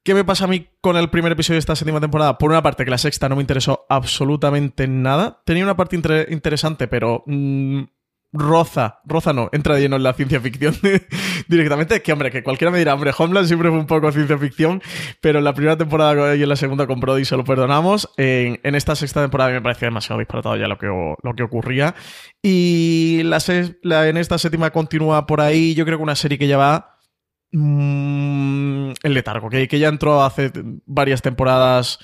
¿Qué 0.05 0.15
me 0.15 0.25
pasa 0.25 0.45
a 0.45 0.49
mí 0.49 0.67
con 0.81 0.97
el 0.97 1.11
primer 1.11 1.33
episodio 1.33 1.57
de 1.57 1.61
esta 1.61 1.77
séptima 1.77 2.01
temporada? 2.01 2.37
Por 2.37 2.51
una 2.51 2.63
parte, 2.63 2.85
que 2.85 2.91
la 2.91 2.99
sexta 2.99 3.29
no 3.29 3.37
me 3.37 3.43
interesó 3.43 3.87
absolutamente 3.89 4.89
nada. 4.89 5.41
Tenía 5.47 5.65
una 5.65 5.77
parte 5.77 5.97
inter- 5.97 6.27
interesante, 6.31 6.89
pero 6.89 7.23
mm, 7.27 7.85
roza, 8.33 9.01
roza 9.05 9.33
no, 9.33 9.49
entra 9.53 9.79
lleno 9.79 9.97
en 9.97 10.03
la 10.03 10.13
ciencia 10.15 10.41
ficción 10.41 10.75
directamente. 11.49 12.03
Que, 12.03 12.13
hombre, 12.13 12.31
que 12.31 12.43
cualquiera 12.43 12.71
me 12.71 12.79
dirá, 12.79 12.95
hombre, 12.95 13.13
Homeland 13.17 13.47
siempre 13.47 13.69
fue 13.69 13.79
un 13.79 13.87
poco 13.87 14.11
ciencia 14.13 14.39
ficción, 14.39 14.83
pero 15.21 15.39
en 15.39 15.45
la 15.45 15.55
primera 15.55 15.77
temporada 15.77 16.37
y 16.37 16.43
en 16.43 16.49
la 16.49 16.57
segunda 16.57 16.87
con 16.87 17.01
Brody 17.01 17.25
se 17.25 17.37
lo 17.37 17.45
perdonamos. 17.45 18.09
En, 18.17 18.59
esta 18.75 18.95
sexta 18.95 19.23
temporada 19.23 19.51
me 19.51 19.63
parecía 19.63 19.87
demasiado 19.87 20.19
disparatado 20.19 20.57
ya 20.57 20.67
lo 20.67 20.79
que, 20.79 20.87
lo 20.87 21.35
que 21.35 21.43
ocurría. 21.43 21.95
Y 22.43 23.23
la, 23.25 23.39
en 24.09 24.17
esta 24.17 24.39
séptima 24.39 24.71
continúa 24.71 25.27
por 25.27 25.41
ahí, 25.41 25.75
yo 25.75 25.85
creo 25.85 25.99
que 25.99 26.05
una 26.05 26.17
serie 26.17 26.39
que 26.39 26.49
ya 26.49 26.57
va 26.57 26.99
mmm, 27.53 28.93
en 29.03 29.15
letargo, 29.15 29.49
que, 29.49 29.69
que 29.69 29.79
ya 29.79 29.89
entró 29.89 30.23
hace 30.23 30.51
varias 30.87 31.23
temporadas 31.23 31.99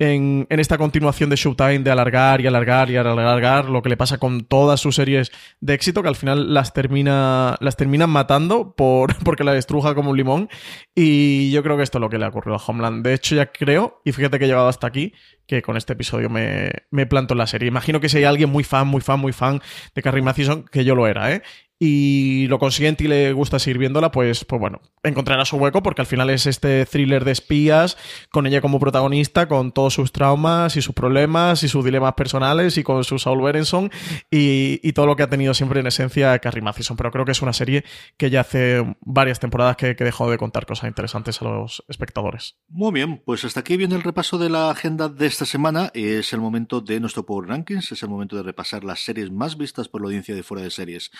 en, 0.00 0.46
esta 0.48 0.78
continuación 0.78 1.28
de 1.28 1.36
Showtime 1.36 1.80
de 1.80 1.90
alargar 1.90 2.40
y 2.40 2.46
alargar 2.46 2.90
y 2.90 2.96
alargar 2.96 3.66
lo 3.66 3.82
que 3.82 3.90
le 3.90 3.98
pasa 3.98 4.16
con 4.16 4.44
todas 4.44 4.80
sus 4.80 4.96
series 4.96 5.30
de 5.60 5.74
éxito, 5.74 6.02
que 6.02 6.08
al 6.08 6.16
final 6.16 6.54
las 6.54 6.72
termina 6.72 7.56
las 7.60 7.76
terminan 7.76 8.08
matando 8.08 8.74
por, 8.74 9.14
porque 9.24 9.44
la 9.44 9.52
destruja 9.52 9.94
como 9.94 10.10
un 10.10 10.16
limón. 10.16 10.48
Y 10.94 11.50
yo 11.50 11.62
creo 11.62 11.76
que 11.76 11.82
esto 11.82 11.98
es 11.98 12.00
lo 12.00 12.08
que 12.08 12.18
le 12.18 12.24
ha 12.24 12.28
ocurrido 12.28 12.56
a 12.56 12.62
Homeland. 12.66 13.04
De 13.04 13.12
hecho, 13.12 13.34
ya 13.34 13.52
creo, 13.52 14.00
y 14.02 14.12
fíjate 14.12 14.38
que 14.38 14.46
he 14.46 14.48
llegado 14.48 14.68
hasta 14.68 14.86
aquí, 14.86 15.12
que 15.46 15.60
con 15.60 15.76
este 15.76 15.92
episodio 15.92 16.30
me, 16.30 16.70
me 16.90 17.04
planto 17.04 17.34
en 17.34 17.38
la 17.38 17.46
serie. 17.46 17.68
Imagino 17.68 18.00
que 18.00 18.08
si 18.08 18.16
hay 18.16 18.24
alguien 18.24 18.48
muy 18.48 18.64
fan, 18.64 18.88
muy 18.88 19.02
fan, 19.02 19.20
muy 19.20 19.34
fan 19.34 19.60
de 19.94 20.02
Carrie 20.02 20.22
Mathison, 20.22 20.64
que 20.64 20.82
yo 20.82 20.94
lo 20.94 21.06
era, 21.08 21.30
¿eh? 21.30 21.42
Y 21.82 22.46
lo 22.48 22.58
consiguiente 22.58 23.04
y 23.04 23.08
le 23.08 23.32
gusta 23.32 23.58
seguir 23.58 23.78
viéndola, 23.78 24.10
pues, 24.10 24.44
pues 24.44 24.60
bueno, 24.60 24.82
encontrará 25.02 25.46
su 25.46 25.56
hueco 25.56 25.82
porque 25.82 26.02
al 26.02 26.06
final 26.06 26.28
es 26.28 26.44
este 26.44 26.84
thriller 26.84 27.24
de 27.24 27.32
espías 27.32 27.96
con 28.30 28.46
ella 28.46 28.60
como 28.60 28.78
protagonista, 28.78 29.48
con 29.48 29.72
todos 29.72 29.94
sus 29.94 30.12
traumas 30.12 30.76
y 30.76 30.82
sus 30.82 30.94
problemas 30.94 31.62
y 31.62 31.68
sus 31.68 31.82
dilemas 31.82 32.12
personales 32.12 32.76
y 32.76 32.82
con 32.82 33.02
su 33.02 33.18
Saul 33.18 33.40
Berenson 33.40 33.90
y, 34.30 34.78
y, 34.82 34.92
todo 34.92 35.06
lo 35.06 35.16
que 35.16 35.22
ha 35.22 35.30
tenido 35.30 35.54
siempre 35.54 35.80
en 35.80 35.86
esencia 35.86 36.38
Carrie 36.38 36.60
Mathison. 36.60 36.98
Pero 36.98 37.10
creo 37.10 37.24
que 37.24 37.32
es 37.32 37.40
una 37.40 37.54
serie 37.54 37.82
que 38.18 38.28
ya 38.28 38.42
hace 38.42 38.96
varias 39.00 39.40
temporadas 39.40 39.76
que, 39.76 39.96
que 39.96 40.04
dejó 40.04 40.30
de 40.30 40.36
contar 40.36 40.66
cosas 40.66 40.86
interesantes 40.88 41.40
a 41.40 41.46
los 41.46 41.82
espectadores. 41.88 42.58
Muy 42.68 42.92
bien, 42.92 43.22
pues 43.24 43.42
hasta 43.46 43.60
aquí 43.60 43.78
viene 43.78 43.94
el 43.94 44.02
repaso 44.02 44.36
de 44.36 44.50
la 44.50 44.70
agenda 44.70 45.08
de 45.08 45.26
esta 45.26 45.46
semana. 45.46 45.90
Es 45.94 46.34
el 46.34 46.40
momento 46.40 46.82
de 46.82 47.00
nuestro 47.00 47.24
Power 47.24 47.48
Rankings, 47.48 47.90
es 47.90 48.02
el 48.02 48.10
momento 48.10 48.36
de 48.36 48.42
repasar 48.42 48.84
las 48.84 49.00
series 49.00 49.30
más 49.30 49.56
vistas 49.56 49.88
por 49.88 50.02
la 50.02 50.08
audiencia 50.08 50.34
de 50.34 50.42
fuera 50.42 50.62
de 50.62 50.70
series 50.70 51.10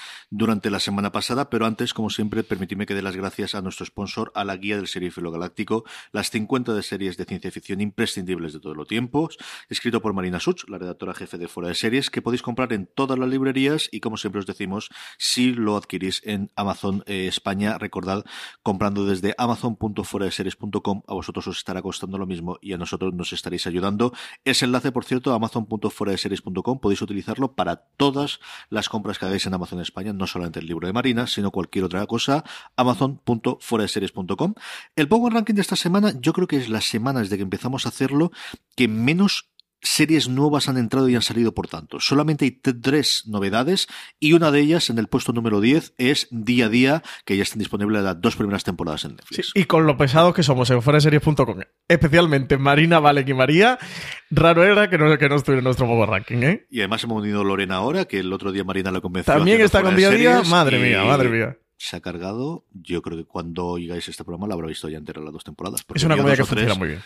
durante 0.50 0.70
la 0.70 0.80
semana 0.80 1.12
pasada, 1.12 1.48
pero 1.48 1.64
antes, 1.64 1.94
como 1.94 2.10
siempre, 2.10 2.42
permitidme 2.42 2.84
que 2.84 2.96
dé 2.96 3.02
las 3.02 3.14
gracias 3.14 3.54
a 3.54 3.62
nuestro 3.62 3.86
sponsor, 3.86 4.32
a 4.34 4.42
la 4.42 4.56
guía 4.56 4.76
del 4.76 4.88
Serifilo 4.88 5.30
Galáctico, 5.30 5.84
las 6.10 6.30
50 6.30 6.74
de 6.74 6.82
series 6.82 7.16
de 7.16 7.24
ciencia 7.24 7.52
ficción 7.52 7.80
imprescindibles 7.80 8.52
de 8.52 8.58
todos 8.58 8.76
los 8.76 8.88
tiempos, 8.88 9.38
escrito 9.68 10.02
por 10.02 10.12
Marina 10.12 10.40
Such, 10.40 10.68
la 10.68 10.78
redactora 10.78 11.14
jefe 11.14 11.38
de 11.38 11.46
Fuera 11.46 11.68
de 11.68 11.76
Series, 11.76 12.10
que 12.10 12.20
podéis 12.20 12.42
comprar 12.42 12.72
en 12.72 12.90
todas 12.92 13.16
las 13.16 13.28
librerías 13.28 13.88
y, 13.92 14.00
como 14.00 14.16
siempre 14.16 14.40
os 14.40 14.46
decimos, 14.46 14.88
si 15.18 15.52
lo 15.52 15.76
adquirís 15.76 16.20
en 16.24 16.50
Amazon 16.56 17.04
eh, 17.06 17.28
España, 17.28 17.78
recordad, 17.78 18.24
comprando 18.64 19.04
desde 19.04 19.36
amazon.fueradeseries.com, 19.38 21.02
a 21.06 21.14
vosotros 21.14 21.46
os 21.46 21.58
estará 21.58 21.80
costando 21.80 22.18
lo 22.18 22.26
mismo 22.26 22.58
y 22.60 22.72
a 22.72 22.76
nosotros 22.76 23.14
nos 23.14 23.32
estaréis 23.32 23.68
ayudando. 23.68 24.12
Ese 24.44 24.64
enlace, 24.64 24.90
por 24.90 25.04
cierto, 25.04 25.32
amazon.fueradeseries.com, 25.32 26.80
podéis 26.80 27.02
utilizarlo 27.02 27.54
para 27.54 27.76
todas 27.76 28.40
las 28.68 28.88
compras 28.88 29.16
que 29.20 29.26
hagáis 29.26 29.46
en 29.46 29.54
Amazon 29.54 29.80
España, 29.80 30.12
no 30.12 30.26
el 30.44 30.66
libro 30.66 30.87
de 30.87 30.92
Marina, 30.92 31.26
sino 31.26 31.50
cualquier 31.50 31.85
otra 31.85 32.07
cosa, 32.07 32.44
amazon.foraseries.com. 32.76 34.55
El 34.96 35.09
Power 35.09 35.33
Ranking 35.33 35.55
de 35.55 35.61
esta 35.61 35.76
semana, 35.76 36.12
yo 36.20 36.33
creo 36.33 36.46
que 36.46 36.57
es 36.57 36.68
la 36.68 36.81
semana 36.81 37.20
desde 37.20 37.37
que 37.37 37.42
empezamos 37.42 37.87
a 37.87 37.90
hacerlo 37.90 38.33
que 38.76 38.88
menos 38.88 39.49
series 39.82 40.28
nuevas 40.28 40.68
han 40.68 40.76
entrado 40.76 41.08
y 41.08 41.14
han 41.14 41.22
salido 41.22 41.54
por 41.54 41.68
tanto. 41.68 42.00
Solamente 42.00 42.44
hay 42.44 42.52
tres 42.52 43.24
novedades 43.26 43.88
y 44.18 44.32
una 44.32 44.50
de 44.50 44.60
ellas 44.60 44.90
en 44.90 44.98
el 44.98 45.08
puesto 45.08 45.32
número 45.32 45.60
10 45.60 45.94
es 45.98 46.28
Día 46.30 46.66
a 46.66 46.68
Día, 46.68 47.02
que 47.24 47.36
ya 47.36 47.42
están 47.42 47.58
disponibles 47.58 48.02
las 48.02 48.20
dos 48.20 48.36
primeras 48.36 48.64
temporadas 48.64 49.04
en 49.04 49.16
Netflix. 49.16 49.52
y 49.54 49.64
con 49.64 49.86
lo 49.86 49.96
pesados 49.96 50.34
que 50.34 50.42
somos 50.42 50.70
en 50.70 50.82
foraseries.com, 50.82 51.60
especialmente 51.88 52.58
Marina, 52.58 53.00
Valek 53.00 53.28
y 53.28 53.34
María, 53.34 53.78
raro 54.30 54.64
era 54.64 54.88
que 54.90 54.98
no, 54.98 55.16
que 55.18 55.28
no 55.28 55.36
estuviera 55.36 55.60
en 55.60 55.64
nuestro 55.64 55.86
Power 55.86 56.08
Ranking, 56.08 56.42
¿eh? 56.42 56.66
Y 56.70 56.80
además 56.80 57.04
hemos 57.04 57.22
unido 57.22 57.44
Lorena 57.44 57.76
ahora, 57.76 58.04
que 58.04 58.20
el 58.20 58.32
otro 58.32 58.52
día 58.52 58.64
Marina 58.64 58.90
la 58.90 59.00
convenció. 59.00 59.34
También 59.34 59.60
está 59.60 59.82
con 59.82 59.96
Día 59.96 60.08
a 60.08 60.12
Día, 60.12 60.42
madre 60.48 60.78
mía, 60.78 61.04
madre 61.04 61.28
mía 61.28 61.56
se 61.80 61.96
ha 61.96 62.00
cargado. 62.00 62.66
Yo 62.74 63.00
creo 63.00 63.16
que 63.16 63.24
cuando 63.24 63.66
oigáis 63.66 64.06
este 64.06 64.22
programa 64.22 64.46
lo 64.46 64.52
habrá 64.52 64.66
visto 64.66 64.88
ya 64.90 64.98
entera 64.98 65.22
las 65.22 65.32
dos 65.32 65.44
temporadas. 65.44 65.82
Es 65.94 66.04
una 66.04 66.16
comedia 66.16 66.36
que 66.36 66.44
funciona 66.44 66.74
muy 66.74 66.88
bien. 66.88 67.02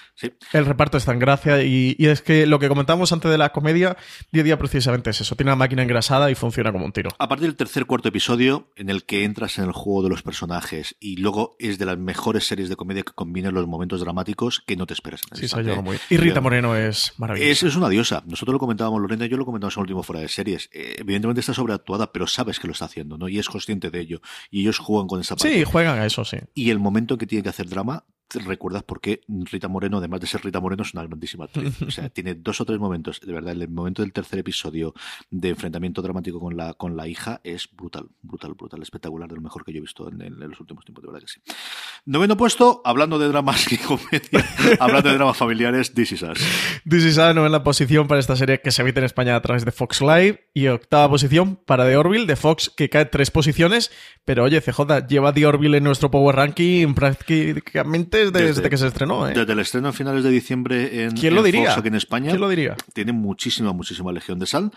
El 0.52 0.66
reparto 0.66 0.98
está 0.98 1.12
en 1.12 1.20
gracia 1.20 1.62
y, 1.62 1.94
es 1.98 2.22
que 2.22 2.44
lo 2.46 2.58
que 2.58 2.68
comentamos 2.68 3.12
antes 3.12 3.30
de 3.30 3.38
la 3.38 3.50
comedia, 3.50 3.96
día 4.32 4.42
a 4.42 4.44
día 4.44 4.58
precisamente 4.58 5.10
es 5.10 5.20
eso. 5.20 5.36
Tiene 5.36 5.52
una 5.52 5.56
máquina 5.56 5.84
engrasada 5.84 6.28
y 6.28 6.34
funciona 6.34 6.72
como 6.72 6.84
un 6.84 6.92
tiro. 6.92 7.10
A 7.20 7.28
partir 7.28 7.46
del 7.46 7.56
tercer 7.56 7.86
cuarto 7.86 8.08
episodio, 8.08 8.72
en 8.74 8.90
el 8.90 9.04
que 9.04 9.22
entras 9.22 9.58
en 9.58 9.64
el 9.64 9.72
juego 9.72 10.02
de 10.02 10.08
los 10.08 10.22
personajes 10.22 10.96
y 10.98 11.18
luego 11.18 11.54
es 11.60 11.78
de 11.78 11.86
las 11.86 11.96
mejores 11.96 12.44
series 12.44 12.68
de 12.68 12.74
comedia 12.74 13.04
que 13.04 13.12
combinan 13.12 13.54
los 13.54 13.68
momentos 13.68 14.00
dramáticos 14.00 14.60
que 14.66 14.74
no 14.74 14.86
te 14.86 14.94
esperas. 14.94 15.20
sí, 15.34 15.46
se 15.46 15.62
muy 15.62 15.98
Y 16.10 16.16
Rita 16.16 16.40
Moreno 16.40 16.74
es 16.74 17.12
maravillosa. 17.16 17.68
Es, 17.68 17.76
una 17.76 17.88
diosa. 17.88 18.24
Nosotros 18.26 18.54
lo 18.54 18.58
comentábamos, 18.58 19.00
Lorena 19.00 19.26
y 19.26 19.28
yo 19.28 19.36
lo 19.36 19.44
comentamos 19.44 19.76
en 19.76 19.80
el 19.80 19.82
último 19.82 20.02
fuera 20.02 20.20
de 20.20 20.28
series. 20.28 20.68
Eh, 20.72 20.96
evidentemente 20.98 21.40
está 21.40 21.54
sobreactuada, 21.54 22.10
pero 22.12 22.26
sabes 22.26 22.58
que 22.58 22.66
lo 22.66 22.72
está 22.72 22.86
haciendo, 22.86 23.16
¿no? 23.16 23.28
Y 23.28 23.38
es 23.38 23.48
consciente 23.48 23.90
de 23.90 24.00
ello. 24.00 24.20
Y 24.50 24.63
ellos 24.64 24.78
juegan 24.78 25.06
con 25.06 25.20
esa 25.20 25.36
Sí, 25.38 25.64
juegan 25.64 25.98
a 25.98 26.06
eso, 26.06 26.24
sí. 26.24 26.38
Y 26.54 26.70
el 26.70 26.78
momento 26.78 27.16
que 27.16 27.26
tiene 27.26 27.42
que 27.42 27.48
hacer 27.48 27.68
drama, 27.68 28.04
recuerdas 28.34 28.82
por 28.82 29.00
qué 29.00 29.20
Rita 29.28 29.68
Moreno, 29.68 29.98
además 29.98 30.20
de 30.20 30.26
ser 30.26 30.44
Rita 30.44 30.60
Moreno, 30.60 30.82
es 30.82 30.94
una 30.94 31.04
grandísima 31.04 31.44
actriz. 31.44 31.80
O 31.82 31.90
sea, 31.90 32.08
tiene 32.10 32.34
dos 32.34 32.60
o 32.60 32.64
tres 32.64 32.78
momentos, 32.78 33.20
de 33.20 33.32
verdad, 33.32 33.52
el 33.52 33.68
momento 33.68 34.02
del 34.02 34.12
tercer 34.12 34.40
episodio 34.40 34.94
de 35.30 35.50
enfrentamiento 35.50 36.02
dramático 36.02 36.40
con 36.40 36.56
la, 36.56 36.74
con 36.74 36.96
la 36.96 37.08
hija 37.08 37.40
es 37.44 37.68
brutal, 37.74 38.08
brutal, 38.22 38.54
brutal, 38.54 38.82
espectacular, 38.82 39.28
de 39.28 39.36
lo 39.36 39.42
mejor 39.42 39.64
que 39.64 39.72
yo 39.72 39.78
he 39.78 39.80
visto 39.80 40.08
en, 40.08 40.38
los 40.38 40.60
últimos 40.60 40.84
tiempos, 40.84 41.02
de 41.02 41.08
verdad 41.08 41.20
que 41.20 41.32
sí. 41.32 41.40
Noveno 42.06 42.36
puesto, 42.36 42.82
hablando 42.84 43.18
de 43.18 43.28
dramas 43.28 43.70
y 43.72 43.78
comedia, 43.78 44.44
hablando 44.80 45.08
de 45.08 45.14
dramas 45.16 45.36
familiares, 45.36 45.94
This 45.94 46.12
Is 46.12 46.22
Us. 46.22 46.38
This 46.88 47.04
Is 47.04 47.18
Us, 47.18 47.34
novena 47.34 47.62
posición 47.62 48.08
para 48.08 48.20
esta 48.20 48.36
serie 48.36 48.60
que 48.60 48.70
se 48.70 48.82
emite 48.82 49.00
en 49.00 49.06
España 49.06 49.36
a 49.36 49.42
través 49.42 49.64
de 49.64 49.72
Fox 49.72 50.00
Live 50.00 50.50
y 50.54 50.66
octava 50.68 51.08
posición 51.08 51.56
para 51.56 51.86
The 51.86 51.96
Orville 51.96 52.26
de 52.26 52.36
Fox, 52.36 52.70
que 52.70 52.88
cae 52.88 53.06
tres 53.06 53.30
posiciones, 53.30 53.90
pero 54.24 54.44
oye, 54.44 54.60
CJ, 54.60 55.06
lleva 55.08 55.32
The 55.32 55.46
Orville 55.46 55.78
en 55.78 55.84
nuestro 55.84 56.10
Power 56.10 56.36
Ranking 56.36 56.94
prácticamente 56.94 58.23
desde, 58.32 58.68
que 58.68 58.76
se 58.76 58.86
estrenó. 58.86 59.28
¿eh? 59.28 59.34
Desde 59.34 59.52
el 59.52 59.58
estreno 59.58 59.88
a 59.88 59.92
finales 59.92 60.24
de 60.24 60.30
diciembre 60.30 61.04
en, 61.04 61.12
¿Quién 61.12 61.34
lo 61.34 61.42
diría? 61.42 61.66
Fox 61.66 61.78
aquí 61.78 61.88
en 61.88 61.94
España. 61.94 62.30
¿Quién 62.30 62.40
lo 62.40 62.48
diría? 62.48 62.76
Tiene 62.92 63.12
muchísima, 63.12 63.72
muchísima 63.72 64.12
legión 64.12 64.38
de 64.38 64.46
sal, 64.46 64.70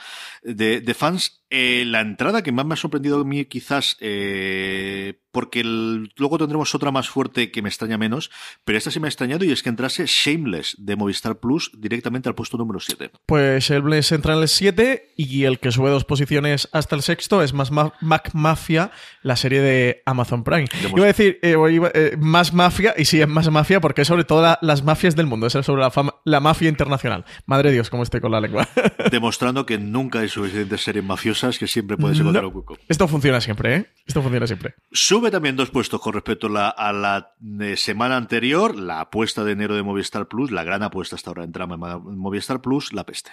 de, 0.44 0.82
de 0.82 0.94
fans. 0.94 1.42
Eh, 1.50 1.86
la 1.86 2.02
entrada 2.02 2.44
que 2.44 2.52
más 2.52 2.66
me 2.66 2.74
ha 2.74 2.78
sorprendido 2.78 3.22
a 3.22 3.24
mí 3.24 3.46
quizás 3.46 3.96
eh, 4.02 5.18
porque 5.32 5.64
luego 5.64 6.38
tendremos 6.38 6.74
otra 6.76 6.92
más 6.92 7.08
fuerte 7.08 7.52
que 7.52 7.62
me 7.62 7.70
extraña 7.70 7.98
menos, 7.98 8.32
pero 8.66 8.78
esta 8.78 8.92
sí 8.92 9.00
me 9.00 9.08
ha 9.08 9.10
extrañado 9.10 9.46
y 9.46 9.52
es 9.52 9.64
que 9.64 9.70
entrase 9.70 10.06
Shameless 10.08 10.76
de 10.80 10.96
Movistar 10.96 11.40
Plus 11.40 11.72
directamente 11.78 12.28
al 12.28 12.36
puesto 12.36 12.58
número 12.58 12.80
7. 12.80 13.12
Pues 13.26 13.64
Shameless 13.64 14.12
entra 14.12 14.34
en 14.34 14.42
el 14.42 14.48
7 14.48 15.14
y 15.16 15.44
el 15.44 15.60
que 15.60 15.72
sube 15.72 15.90
dos 15.90 16.06
posiciones 16.06 16.68
hasta 16.72 16.96
el 16.96 17.02
sexto 17.02 17.42
es 17.42 17.54
más 17.54 17.72
Mac 17.72 18.32
Mafia, 18.34 18.92
la 19.22 19.36
serie 19.36 19.62
de 19.62 20.02
Amazon 20.06 20.44
Prime. 20.44 20.66
Iba 20.90 21.04
a 21.04 21.08
decir 21.08 21.40
eh, 21.44 22.18
más 22.18 22.52
mafia, 22.54 22.96
y 22.98 23.06
sí, 23.06 23.22
es 23.28 23.34
más 23.34 23.50
mafia 23.52 23.80
porque 23.80 24.02
es 24.02 24.08
sobre 24.08 24.24
todas 24.24 24.58
las 24.62 24.84
mafias 24.84 25.16
del 25.16 25.28
mundo, 25.28 25.48
es 25.48 25.54
sobre 25.54 25.82
la, 25.82 25.92
la 26.26 26.40
mafia 26.40 26.70
internacional. 26.70 27.26
Madre 27.46 27.72
Dios, 27.72 27.90
cómo 27.90 28.04
estoy 28.04 28.22
con 28.22 28.32
la 28.32 28.42
lengua. 28.42 28.68
Demostrando 29.12 29.66
que 29.66 29.78
nunca 29.78 30.20
hay 30.20 30.30
suficientes 30.30 30.82
series 30.82 31.04
mafiosas, 31.04 31.58
que 31.60 31.68
siempre 31.68 31.98
puedes 31.98 32.20
encontrar 32.20 32.46
un 32.46 32.52
cuco. 32.52 32.78
Esto 32.88 33.08
funciona 33.08 33.42
siempre, 33.42 33.76
¿eh? 33.76 33.86
Esto 34.06 34.22
funciona 34.22 34.48
siempre. 34.48 34.76
Sube 34.92 35.32
también 35.32 35.56
dos 35.56 35.70
puestos 35.70 36.02
con 36.02 36.14
respecto 36.14 36.48
a 36.48 36.94
la, 36.94 37.36
eh, 37.62 37.78
semana 37.78 38.18
anterior, 38.18 38.76
la 38.76 39.02
apuesta 39.02 39.44
de 39.44 39.52
enero 39.52 39.76
de 39.76 39.84
Movistar 39.84 40.28
Plus, 40.28 40.52
la 40.52 40.64
gran 40.64 40.84
apuesta 40.84 41.16
hasta 41.16 41.30
ahora 41.30 41.44
en 41.44 41.52
trama 41.52 41.76
en 41.76 42.18
Movistar 42.18 42.62
Plus, 42.62 42.94
La 42.94 43.06
Peste. 43.06 43.32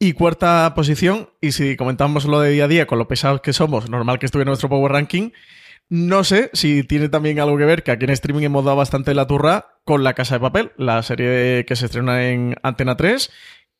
Y 0.00 0.12
cuarta 0.12 0.72
posición, 0.74 1.30
y 1.40 1.52
si 1.52 1.76
comentamos 1.76 2.24
lo 2.24 2.40
de 2.40 2.52
día 2.52 2.64
a 2.64 2.68
día 2.68 2.86
con 2.86 2.98
lo 2.98 3.08
pesados 3.08 3.40
que 3.40 3.52
somos, 3.52 3.90
normal 3.90 4.20
que 4.20 4.26
estuviera 4.26 4.48
en 4.48 4.50
nuestro 4.50 4.68
Power 4.68 4.92
Ranking, 4.92 5.30
no 5.88 6.24
sé 6.24 6.50
si 6.52 6.82
tiene 6.82 7.08
también 7.08 7.40
algo 7.40 7.56
que 7.56 7.64
ver 7.64 7.82
que 7.82 7.90
aquí 7.90 8.04
en 8.04 8.10
streaming 8.10 8.44
hemos 8.44 8.64
dado 8.64 8.76
bastante 8.76 9.14
la 9.14 9.26
turra 9.26 9.78
con 9.84 10.04
La 10.04 10.14
Casa 10.14 10.34
de 10.34 10.40
Papel, 10.40 10.72
la 10.76 11.02
serie 11.02 11.64
que 11.66 11.76
se 11.76 11.86
estrena 11.86 12.28
en 12.28 12.56
Antena 12.62 12.96
3 12.96 13.30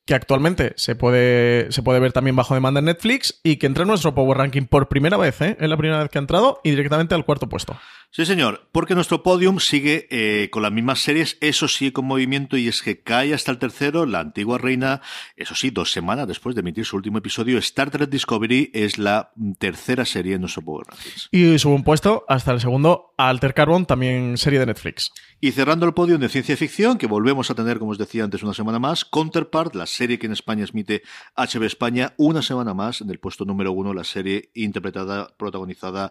que 0.08 0.14
actualmente 0.14 0.72
se 0.76 0.96
puede, 0.96 1.70
se 1.70 1.82
puede 1.82 2.00
ver 2.00 2.14
también 2.14 2.34
bajo 2.34 2.54
demanda 2.54 2.78
en 2.78 2.86
Netflix 2.86 3.40
y 3.44 3.56
que 3.56 3.66
entra 3.66 3.82
en 3.82 3.88
nuestro 3.88 4.14
Power 4.14 4.38
Ranking 4.38 4.62
por 4.62 4.88
primera 4.88 5.18
vez, 5.18 5.38
¿eh? 5.42 5.58
Es 5.60 5.68
la 5.68 5.76
primera 5.76 6.00
vez 6.00 6.08
que 6.08 6.16
ha 6.16 6.22
entrado 6.22 6.62
y 6.64 6.70
directamente 6.70 7.14
al 7.14 7.26
cuarto 7.26 7.46
puesto. 7.46 7.78
Sí, 8.10 8.24
señor, 8.24 8.68
porque 8.72 8.94
nuestro 8.94 9.22
podium 9.22 9.60
sigue 9.60 10.08
eh, 10.10 10.48
con 10.50 10.62
las 10.62 10.72
mismas 10.72 11.00
series, 11.00 11.36
eso 11.42 11.68
sí, 11.68 11.92
con 11.92 12.06
movimiento, 12.06 12.56
y 12.56 12.66
es 12.66 12.80
que 12.80 13.02
cae 13.02 13.34
hasta 13.34 13.50
el 13.50 13.58
tercero, 13.58 14.06
la 14.06 14.20
antigua 14.20 14.56
reina, 14.56 15.02
eso 15.36 15.54
sí, 15.54 15.70
dos 15.70 15.92
semanas 15.92 16.26
después 16.26 16.54
de 16.54 16.60
emitir 16.60 16.86
su 16.86 16.96
último 16.96 17.18
episodio, 17.18 17.58
Star 17.58 17.90
Trek 17.90 18.08
Discovery 18.08 18.70
es 18.72 18.96
la 18.96 19.30
tercera 19.58 20.06
serie 20.06 20.34
en 20.34 20.40
nuestro 20.40 20.62
Power 20.62 20.86
Rankings. 20.88 21.28
Y 21.32 21.58
sube 21.58 21.74
un 21.74 21.84
puesto 21.84 22.24
hasta 22.28 22.52
el 22.52 22.60
segundo 22.60 23.12
Alter 23.18 23.52
Carbon, 23.52 23.84
también 23.84 24.38
serie 24.38 24.58
de 24.60 24.66
Netflix. 24.66 25.12
Y 25.40 25.52
cerrando 25.52 25.86
el 25.86 25.94
podio 25.94 26.18
de 26.18 26.28
ciencia 26.28 26.56
ficción, 26.56 26.98
que 26.98 27.06
volvemos 27.06 27.48
a 27.50 27.54
tener, 27.54 27.78
como 27.78 27.92
os 27.92 27.98
decía 27.98 28.24
antes, 28.24 28.42
una 28.42 28.54
semana 28.54 28.80
más, 28.80 29.04
Counterpart, 29.04 29.74
la 29.76 29.86
serie 29.86 30.18
que 30.18 30.26
en 30.26 30.32
España 30.32 30.64
emite 30.68 31.02
HB 31.36 31.62
España, 31.62 32.12
una 32.16 32.42
semana 32.42 32.74
más 32.74 33.00
en 33.02 33.10
el 33.10 33.20
puesto 33.20 33.44
número 33.44 33.70
uno, 33.70 33.94
la 33.94 34.02
serie 34.02 34.50
interpretada, 34.54 35.28
protagonizada 35.36 36.10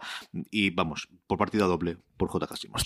y, 0.49 0.69
vamos, 0.69 1.09
por 1.27 1.37
partida 1.37 1.65
doble 1.65 1.97
por 2.15 2.29
J. 2.29 2.47
Casimos. 2.47 2.83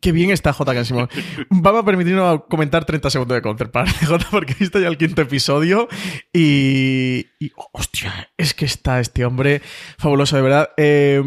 Qué, 0.00 0.10
bien 0.12 0.30
está 0.30 0.52
J. 0.52 0.74
Casimos. 0.74 1.08
Vamos 1.48 1.82
a 1.82 1.84
permitirnos 1.84 2.42
comentar 2.50 2.84
30 2.84 3.10
segundos 3.10 3.36
de 3.36 3.42
Counterpart, 3.42 3.88
J, 4.06 4.26
porque 4.30 4.52
he 4.52 4.56
visto 4.56 4.80
ya 4.80 4.88
el 4.88 4.98
quinto 4.98 5.22
episodio 5.22 5.88
y, 6.32 7.26
y 7.38 7.52
hostia, 7.72 8.30
es 8.36 8.52
que 8.52 8.64
está 8.64 9.00
este 9.00 9.24
hombre 9.24 9.62
fabuloso, 9.96 10.36
de 10.36 10.42
verdad. 10.42 10.70
Eh, 10.76 11.22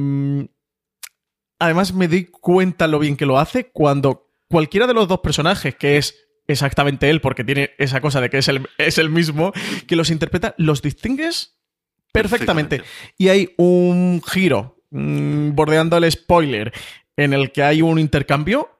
además 1.57 1.93
me 1.93 2.07
di 2.07 2.25
cuenta 2.25 2.87
lo 2.87 2.99
bien 2.99 3.15
que 3.15 3.25
lo 3.25 3.39
hace 3.39 3.71
cuando 3.71 4.26
cualquiera 4.49 4.87
de 4.87 4.93
los 4.93 5.07
dos 5.07 5.19
personajes, 5.19 5.75
que 5.75 5.97
es 5.97 6.15
exactamente 6.47 7.09
él, 7.09 7.21
porque 7.21 7.43
tiene 7.43 7.71
esa 7.77 8.01
cosa 8.01 8.21
de 8.21 8.29
que 8.29 8.37
es 8.37 8.47
el, 8.47 8.67
es 8.77 8.97
el 8.97 9.09
mismo, 9.09 9.51
que 9.87 9.95
los 9.95 10.09
interpreta, 10.09 10.55
los 10.57 10.81
distingues 10.81 11.57
perfectamente. 12.11 12.81
Y 13.17 13.27
hay 13.29 13.53
un 13.57 14.21
giro, 14.25 14.81
mm, 14.91 15.51
bordeando 15.53 15.97
el 15.97 16.11
spoiler, 16.11 16.73
en 17.15 17.33
el 17.33 17.51
que 17.51 17.63
hay 17.63 17.81
un 17.81 17.99
intercambio 17.99 18.77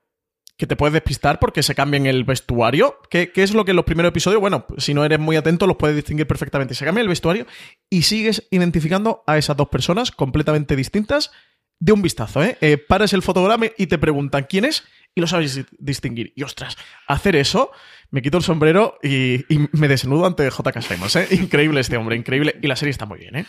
que 0.58 0.66
te 0.66 0.76
puedes 0.76 0.94
despistar 0.94 1.40
porque 1.40 1.62
se 1.62 1.76
cambia 1.76 1.98
en 1.98 2.08
el 2.08 2.24
vestuario. 2.24 3.00
¿Qué, 3.10 3.32
es 3.36 3.54
lo 3.54 3.64
que 3.64 3.72
en 3.72 3.76
los 3.78 3.86
primeros 3.86 4.10
episodios, 4.10 4.42
bueno, 4.42 4.66
si 4.78 4.94
no 4.94 5.06
eres 5.06 5.20
muy 5.20 5.36
atento, 5.36 5.68
los 5.68 5.78
puedes 5.78 5.96
distinguir 5.96 6.26
perfectamente. 6.26 6.74
Se 6.74 6.84
cambia 6.84 7.04
el 7.04 7.08
vestuario 7.08 7.46
y 7.92 8.02
sigues 8.04 8.48
identificando 8.50 9.24
a 9.28 9.38
esas 9.38 9.56
dos 9.56 9.70
personas 9.70 10.12
completamente 10.12 10.76
distintas 10.76 11.32
de 11.80 11.92
un 11.92 12.02
vistazo, 12.02 12.44
¿eh? 12.44 12.58
¿eh? 12.62 12.78
Paras 12.78 13.14
el 13.14 13.22
fotograma 13.22 13.68
y 13.78 13.86
te 13.86 14.00
preguntan 14.00 14.48
quién 14.50 14.66
es 14.66 14.84
y 15.18 15.20
lo 15.20 15.26
sabes 15.26 15.66
distinguir. 15.80 16.32
Y 16.36 16.44
ostras, 16.44 16.78
hacer 17.08 17.36
eso, 17.36 17.72
me 18.12 18.22
quito 18.22 18.38
el 18.38 18.44
sombrero 18.44 19.00
y, 19.02 19.44
me 19.72 19.88
desnudo 19.88 20.28
ante 20.28 20.48
J.K. 20.48 20.80
Simons, 20.84 21.16
¿eh? 21.16 21.28
Increíble 21.32 21.80
este 21.80 21.98
hombre, 21.98 22.16
increíble. 22.16 22.56
Y 22.62 22.68
la 22.68 22.76
serie 22.76 22.92
está 22.92 23.08
muy 23.08 23.18
bien, 23.18 23.36
¿eh? 23.36 23.46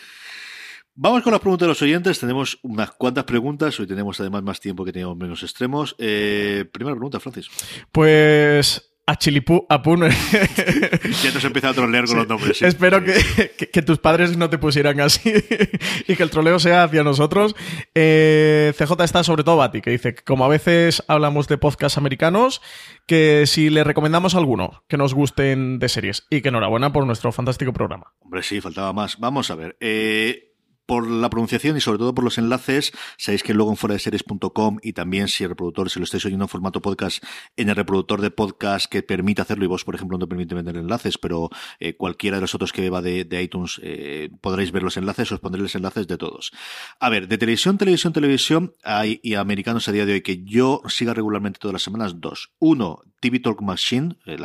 Vamos 0.95 1.21
con 1.21 1.31
las 1.31 1.39
preguntas 1.39 1.67
de 1.67 1.69
los 1.69 1.81
oyentes. 1.83 2.19
Tenemos 2.19 2.57
unas 2.63 2.89
cuantas 2.93 3.25
preguntas. 3.25 3.79
Hoy 3.79 3.85
tenemos 3.85 4.19
además 4.19 4.41
más 4.41 4.59
tiempo 4.59 4.83
que 4.83 4.91
teníamos 4.91 5.15
menos 5.15 5.43
extremos. 5.43 5.95
Eh, 5.99 6.65
primera 6.71 6.95
pregunta, 6.95 7.19
Francis. 7.19 7.47
Pues 7.91 8.88
a 9.09 9.15
Chilipú, 9.15 9.65
a 9.67 9.81
Puno. 9.81 10.07
ya 11.23 11.29
has 11.35 11.43
empezado 11.43 11.71
a 11.71 11.73
trolear 11.73 12.05
con 12.05 12.17
los 12.17 12.27
nombres. 12.27 12.61
Espero 12.61 13.03
que, 13.73 13.81
tus 13.81 13.97
padres 13.97 14.37
no 14.37 14.51
te 14.51 14.59
pusieran 14.59 14.99
así 15.01 15.33
y 16.07 16.15
que 16.15 16.21
el 16.21 16.29
troleo 16.29 16.59
sea 16.59 16.83
hacia 16.83 17.03
nosotros. 17.03 17.55
Eh, 17.95 18.71
CJ 18.77 19.03
está 19.03 19.23
sobre 19.23 19.43
todo 19.43 19.57
Bati, 19.57 19.81
que 19.81 19.89
dice 19.89 20.13
que 20.13 20.23
como 20.23 20.45
a 20.45 20.47
veces 20.47 21.03
hablamos 21.07 21.47
de 21.47 21.57
podcasts 21.57 21.97
americanos, 21.97 22.61
que 23.07 23.47
si 23.47 23.71
le 23.71 23.83
recomendamos 23.83 24.35
alguno 24.35 24.83
que 24.87 24.97
nos 24.97 25.15
gusten 25.15 25.79
de 25.79 25.89
series. 25.89 26.27
Y 26.29 26.41
que 26.41 26.49
enhorabuena 26.49 26.93
por 26.93 27.07
nuestro 27.07 27.31
fantástico 27.31 27.73
programa. 27.73 28.13
Hombre, 28.19 28.43
sí, 28.43 28.61
faltaba 28.61 28.93
más. 28.93 29.17
Vamos 29.17 29.49
a 29.49 29.55
ver. 29.55 29.75
Eh, 29.79 30.48
por 30.89 31.07
la 31.07 31.29
pronunciación 31.29 31.77
y 31.77 31.81
sobre 31.81 31.99
todo 31.99 32.15
por 32.15 32.23
los 32.23 32.39
enlaces, 32.39 32.93
sabéis 33.15 33.43
que 33.43 33.53
luego 33.53 33.69
en 33.69 33.77
fuera 33.77 33.93
de 33.93 33.99
series.com 33.99 34.79
y 34.81 34.93
también 34.93 35.27
si 35.27 35.43
el 35.43 35.51
reproductor, 35.51 35.87
si 35.87 35.99
lo 35.99 36.03
estáis 36.05 36.25
oyendo 36.25 36.45
en 36.45 36.49
formato 36.49 36.81
podcast, 36.81 37.23
en 37.55 37.69
el 37.69 37.75
reproductor 37.75 38.21
de 38.21 38.31
podcast 38.31 38.87
que 38.87 39.03
permite 39.03 39.43
hacerlo 39.43 39.65
y 39.65 39.67
vos, 39.67 39.85
por 39.85 39.93
ejemplo, 39.93 40.17
no 40.17 40.27
permite 40.27 40.55
vender 40.55 40.77
enlaces, 40.77 41.19
pero 41.19 41.51
eh, 41.79 41.93
cualquiera 41.93 42.37
de 42.37 42.41
los 42.41 42.55
otros 42.55 42.73
que 42.73 42.89
va 42.89 43.03
de, 43.03 43.27
iTunes 43.39 43.79
eh, 43.83 44.31
podréis 44.41 44.71
ver 44.71 44.81
los 44.81 44.97
enlaces, 44.97 45.31
os 45.31 45.39
pondré 45.39 45.61
los 45.61 45.75
enlaces 45.75 46.07
de 46.07 46.17
todos. 46.17 46.51
A 46.99 47.09
ver, 47.09 47.27
de 47.27 47.37
televisión, 47.37 47.77
televisión, 47.77 48.11
televisión, 48.11 48.73
hay 48.83 49.19
y 49.21 49.35
americanos 49.35 49.87
a 49.87 49.91
día 49.91 50.07
de 50.07 50.13
hoy 50.13 50.21
que 50.21 50.43
yo 50.43 50.81
siga 50.87 51.13
regularmente 51.13 51.59
todas 51.59 51.73
las 51.73 51.83
semanas, 51.83 52.19
dos. 52.19 52.51
Uno, 52.57 53.03
TV 53.19 53.39
Talk 53.39 53.61
Machine, 53.61 54.15
eh, 54.25 54.37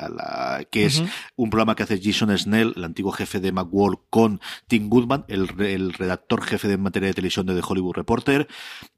que 0.71 0.85
es 0.85 1.03
un 1.37 1.49
programa 1.49 1.75
que 1.75 1.85
hace 1.85 1.99
Jason 2.03 2.37
Snell, 2.37 2.75
el 2.77 2.85
antiguo 2.85 3.13
jefe 3.13 3.41
de 3.41 3.51
Macworld, 3.51 4.01
con 4.11 4.43
Tim 4.67 4.91
Goodman, 4.91 5.25
el, 5.29 5.49
el 5.59 5.95
redactor 5.95 6.34
jefe 6.43 6.69
de 6.69 6.79
materia 6.79 7.09
de 7.09 7.15
televisión 7.15 7.47
de 7.47 7.55
The 7.55 7.63
Hollywood 7.67 7.95
Reporter. 7.95 8.49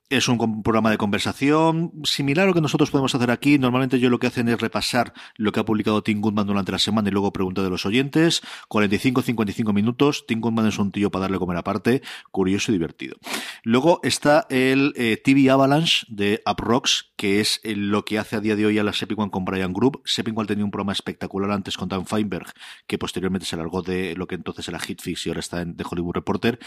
Es 0.08 0.28
un 0.28 0.62
programa 0.62 0.92
de 0.92 0.98
conversación 0.98 1.90
similar 2.04 2.44
a 2.44 2.46
lo 2.46 2.54
que 2.54 2.60
nosotros 2.60 2.92
podemos 2.92 3.12
hacer 3.16 3.32
aquí. 3.32 3.58
Normalmente 3.58 3.98
yo 3.98 4.08
lo 4.08 4.20
que 4.20 4.28
hacen 4.28 4.48
es 4.48 4.60
repasar 4.60 5.12
lo 5.34 5.50
que 5.50 5.58
ha 5.58 5.64
publicado 5.64 6.00
Tim 6.04 6.20
Goodman 6.20 6.46
durante 6.46 6.70
la 6.70 6.78
semana 6.78 7.08
y 7.08 7.10
luego 7.10 7.32
preguntar 7.32 7.64
de 7.64 7.70
los 7.70 7.86
oyentes. 7.86 8.40
45-55 8.68 9.74
minutos. 9.74 10.24
Tim 10.28 10.40
Goodman 10.40 10.68
es 10.68 10.78
un 10.78 10.92
tío 10.92 11.10
para 11.10 11.22
darle 11.22 11.40
comer 11.40 11.56
aparte. 11.56 12.02
Curioso 12.30 12.70
y 12.70 12.76
divertido. 12.76 13.16
Luego 13.64 13.98
está 14.04 14.46
el 14.48 14.92
eh, 14.94 15.16
TV 15.16 15.50
Avalanche 15.50 16.06
de 16.08 16.40
Uprocks, 16.48 17.10
que 17.16 17.40
es 17.40 17.58
eh, 17.64 17.74
lo 17.74 18.04
que 18.04 18.20
hace 18.20 18.36
a 18.36 18.40
día 18.40 18.54
de 18.54 18.64
hoy 18.64 18.78
a 18.78 18.84
la 18.84 18.92
Sepinwall 18.92 19.32
con 19.32 19.44
Brian 19.44 19.72
Group. 19.72 20.02
Sepinwall 20.04 20.46
tenía 20.46 20.64
un 20.64 20.70
programa 20.70 20.92
espectacular 20.92 21.50
antes 21.50 21.76
con 21.76 21.88
Dan 21.88 22.06
Feinberg, 22.06 22.46
que 22.86 22.96
posteriormente 22.96 23.44
se 23.44 23.56
largó 23.56 23.82
de 23.82 24.14
lo 24.14 24.28
que 24.28 24.36
entonces 24.36 24.68
era 24.68 24.78
Hitfix 24.78 25.26
y 25.26 25.30
ahora 25.30 25.40
está 25.40 25.62
en 25.62 25.76
The 25.76 25.82
Hollywood 25.90 26.14
Reporter. 26.14 26.60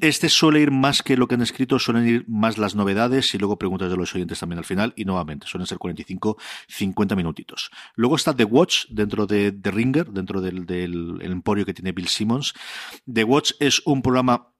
Este 0.00 0.28
suele 0.28 0.58
ir 0.58 0.72
más 0.72 1.04
que 1.04 1.16
lo 1.16 1.28
que 1.28 1.36
han 1.36 1.42
escrito, 1.42 1.78
suelen 1.78 2.08
ir 2.08 2.24
más 2.26 2.58
las 2.58 2.74
novedades 2.80 3.34
y 3.34 3.38
luego 3.38 3.58
preguntas 3.58 3.90
de 3.90 3.96
los 3.96 4.14
oyentes 4.14 4.40
también 4.40 4.58
al 4.58 4.64
final. 4.64 4.92
Y 4.96 5.04
nuevamente, 5.04 5.46
suelen 5.46 5.66
ser 5.66 5.78
45, 5.78 6.36
50 6.68 7.16
minutitos. 7.16 7.70
Luego 7.94 8.16
está 8.16 8.34
The 8.34 8.44
Watch 8.44 8.86
dentro 8.88 9.26
de 9.26 9.52
The 9.52 9.70
Ringer, 9.70 10.10
dentro 10.10 10.40
del, 10.40 10.66
del 10.66 11.20
emporio 11.22 11.64
que 11.64 11.74
tiene 11.74 11.92
Bill 11.92 12.08
Simmons. 12.08 12.54
The 13.12 13.24
Watch 13.24 13.52
es 13.60 13.82
un 13.84 14.02
programa 14.02 14.50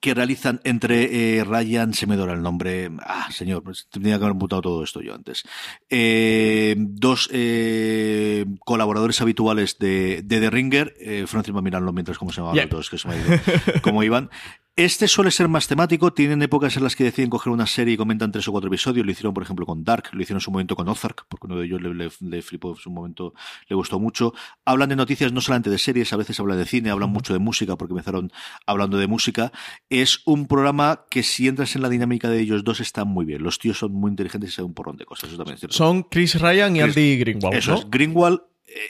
que 0.00 0.14
realizan 0.14 0.60
entre 0.64 1.38
eh, 1.38 1.44
Ryan, 1.44 1.94
se 1.94 2.06
me 2.06 2.16
dora 2.16 2.34
el 2.34 2.42
nombre, 2.42 2.90
ah, 3.00 3.28
señor, 3.32 3.62
pues 3.62 3.88
tendría 3.90 4.18
que 4.18 4.24
haber 4.24 4.36
mutado 4.36 4.62
todo 4.62 4.84
esto 4.84 5.00
yo 5.00 5.14
antes, 5.14 5.44
eh, 5.88 6.74
dos 6.78 7.28
eh, 7.32 8.44
colaboradores 8.64 9.20
habituales 9.20 9.78
de, 9.78 10.22
de 10.22 10.40
The 10.40 10.50
Ringer, 10.50 10.94
Francis 11.26 11.54
va 11.54 11.60
a 11.60 11.62
mirarlo 11.62 11.92
mientras 11.92 12.18
cómo 12.18 12.32
se 12.32 12.40
llamaban 12.40 12.68
todos, 12.68 12.90
que 12.90 12.98
se 12.98 13.08
me 13.08 13.14
ha 13.14 13.16
ido, 13.16 13.40
cómo 13.82 14.02
iban, 14.02 14.30
este 14.78 15.08
suele 15.08 15.32
ser 15.32 15.48
más 15.48 15.66
temático, 15.66 16.12
tienen 16.12 16.40
épocas 16.40 16.76
en 16.76 16.84
las 16.84 16.94
que 16.94 17.02
deciden 17.02 17.30
coger 17.30 17.52
una 17.52 17.66
serie 17.66 17.94
y 17.94 17.96
comentan 17.96 18.30
tres 18.30 18.46
o 18.46 18.52
cuatro 18.52 18.68
episodios, 18.68 19.04
lo 19.04 19.10
hicieron 19.10 19.34
por 19.34 19.42
ejemplo 19.42 19.66
con 19.66 19.82
Dark, 19.82 20.10
lo 20.12 20.22
hicieron 20.22 20.36
en 20.36 20.40
su 20.40 20.52
momento 20.52 20.76
con 20.76 20.88
Ozark, 20.88 21.26
porque 21.28 21.48
uno 21.48 21.56
de 21.56 21.66
ellos 21.66 21.80
le, 21.82 22.42
flipó 22.42 22.70
en 22.70 22.76
su 22.76 22.88
momento, 22.88 23.34
le 23.68 23.74
gustó 23.74 23.98
mucho. 23.98 24.32
Hablan 24.64 24.88
de 24.88 24.94
noticias 24.94 25.32
no 25.32 25.40
solamente 25.40 25.68
de 25.68 25.78
series, 25.78 26.12
a 26.12 26.16
veces 26.16 26.38
hablan 26.38 26.58
de 26.58 26.64
cine, 26.64 26.90
hablan 26.90 27.10
mucho 27.10 27.32
de 27.32 27.40
música, 27.40 27.74
porque 27.74 27.90
empezaron 27.92 28.30
hablando 28.66 28.98
de 28.98 29.08
música. 29.08 29.50
Es 29.90 30.20
un 30.26 30.46
programa 30.46 31.06
que 31.10 31.24
si 31.24 31.48
entras 31.48 31.74
en 31.74 31.82
la 31.82 31.88
dinámica 31.88 32.28
de 32.28 32.38
ellos 32.38 32.62
dos 32.62 32.78
está 32.78 33.04
muy 33.04 33.24
bien. 33.24 33.42
Los 33.42 33.58
tíos 33.58 33.78
son 33.78 33.90
muy 33.90 34.12
inteligentes 34.12 34.50
y 34.50 34.52
saben 34.52 34.68
un 34.68 34.74
porrón 34.74 34.96
de 34.96 35.06
cosas, 35.06 35.30
eso 35.30 35.38
también 35.38 35.54
es 35.54 35.60
cierto. 35.60 35.76
Son 35.76 36.04
Chris 36.04 36.40
Ryan 36.40 36.76
y 36.76 36.80
Andy 36.82 37.16
Greenwald. 37.18 37.56
Eso 37.56 37.74
es, 37.74 37.90
Greenwald 37.90 38.42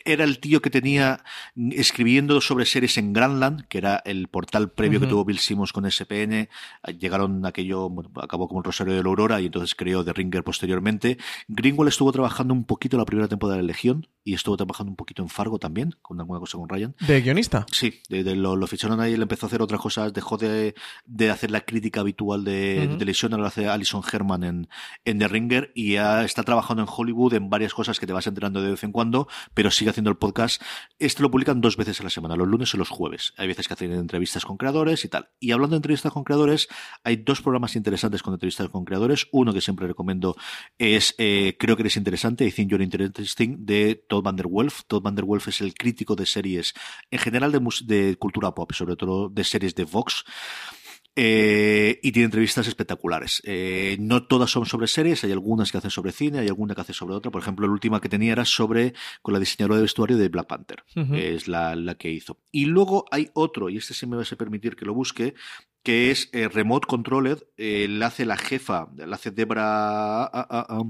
era 0.04 0.24
el 0.24 0.38
tío 0.40 0.60
que 0.60 0.70
tenía 0.70 1.22
escribiendo 1.56 2.40
sobre 2.40 2.66
series 2.66 2.98
en 2.98 3.12
Granland, 3.12 3.66
que 3.68 3.78
era 3.78 4.02
el 4.04 4.28
portal 4.28 4.70
previo 4.70 5.00
que 5.00 5.06
tuvo 5.06 5.24
Bill 5.24 5.38
Simmons 5.38 5.72
con 5.72 5.90
SPN. 5.90 6.48
Llegaron 6.98 7.46
aquello, 7.46 7.90
acabó 8.20 8.48
como 8.48 8.60
el 8.60 8.64
Rosario 8.64 8.94
de 8.94 9.02
la 9.02 9.08
Aurora 9.08 9.40
y 9.40 9.46
entonces 9.46 9.74
creó 9.74 10.04
The 10.04 10.12
Ringer 10.12 10.42
posteriormente. 10.44 11.18
Greenwald 11.48 11.88
estuvo 11.88 12.12
trabajando 12.12 12.54
un 12.54 12.64
poquito 12.64 12.96
la 12.96 13.04
primera 13.04 13.28
temporada 13.28 13.56
de 13.56 13.62
la 13.62 13.68
Legión 13.68 14.08
y 14.28 14.34
estuvo 14.34 14.58
trabajando 14.58 14.90
un 14.90 14.96
poquito 14.96 15.22
en 15.22 15.30
Fargo 15.30 15.58
también, 15.58 15.94
con 16.02 16.20
alguna 16.20 16.38
cosa 16.38 16.58
con 16.58 16.68
Ryan. 16.68 16.94
¿De 17.00 17.22
guionista? 17.22 17.64
Sí, 17.72 18.02
de, 18.10 18.36
lo, 18.36 18.66
ficharon 18.66 19.00
ahí, 19.00 19.14
él 19.14 19.22
empezó 19.22 19.46
a 19.46 19.48
hacer 19.48 19.62
otras 19.62 19.80
cosas, 19.80 20.12
dejó 20.12 20.36
de, 20.36 20.74
de 21.06 21.30
hacer 21.30 21.50
la 21.50 21.62
crítica 21.62 22.00
habitual 22.00 22.44
de, 22.44 22.94
televisión, 22.98 23.32
ahora 23.32 23.42
lo 23.42 23.48
hace 23.48 23.68
Alison 23.68 24.02
Herman 24.12 24.44
en, 24.44 24.68
en 25.06 25.18
The 25.18 25.28
Ringer 25.28 25.72
y 25.74 25.94
ya 25.94 26.24
está 26.24 26.42
trabajando 26.42 26.82
en 26.82 26.88
Hollywood 26.94 27.32
en 27.34 27.48
varias 27.48 27.72
cosas 27.72 27.98
que 27.98 28.06
te 28.06 28.12
vas 28.12 28.26
enterando 28.26 28.60
de 28.60 28.72
vez 28.72 28.84
en 28.84 28.92
cuando, 28.92 29.28
pero 29.54 29.67
sigue 29.70 29.90
haciendo 29.90 30.10
el 30.10 30.16
podcast. 30.16 30.62
Este 30.98 31.22
lo 31.22 31.30
publican 31.30 31.60
dos 31.60 31.76
veces 31.76 32.00
a 32.00 32.04
la 32.04 32.10
semana, 32.10 32.36
los 32.36 32.48
lunes 32.48 32.72
y 32.74 32.76
los 32.76 32.88
jueves. 32.88 33.34
Hay 33.36 33.48
veces 33.48 33.68
que 33.68 33.74
hacen 33.74 33.92
entrevistas 33.92 34.44
con 34.44 34.56
creadores 34.56 35.04
y 35.04 35.08
tal. 35.08 35.28
Y 35.40 35.52
hablando 35.52 35.74
de 35.74 35.78
entrevistas 35.78 36.12
con 36.12 36.24
creadores, 36.24 36.68
hay 37.04 37.16
dos 37.16 37.40
programas 37.40 37.76
interesantes 37.76 38.22
con 38.22 38.34
entrevistas 38.34 38.68
con 38.68 38.84
creadores. 38.84 39.28
Uno 39.32 39.52
que 39.52 39.60
siempre 39.60 39.86
recomiendo 39.86 40.36
es, 40.78 41.14
eh, 41.18 41.56
creo 41.58 41.76
que 41.76 41.86
es 41.86 41.96
interesante, 41.96 42.44
I 42.44 42.52
think 42.52 42.70
you're 42.70 42.82
interesting, 42.82 43.64
de 43.64 44.04
Todd 44.08 44.22
Van 44.22 44.36
Der 44.36 44.46
Wolf. 44.46 44.82
Todd 44.86 45.02
Van 45.02 45.14
Der 45.14 45.24
Wolf 45.24 45.48
es 45.48 45.60
el 45.60 45.74
crítico 45.74 46.16
de 46.16 46.26
series, 46.26 46.74
en 47.10 47.18
general 47.18 47.52
de, 47.52 47.60
de 47.84 48.16
cultura 48.16 48.54
pop, 48.54 48.72
sobre 48.72 48.96
todo 48.96 49.28
de 49.28 49.44
series 49.44 49.74
de 49.74 49.84
Vox. 49.84 50.24
Eh, 51.20 51.98
y 52.00 52.12
tiene 52.12 52.26
entrevistas 52.26 52.68
espectaculares. 52.68 53.42
Eh, 53.44 53.96
no 53.98 54.28
todas 54.28 54.50
son 54.50 54.66
sobre 54.66 54.86
series, 54.86 55.24
hay 55.24 55.32
algunas 55.32 55.72
que 55.72 55.78
hacen 55.78 55.90
sobre 55.90 56.12
cine, 56.12 56.38
hay 56.38 56.46
alguna 56.46 56.76
que 56.76 56.82
hace 56.82 56.92
sobre 56.92 57.16
otra. 57.16 57.32
Por 57.32 57.42
ejemplo, 57.42 57.66
la 57.66 57.72
última 57.72 58.00
que 58.00 58.08
tenía 58.08 58.30
era 58.30 58.44
sobre 58.44 58.94
con 59.20 59.34
la 59.34 59.40
diseñadora 59.40 59.74
de 59.76 59.82
vestuario 59.82 60.16
de 60.16 60.28
Black 60.28 60.46
Panther, 60.46 60.84
es 60.94 61.48
la, 61.48 61.74
la, 61.74 61.96
que 61.96 62.08
hizo. 62.08 62.38
Y 62.52 62.66
luego 62.66 63.04
hay 63.10 63.30
otro, 63.34 63.68
y 63.68 63.78
este 63.78 63.94
sí 63.94 64.06
me 64.06 64.16
vas 64.16 64.32
a 64.32 64.36
permitir 64.36 64.76
que 64.76 64.84
lo 64.84 64.94
busque, 64.94 65.34
que 65.88 66.10
es 66.10 66.28
eh, 66.34 66.48
Remote 66.48 66.86
Controlled, 66.86 67.44
eh, 67.56 67.86
la 67.88 68.08
hace 68.08 68.26
la 68.26 68.36
jefa, 68.36 68.90
la 68.94 69.16
hace 69.16 69.30
Debra, 69.30 70.24
ah, 70.24 70.30
ah, 70.34 70.66
ah, 70.68 70.82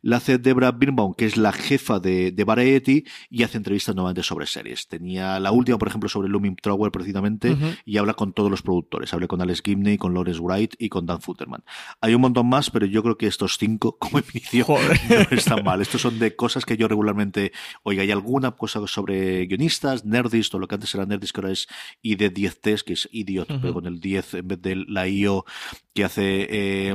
la 0.00 0.16
hace 0.16 0.38
Debra 0.38 0.72
Birnbaum, 0.72 1.12
que 1.12 1.26
es 1.26 1.36
la 1.36 1.52
jefa 1.52 2.00
de, 2.00 2.32
de 2.32 2.44
Variety, 2.44 3.04
y 3.28 3.42
hace 3.42 3.58
entrevistas 3.58 3.94
nuevamente 3.94 4.22
sobre 4.22 4.46
series. 4.46 4.88
Tenía 4.88 5.38
la 5.38 5.52
última, 5.52 5.76
por 5.76 5.88
ejemplo, 5.88 6.08
sobre 6.08 6.30
Looming 6.30 6.56
Tower 6.56 6.90
precisamente, 6.90 7.58
y 7.84 7.98
habla 7.98 8.14
con 8.14 8.32
todos 8.32 8.50
los 8.50 8.62
productores. 8.62 9.12
Habla 9.12 9.26
con 9.26 9.42
Alex 9.42 9.60
Gibney, 9.60 9.98
con 9.98 10.14
Lawrence 10.14 10.40
Wright 10.40 10.76
y 10.78 10.88
con 10.88 11.04
Dan 11.04 11.20
Futterman. 11.20 11.62
Hay 12.00 12.14
un 12.14 12.22
montón 12.22 12.48
más, 12.48 12.70
pero 12.70 12.86
yo 12.86 13.02
creo 13.02 13.18
que 13.18 13.26
estos 13.26 13.58
cinco, 13.58 13.98
como 13.98 14.20
inicio, 14.32 14.64
no 15.30 15.36
están 15.36 15.62
mal. 15.62 15.82
Estos 15.82 16.00
son 16.00 16.18
de 16.18 16.34
cosas 16.36 16.64
que 16.64 16.78
yo 16.78 16.88
regularmente, 16.88 17.52
oiga, 17.82 18.02
hay 18.02 18.12
alguna 18.12 18.52
cosa 18.52 18.80
sobre 18.86 19.44
guionistas, 19.44 20.06
Nerdist, 20.06 20.54
o 20.54 20.58
lo 20.58 20.68
que 20.68 20.76
antes 20.76 20.94
era 20.94 21.04
Nerdist, 21.04 21.34
que 21.34 21.42
ahora 21.42 21.52
es 21.52 21.68
ID 22.00 22.32
10 22.32 22.60
Test, 22.62 22.86
que 22.86 22.94
es 22.94 23.10
Idiot, 23.12 23.48
pero 23.60 23.74
con 23.74 23.84
el 23.84 24.00
10 24.00 24.37
en 24.38 24.48
vez 24.48 24.60
de 24.62 24.76
la 24.88 25.08
IO 25.08 25.44
que 25.94 26.04
hace 26.04 26.46
eh, 26.50 26.94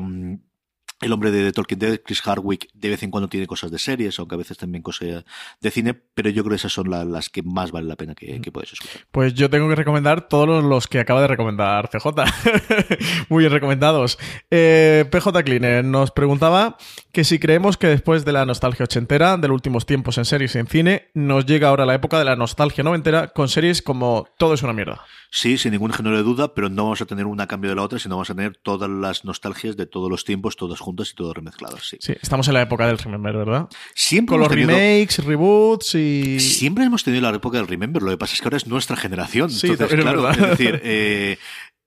el 1.03 1.11
hombre 1.11 1.31
de, 1.31 1.51
Tolkien 1.51 1.79
Dead, 1.79 1.99
Chris 2.03 2.21
Hardwick, 2.21 2.69
de 2.73 2.89
vez 2.89 3.03
en 3.03 3.11
cuando 3.11 3.27
tiene 3.27 3.47
cosas 3.47 3.71
de 3.71 3.79
series, 3.79 4.17
aunque 4.19 4.35
a 4.35 4.37
veces 4.37 4.57
también 4.57 4.81
cosas 4.81 5.23
de 5.59 5.71
cine, 5.71 5.93
pero 5.93 6.29
yo 6.29 6.43
creo 6.43 6.51
que 6.51 6.57
esas 6.57 6.71
son 6.71 6.89
las 6.89 7.29
que 7.29 7.43
más 7.43 7.71
vale 7.71 7.87
la 7.87 7.95
pena 7.95 8.15
que, 8.15 8.39
que 8.41 8.51
puedes 8.51 8.73
escuchar. 8.73 9.01
Pues 9.11 9.33
yo 9.33 9.49
tengo 9.49 9.67
que 9.69 9.75
recomendar 9.75 10.27
todos 10.27 10.63
los 10.63 10.87
que 10.87 10.99
acaba 10.99 11.21
de 11.21 11.27
recomendar 11.27 11.89
CJ. 11.89 12.07
Muy 13.29 13.43
bien 13.43 13.51
recomendados. 13.51 14.17
Eh, 14.49 15.05
PJ 15.11 15.43
Cleaner 15.43 15.83
nos 15.83 16.11
preguntaba 16.11 16.77
que 17.11 17.23
si 17.23 17.39
creemos 17.39 17.77
que 17.77 17.87
después 17.87 18.25
de 18.25 18.31
la 18.31 18.45
nostalgia 18.45 18.85
ochentera, 18.85 19.37
de 19.37 19.47
los 19.47 19.55
últimos 19.55 19.85
tiempos 19.85 20.17
en 20.17 20.25
series 20.25 20.55
y 20.55 20.59
en 20.59 20.67
cine, 20.67 21.09
nos 21.13 21.45
llega 21.45 21.69
ahora 21.69 21.85
la 21.85 21.95
época 21.95 22.17
de 22.17 22.25
la 22.25 22.35
nostalgia 22.35 22.83
noventera 22.83 23.29
con 23.29 23.49
series 23.49 23.81
como 23.81 24.27
Todo 24.37 24.53
es 24.53 24.63
una 24.63 24.73
mierda. 24.73 25.01
Sí, 25.35 25.57
sin 25.57 25.71
ningún 25.71 25.91
género 25.91 26.15
de 26.15 26.21
duda, 26.21 26.53
pero 26.53 26.69
no 26.69 26.83
vamos 26.83 27.01
a 27.01 27.05
tener 27.05 27.25
una 27.25 27.47
cambio 27.47 27.71
de 27.71 27.75
la 27.75 27.81
otra, 27.81 27.97
sino 27.97 28.13
vamos 28.17 28.29
a 28.29 28.35
tener 28.35 28.55
todas 28.55 28.87
las 28.87 29.25
nostalgias 29.25 29.75
de 29.75 29.87
todos 29.87 30.07
los 30.07 30.25
tiempos, 30.25 30.55
todas 30.55 30.79
juntas 30.79 31.09
y 31.09 31.15
todas 31.15 31.35
remezcladas. 31.35 31.87
Sí, 31.87 31.97
sí 31.99 32.13
estamos 32.21 32.47
en 32.49 32.53
la 32.53 32.61
época 32.61 32.85
del 32.85 32.99
Remember, 32.99 33.35
¿verdad? 33.37 33.67
Siempre 33.95 34.33
Con 34.33 34.41
los 34.41 34.51
remakes, 34.51 35.25
reboots 35.25 35.95
y. 35.95 36.39
Siempre 36.39 36.83
hemos 36.83 37.03
tenido 37.03 37.23
la 37.23 37.35
época 37.35 37.57
del 37.57 37.67
Remember. 37.67 38.03
Lo 38.03 38.11
que 38.11 38.17
pasa 38.17 38.35
es 38.35 38.41
que 38.41 38.45
ahora 38.45 38.57
es 38.57 38.67
nuestra 38.67 38.95
generación. 38.95 39.49
Sí, 39.49 39.71
Entonces, 39.71 39.99
claro, 39.99 40.29
es 40.29 40.37
decir, 40.37 40.79
eh, 40.83 41.39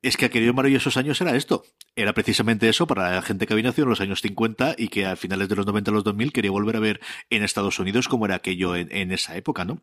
es 0.02 0.16
que 0.16 0.24
aquellos 0.24 0.52
maravillosos 0.52 0.96
años 0.96 1.20
era 1.20 1.36
esto. 1.36 1.62
Era 1.94 2.14
precisamente 2.14 2.68
eso 2.68 2.88
para 2.88 3.14
la 3.14 3.22
gente 3.22 3.46
que 3.46 3.52
había 3.52 3.66
nacido 3.66 3.84
en 3.84 3.90
los 3.90 4.00
años 4.00 4.22
50 4.22 4.74
y 4.76 4.88
que 4.88 5.06
a 5.06 5.14
finales 5.14 5.48
de 5.48 5.54
los 5.54 5.66
90 5.66 5.92
a 5.92 5.94
los 5.94 6.02
2000 6.02 6.32
quería 6.32 6.50
volver 6.50 6.74
a 6.74 6.80
ver 6.80 7.00
en 7.30 7.44
Estados 7.44 7.78
Unidos 7.78 8.08
cómo 8.08 8.26
era 8.26 8.34
aquello 8.34 8.74
en, 8.74 8.88
en 8.90 9.12
esa 9.12 9.36
época, 9.36 9.64
¿no? 9.64 9.80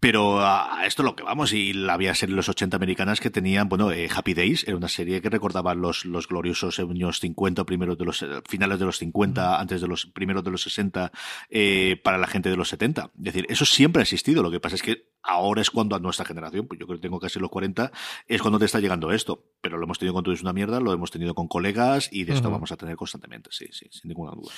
Pero 0.00 0.40
a 0.40 0.86
esto 0.86 1.02
lo 1.02 1.14
que 1.14 1.22
vamos, 1.22 1.52
y 1.52 1.74
la 1.74 1.92
había 1.92 2.14
serie 2.14 2.34
los 2.34 2.48
80 2.48 2.74
americanas 2.74 3.20
que 3.20 3.28
tenían, 3.28 3.68
bueno, 3.68 3.92
eh, 3.92 4.08
Happy 4.10 4.32
Days, 4.32 4.66
era 4.66 4.74
una 4.74 4.88
serie 4.88 5.20
que 5.20 5.28
recordaba 5.28 5.74
los, 5.74 6.06
los 6.06 6.26
gloriosos 6.26 6.78
años 6.78 7.20
50, 7.20 7.64
primeros 7.64 7.98
de 7.98 8.06
los, 8.06 8.22
eh, 8.22 8.40
finales 8.48 8.78
de 8.78 8.86
los 8.86 8.96
50, 8.96 9.60
antes 9.60 9.82
de 9.82 9.86
los 9.86 10.06
primeros 10.06 10.42
de 10.42 10.52
los 10.52 10.62
60, 10.62 11.12
eh, 11.50 12.00
para 12.02 12.16
la 12.16 12.26
gente 12.26 12.48
de 12.48 12.56
los 12.56 12.70
70. 12.70 13.10
Es 13.18 13.24
decir, 13.24 13.46
eso 13.50 13.66
siempre 13.66 14.00
ha 14.00 14.04
existido. 14.04 14.42
Lo 14.42 14.50
que 14.50 14.58
pasa 14.58 14.76
es 14.76 14.82
que 14.82 15.10
ahora 15.22 15.60
es 15.60 15.70
cuando 15.70 15.94
a 15.94 15.98
nuestra 15.98 16.24
generación, 16.24 16.66
pues 16.66 16.80
yo 16.80 16.86
creo 16.86 16.98
que 16.98 17.02
tengo 17.02 17.20
casi 17.20 17.38
los 17.38 17.50
40, 17.50 17.92
es 18.26 18.40
cuando 18.40 18.58
te 18.58 18.64
está 18.64 18.80
llegando 18.80 19.12
esto. 19.12 19.44
Pero 19.60 19.76
lo 19.76 19.84
hemos 19.84 19.98
tenido 19.98 20.14
con 20.14 20.24
todo 20.24 20.32
es 20.32 20.40
una 20.40 20.54
mierda, 20.54 20.80
lo 20.80 20.94
hemos 20.94 21.10
tenido 21.10 21.34
con 21.34 21.46
colegas 21.46 22.08
y 22.10 22.24
de 22.24 22.32
esto 22.32 22.50
vamos 22.50 22.72
a 22.72 22.78
tener 22.78 22.96
constantemente, 22.96 23.50
sí, 23.52 23.66
sí, 23.70 23.86
sin 23.90 24.08
ninguna 24.08 24.32
duda. 24.32 24.50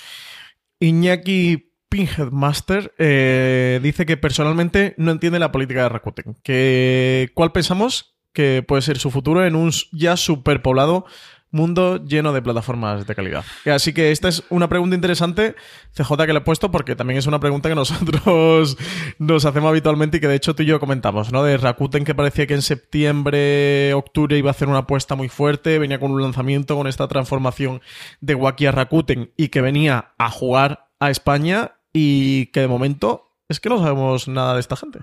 Iñaki 0.78 1.71
Pinhead 1.92 2.30
Master 2.30 2.94
eh, 2.96 3.78
dice 3.82 4.06
que 4.06 4.16
personalmente 4.16 4.94
no 4.96 5.10
entiende 5.10 5.38
la 5.38 5.52
política 5.52 5.82
de 5.82 5.88
Rakuten. 5.90 6.36
Que, 6.42 7.30
¿Cuál 7.34 7.52
pensamos 7.52 8.16
que 8.32 8.64
puede 8.66 8.80
ser 8.80 8.96
su 8.96 9.10
futuro 9.10 9.44
en 9.44 9.54
un 9.54 9.70
ya 9.92 10.16
superpoblado 10.16 11.04
mundo 11.50 12.02
lleno 12.02 12.32
de 12.32 12.40
plataformas 12.40 13.06
de 13.06 13.14
calidad? 13.14 13.44
Así 13.66 13.92
que 13.92 14.10
esta 14.10 14.28
es 14.28 14.42
una 14.48 14.70
pregunta 14.70 14.96
interesante, 14.96 15.54
CJ, 15.94 16.16
que 16.24 16.32
le 16.32 16.38
he 16.38 16.40
puesto 16.40 16.70
porque 16.70 16.96
también 16.96 17.18
es 17.18 17.26
una 17.26 17.40
pregunta 17.40 17.68
que 17.68 17.74
nosotros 17.74 18.78
nos 19.18 19.44
hacemos 19.44 19.68
habitualmente 19.68 20.16
y 20.16 20.20
que 20.20 20.28
de 20.28 20.36
hecho 20.36 20.54
tú 20.54 20.62
y 20.62 20.66
yo 20.66 20.80
comentamos, 20.80 21.30
¿no? 21.30 21.44
De 21.44 21.58
Rakuten 21.58 22.06
que 22.06 22.14
parecía 22.14 22.46
que 22.46 22.54
en 22.54 22.62
septiembre, 22.62 23.92
octubre 23.92 24.38
iba 24.38 24.48
a 24.48 24.52
hacer 24.52 24.68
una 24.68 24.78
apuesta 24.78 25.14
muy 25.14 25.28
fuerte, 25.28 25.78
venía 25.78 26.00
con 26.00 26.10
un 26.10 26.22
lanzamiento, 26.22 26.74
con 26.74 26.86
esta 26.86 27.06
transformación 27.06 27.82
de 28.22 28.34
Waki 28.34 28.64
a 28.64 28.72
Rakuten 28.72 29.30
y 29.36 29.48
que 29.48 29.60
venía 29.60 30.14
a 30.16 30.30
jugar 30.30 30.88
a 30.98 31.10
España 31.10 31.72
y 31.92 32.46
que 32.46 32.60
de 32.60 32.68
momento 32.68 33.28
es 33.48 33.60
que 33.60 33.68
no 33.68 33.78
sabemos 33.78 34.28
nada 34.28 34.54
de 34.54 34.60
esta 34.60 34.76
gente. 34.76 35.00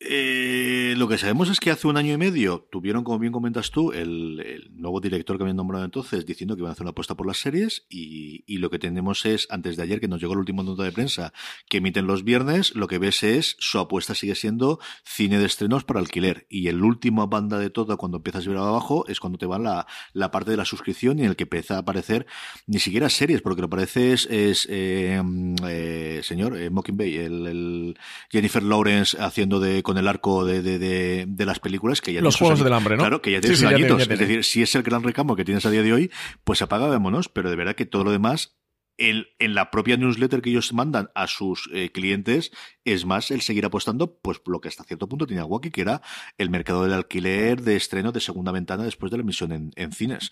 Eh, 0.00 0.81
lo 0.96 1.08
que 1.08 1.18
sabemos 1.18 1.48
es 1.50 1.60
que 1.60 1.70
hace 1.70 1.86
un 1.86 1.96
año 1.96 2.12
y 2.12 2.16
medio 2.16 2.66
tuvieron, 2.70 3.04
como 3.04 3.18
bien 3.18 3.32
comentas 3.32 3.70
tú, 3.70 3.92
el, 3.92 4.70
nuevo 4.72 5.00
director 5.00 5.36
que 5.36 5.44
habían 5.44 5.56
nombrado 5.56 5.84
entonces 5.84 6.26
diciendo 6.26 6.54
que 6.54 6.60
iban 6.60 6.70
a 6.70 6.72
hacer 6.72 6.82
una 6.82 6.90
apuesta 6.90 7.16
por 7.16 7.26
las 7.26 7.38
series 7.38 7.86
y, 7.88 8.42
lo 8.62 8.70
que 8.70 8.78
tenemos 8.78 9.26
es, 9.26 9.48
antes 9.50 9.76
de 9.76 9.82
ayer 9.82 10.00
que 10.00 10.06
nos 10.06 10.20
llegó 10.20 10.34
el 10.34 10.38
último 10.38 10.62
nota 10.62 10.84
de 10.84 10.92
prensa 10.92 11.32
que 11.68 11.78
emiten 11.78 12.06
los 12.06 12.22
viernes, 12.22 12.76
lo 12.76 12.86
que 12.86 12.98
ves 12.98 13.24
es 13.24 13.56
su 13.58 13.80
apuesta 13.80 14.14
sigue 14.14 14.36
siendo 14.36 14.78
cine 15.04 15.38
de 15.38 15.46
estrenos 15.46 15.82
para 15.82 15.98
alquiler. 15.98 16.46
Y 16.48 16.68
el 16.68 16.82
último 16.82 17.26
banda 17.26 17.58
de 17.58 17.70
todo 17.70 17.96
cuando 17.96 18.18
empiezas 18.18 18.46
a 18.46 18.50
ver 18.50 18.58
abajo 18.58 19.04
es 19.08 19.18
cuando 19.18 19.38
te 19.38 19.46
va 19.46 19.58
la, 19.58 19.86
la 20.12 20.30
parte 20.30 20.52
de 20.52 20.56
la 20.56 20.64
suscripción 20.64 21.18
y 21.18 21.22
en 21.22 21.30
el 21.30 21.36
que 21.36 21.44
empieza 21.44 21.74
a 21.74 21.78
aparecer 21.78 22.26
ni 22.66 22.78
siquiera 22.78 23.08
series, 23.08 23.42
porque 23.42 23.62
lo 23.62 23.68
que 23.68 23.74
aparece 23.74 24.12
es, 24.12 24.68
eh, 24.70 25.20
eh, 25.66 26.20
señor, 26.22 26.56
Mockingbay, 26.70 27.16
el, 27.16 27.98
Jennifer 28.30 28.62
Lawrence 28.62 29.16
haciendo 29.20 29.58
de 29.58 29.82
con 29.82 29.98
el 29.98 30.08
arco 30.08 30.44
de, 30.44 30.62
de, 30.82 31.44
las 31.46 31.60
películas 31.60 32.00
que 32.00 32.12
ya 32.12 32.20
Los 32.20 32.36
Juegos 32.36 32.62
del 32.62 32.72
Hambre, 32.72 32.96
¿no? 32.96 33.02
Claro, 33.02 33.22
que 33.22 33.32
ya 33.32 33.40
tiene 33.40 33.66
añitos. 33.66 34.02
Es 34.02 34.08
decir, 34.08 34.44
si 34.44 34.62
es 34.62 34.74
el 34.74 34.82
gran 34.82 35.02
recamo 35.02 35.36
que 35.36 35.44
tienes 35.44 35.64
a 35.66 35.70
día 35.70 35.82
de 35.82 35.92
hoy, 35.92 36.10
pues 36.44 36.62
apaga, 36.62 36.86
vámonos, 36.86 37.28
pero 37.28 37.50
de 37.50 37.56
verdad 37.56 37.74
que 37.74 37.86
todo 37.86 38.04
lo 38.04 38.10
demás 38.10 38.56
en, 38.98 39.26
en, 39.38 39.54
la 39.54 39.70
propia 39.70 39.96
newsletter 39.96 40.42
que 40.42 40.50
ellos 40.50 40.72
mandan 40.72 41.10
a 41.14 41.26
sus 41.26 41.70
eh, 41.72 41.90
clientes 41.90 42.52
es 42.84 43.06
más 43.06 43.30
el 43.30 43.40
seguir 43.40 43.64
apostando, 43.64 44.18
pues 44.18 44.40
lo 44.46 44.60
que 44.60 44.68
hasta 44.68 44.84
cierto 44.84 45.08
punto 45.08 45.26
tenía 45.26 45.44
Wacky, 45.44 45.70
que 45.70 45.80
era 45.80 46.02
el 46.36 46.50
mercado 46.50 46.82
del 46.82 46.92
alquiler 46.92 47.62
de 47.62 47.76
estreno 47.76 48.12
de 48.12 48.20
segunda 48.20 48.52
ventana 48.52 48.84
después 48.84 49.10
de 49.10 49.16
la 49.16 49.22
emisión 49.22 49.52
en, 49.52 49.72
en 49.76 49.92
cines 49.92 50.30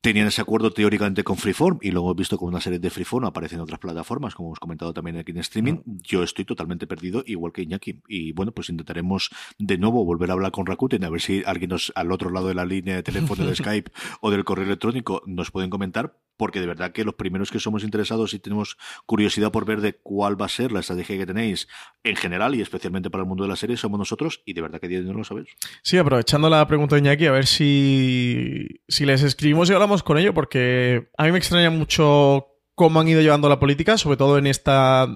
tenían 0.00 0.28
ese 0.28 0.40
acuerdo 0.40 0.70
teóricamente 0.70 1.24
con 1.24 1.36
Freeform 1.36 1.78
y 1.82 1.90
luego 1.90 2.12
he 2.12 2.14
visto 2.14 2.38
como 2.38 2.48
una 2.48 2.60
serie 2.60 2.78
de 2.78 2.90
Freeform 2.90 3.24
aparecen 3.24 3.58
en 3.58 3.62
otras 3.62 3.80
plataformas, 3.80 4.34
como 4.34 4.50
hemos 4.50 4.60
comentado 4.60 4.92
también 4.92 5.16
aquí 5.16 5.32
en 5.32 5.38
streaming. 5.38 5.78
Yo 5.84 6.22
estoy 6.22 6.44
totalmente 6.44 6.86
perdido, 6.86 7.22
igual 7.26 7.52
que 7.52 7.62
Iñaki. 7.62 8.02
Y 8.08 8.32
bueno, 8.32 8.52
pues 8.52 8.68
intentaremos 8.68 9.30
de 9.58 9.78
nuevo 9.78 10.04
volver 10.04 10.30
a 10.30 10.34
hablar 10.34 10.52
con 10.52 10.66
Rakuten, 10.66 11.04
a 11.04 11.10
ver 11.10 11.20
si 11.20 11.42
alguien 11.44 11.70
nos, 11.70 11.92
al 11.96 12.12
otro 12.12 12.30
lado 12.30 12.48
de 12.48 12.54
la 12.54 12.64
línea 12.64 12.96
de 12.96 13.02
teléfono 13.02 13.46
de 13.46 13.56
Skype 13.56 13.90
o 14.20 14.30
del 14.30 14.44
correo 14.44 14.66
electrónico 14.66 15.22
nos 15.26 15.50
pueden 15.50 15.70
comentar, 15.70 16.16
porque 16.36 16.60
de 16.60 16.66
verdad 16.66 16.92
que 16.92 17.04
los 17.04 17.14
primeros 17.14 17.50
que 17.50 17.58
somos 17.58 17.82
interesados 17.82 18.34
y 18.34 18.38
tenemos 18.38 18.76
curiosidad 19.06 19.50
por 19.50 19.64
ver 19.64 19.80
de 19.80 19.94
cuál 19.94 20.40
va 20.40 20.46
a 20.46 20.50
ser 20.50 20.72
la 20.72 20.80
estrategia 20.80 21.18
que 21.18 21.26
tenéis 21.26 21.68
en 22.04 22.16
general 22.16 22.54
y 22.54 22.60
especialmente 22.60 23.10
para 23.10 23.22
el 23.22 23.28
mundo 23.28 23.44
de 23.44 23.48
la 23.48 23.56
serie 23.56 23.76
somos 23.76 23.98
nosotros 23.98 24.42
y 24.44 24.52
de 24.52 24.60
verdad 24.60 24.80
que 24.80 24.88
no 24.88 25.12
lo 25.14 25.24
sabéis. 25.24 25.48
Sí, 25.82 25.98
aprovechando 25.98 26.48
la 26.48 26.66
pregunta 26.66 26.96
de 26.96 27.00
Iñaki, 27.00 27.26
a 27.26 27.32
ver 27.32 27.46
si, 27.46 28.66
si 28.88 29.06
les 29.06 29.22
escribimos 29.22 29.70
y 29.70 29.72
con 30.02 30.18
ello 30.18 30.34
porque 30.34 31.08
a 31.16 31.24
mí 31.24 31.32
me 31.32 31.38
extraña 31.38 31.70
mucho 31.70 32.48
cómo 32.74 33.00
han 33.00 33.08
ido 33.08 33.22
llevando 33.22 33.48
la 33.48 33.58
política, 33.58 33.98
sobre 33.98 34.16
todo 34.16 34.38
en 34.38 34.46
esta 34.46 35.08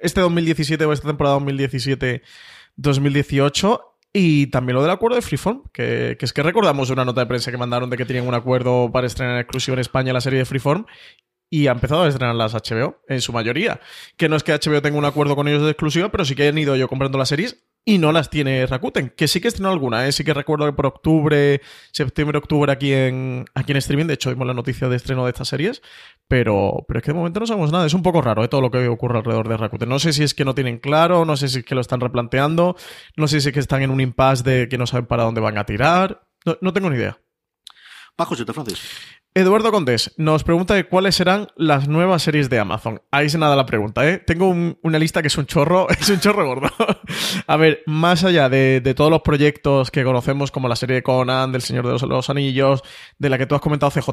este 0.00 0.20
2017 0.20 0.84
o 0.84 0.92
esta 0.92 1.08
temporada 1.08 1.38
2017-2018 1.38 3.80
y 4.12 4.48
también 4.48 4.74
lo 4.74 4.82
del 4.82 4.90
acuerdo 4.90 5.16
de 5.16 5.22
Freeform, 5.22 5.62
que, 5.72 6.16
que, 6.18 6.24
es 6.24 6.32
que 6.32 6.42
recordamos 6.42 6.90
una 6.90 7.04
nota 7.04 7.20
de 7.20 7.26
prensa 7.26 7.50
que 7.50 7.56
mandaron 7.56 7.90
de 7.90 7.96
que 7.96 8.04
tenían 8.04 8.26
un 8.26 8.34
acuerdo 8.34 8.90
para 8.92 9.06
estrenar 9.06 9.34
en 9.34 9.40
exclusiva 9.40 9.74
en 9.74 9.80
España 9.80 10.12
la 10.12 10.20
serie 10.20 10.40
de 10.40 10.44
Freeform 10.44 10.86
y 11.48 11.66
ha 11.66 11.72
empezado 11.72 12.04
a 12.04 12.08
estrenar 12.08 12.34
las 12.34 12.54
HBO 12.54 13.00
en 13.08 13.20
su 13.20 13.32
mayoría. 13.32 13.80
Que 14.16 14.28
no 14.28 14.36
es 14.36 14.42
que 14.42 14.52
HBO 14.52 14.82
tenga 14.82 14.98
un 14.98 15.04
acuerdo 15.04 15.36
con 15.36 15.48
ellos 15.48 15.62
de 15.62 15.70
exclusiva, 15.70 16.10
pero 16.10 16.24
sí 16.24 16.34
que 16.34 16.48
han 16.48 16.58
ido 16.58 16.76
yo 16.76 16.88
comprando 16.88 17.18
las 17.18 17.28
series 17.28 17.64
y 17.84 17.98
no 17.98 18.12
las 18.12 18.28
tiene 18.28 18.66
Rakuten, 18.66 19.10
que 19.16 19.26
sí 19.26 19.40
que 19.40 19.48
estrenó 19.48 19.70
alguna, 19.70 20.06
¿eh? 20.06 20.12
sí 20.12 20.22
que 20.22 20.34
recuerdo 20.34 20.66
que 20.66 20.72
por 20.72 20.86
octubre, 20.86 21.60
septiembre, 21.92 22.38
octubre 22.38 22.70
aquí 22.70 22.92
en, 22.92 23.46
aquí 23.54 23.72
en 23.72 23.78
streaming, 23.78 24.06
de 24.06 24.14
hecho 24.14 24.30
vimos 24.30 24.46
la 24.46 24.54
noticia 24.54 24.88
de 24.88 24.96
estreno 24.96 25.24
de 25.24 25.30
estas 25.30 25.48
series, 25.48 25.82
pero, 26.28 26.84
pero 26.86 26.98
es 26.98 27.04
que 27.04 27.12
de 27.12 27.18
momento 27.18 27.40
no 27.40 27.46
sabemos 27.46 27.72
nada, 27.72 27.86
es 27.86 27.94
un 27.94 28.02
poco 28.02 28.20
raro 28.20 28.44
¿eh? 28.44 28.48
todo 28.48 28.60
lo 28.60 28.70
que 28.70 28.86
ocurre 28.86 29.18
alrededor 29.18 29.48
de 29.48 29.56
Rakuten. 29.56 29.88
No 29.88 29.98
sé 29.98 30.12
si 30.12 30.22
es 30.22 30.34
que 30.34 30.44
no 30.44 30.54
tienen 30.54 30.78
claro, 30.78 31.24
no 31.24 31.36
sé 31.36 31.48
si 31.48 31.60
es 31.60 31.64
que 31.64 31.74
lo 31.74 31.80
están 31.80 32.00
replanteando, 32.00 32.76
no 33.16 33.28
sé 33.28 33.40
si 33.40 33.48
es 33.48 33.54
que 33.54 33.60
están 33.60 33.82
en 33.82 33.90
un 33.90 34.00
impasse 34.00 34.44
de 34.44 34.68
que 34.68 34.78
no 34.78 34.86
saben 34.86 35.06
para 35.06 35.24
dónde 35.24 35.40
van 35.40 35.58
a 35.58 35.64
tirar, 35.64 36.26
no, 36.60 36.72
tengo 36.72 36.90
ni 36.90 36.96
idea. 36.96 37.18
Bajo, 38.16 38.36
te 38.36 38.52
Francis. 38.52 38.80
Eduardo 39.32 39.70
Condés 39.70 40.12
nos 40.16 40.42
pregunta 40.42 40.82
cuáles 40.88 41.14
serán 41.14 41.46
las 41.54 41.86
nuevas 41.86 42.20
series 42.20 42.50
de 42.50 42.58
Amazon. 42.58 43.00
Ahí 43.12 43.28
se 43.28 43.38
nada 43.38 43.54
la 43.54 43.64
pregunta, 43.64 44.08
¿eh? 44.08 44.18
Tengo 44.18 44.48
una 44.82 44.98
lista 44.98 45.22
que 45.22 45.28
es 45.28 45.38
un 45.38 45.46
chorro, 45.46 45.88
es 46.00 46.08
un 46.08 46.18
chorro 46.18 46.44
gordo. 46.44 46.68
a 47.46 47.56
ver, 47.56 47.84
más 47.86 48.24
allá 48.24 48.48
de, 48.48 48.82
todos 48.96 49.08
los 49.08 49.22
proyectos 49.22 49.92
que 49.92 50.02
conocemos, 50.02 50.50
como 50.50 50.66
la 50.66 50.74
serie 50.74 50.96
de 50.96 51.02
Conan, 51.04 51.52
del 51.52 51.62
Señor 51.62 51.86
de 51.86 52.08
los, 52.08 52.28
Anillos, 52.28 52.82
de 53.18 53.28
la 53.30 53.38
que 53.38 53.46
tú 53.46 53.54
has 53.54 53.60
comentado, 53.60 53.92
CJ, 53.92 54.10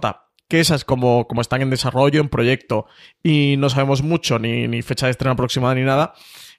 que 0.47 0.59
esas 0.59 0.86
como, 0.86 1.28
como 1.28 1.41
están 1.41 1.63
en 1.63 1.72
desarrollo, 1.72 2.22
en 2.22 2.30
proyecto, 2.30 2.86
y 3.24 3.55
no 3.57 3.72
sabemos 3.72 4.03
mucho, 4.03 4.38
ni, 4.38 4.82
fecha 4.84 5.07
de 5.07 5.13
estreno 5.13 5.32
aproximada 5.32 5.74
ni 5.74 5.82
nada, 5.82 6.13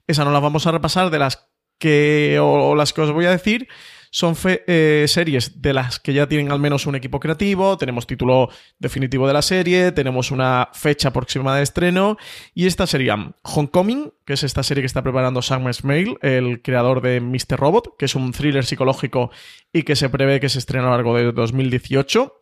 esas 0.08 0.26
no 0.26 0.32
las 0.32 0.42
vamos 0.42 0.66
a 0.66 0.72
repasar 0.72 1.10
de 1.10 1.20
las 1.20 1.48
que, 1.78 2.40
o 2.42 2.74
las 2.74 2.92
que 2.92 3.02
os 3.02 3.12
voy 3.12 3.26
a 3.26 3.30
decir, 3.30 3.68
son 4.10 4.36
eh, 4.44 5.04
series 5.08 5.60
de 5.60 5.72
las 5.72 5.98
que 5.98 6.12
ya 6.12 6.26
tienen 6.26 6.50
al 6.52 6.58
menos 6.58 6.86
un 6.86 6.94
equipo 6.94 7.20
creativo, 7.20 7.76
tenemos 7.76 8.06
título 8.06 8.48
definitivo 8.78 9.26
de 9.26 9.32
la 9.32 9.42
serie, 9.42 9.92
tenemos 9.92 10.30
una 10.30 10.70
fecha 10.72 11.12
próxima 11.12 11.56
de 11.56 11.62
estreno, 11.62 12.16
y 12.54 12.66
estas 12.66 12.90
serían 12.90 13.34
Homecoming, 13.42 14.12
que 14.24 14.34
es 14.34 14.42
esta 14.42 14.62
serie 14.62 14.82
que 14.82 14.86
está 14.86 15.02
preparando 15.02 15.42
Sam 15.42 15.72
Smale, 15.72 16.16
el 16.22 16.62
creador 16.62 17.00
de 17.00 17.20
Mr. 17.20 17.58
Robot, 17.58 17.96
que 17.98 18.06
es 18.06 18.14
un 18.14 18.32
thriller 18.32 18.64
psicológico 18.64 19.30
y 19.72 19.82
que 19.82 19.96
se 19.96 20.08
prevé 20.08 20.40
que 20.40 20.48
se 20.48 20.58
estrene 20.58 20.84
a 20.86 20.90
lo 20.90 20.94
largo 20.96 21.16
de 21.16 21.32
2018. 21.32 22.34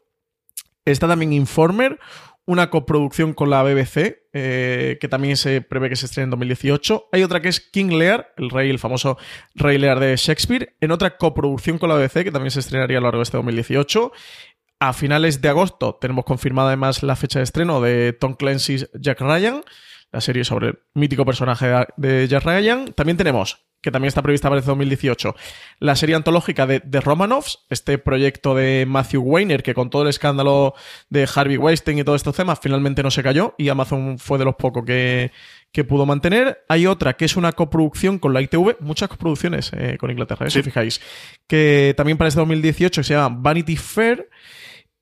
Está 0.84 1.08
también 1.08 1.32
Informer, 1.32 1.98
una 2.46 2.70
coproducción 2.70 3.34
con 3.34 3.50
la 3.50 3.62
BBC, 3.62 4.22
eh, 4.32 4.98
que 5.00 5.08
también 5.08 5.36
se 5.36 5.60
prevé 5.60 5.88
que 5.88 5.96
se 5.96 6.06
estrene 6.06 6.24
en 6.24 6.30
2018. 6.30 7.08
Hay 7.12 7.22
otra 7.24 7.42
que 7.42 7.48
es 7.48 7.60
King 7.60 7.98
Lear, 7.98 8.32
el 8.36 8.50
rey, 8.50 8.70
el 8.70 8.78
famoso 8.78 9.18
rey 9.54 9.78
Lear 9.78 9.98
de 9.98 10.16
Shakespeare, 10.16 10.74
en 10.80 10.92
otra 10.92 11.16
coproducción 11.16 11.78
con 11.78 11.88
la 11.88 11.96
BBC, 11.96 12.22
que 12.24 12.32
también 12.32 12.52
se 12.52 12.60
estrenaría 12.60 12.98
a 12.98 13.00
lo 13.00 13.08
largo 13.08 13.18
de 13.18 13.24
este 13.24 13.36
2018. 13.36 14.12
A 14.78 14.92
finales 14.92 15.40
de 15.40 15.48
agosto 15.48 15.98
tenemos 16.00 16.24
confirmada 16.24 16.68
además 16.68 17.02
la 17.02 17.16
fecha 17.16 17.40
de 17.40 17.44
estreno 17.44 17.80
de 17.80 18.12
Tom 18.12 18.34
Clancy's 18.34 18.88
Jack 18.94 19.20
Ryan, 19.20 19.62
la 20.16 20.22
serie 20.22 20.44
sobre 20.44 20.68
el 20.68 20.78
mítico 20.94 21.26
personaje 21.26 21.70
de 21.98 22.26
Jack 22.26 22.42
Ryan. 22.42 22.94
También 22.94 23.18
tenemos 23.18 23.66
que 23.82 23.90
también 23.90 24.08
está 24.08 24.22
prevista 24.22 24.48
para 24.48 24.60
el 24.60 24.66
2018. 24.66 25.36
La 25.78 25.94
serie 25.94 26.16
antológica 26.16 26.66
de 26.66 26.80
The 26.80 27.02
Romanovs, 27.02 27.66
este 27.68 27.98
proyecto 27.98 28.54
de 28.54 28.84
Matthew 28.88 29.22
Weiner, 29.22 29.62
que 29.62 29.74
con 29.74 29.90
todo 29.90 30.02
el 30.02 30.08
escándalo 30.08 30.74
de 31.10 31.28
Harvey 31.32 31.58
Weinstein 31.58 31.98
y 31.98 32.02
todos 32.02 32.16
estos 32.16 32.34
temas, 32.34 32.58
finalmente 32.60 33.02
no 33.02 33.10
se 33.10 33.22
cayó 33.22 33.54
y 33.58 33.68
Amazon 33.68 34.18
fue 34.18 34.38
de 34.38 34.46
los 34.46 34.56
pocos 34.56 34.84
que, 34.86 35.30
pudo 35.86 36.06
mantener. 36.06 36.64
Hay 36.70 36.86
otra 36.86 37.12
que 37.12 37.26
es 37.26 37.36
una 37.36 37.52
coproducción 37.52 38.18
con 38.18 38.32
la 38.32 38.40
ITV, 38.40 38.80
muchas 38.80 39.10
coproducciones 39.10 39.70
eh, 39.76 39.98
con 40.00 40.10
Inglaterra, 40.10 40.46
¿eh? 40.46 40.50
si 40.50 40.62
fijáis, 40.62 41.02
que 41.46 41.92
también 41.98 42.16
para 42.16 42.28
este 42.28 42.40
2018 42.40 43.04
se 43.04 43.12
llama 43.12 43.36
Vanity 43.38 43.76
Fair 43.76 44.30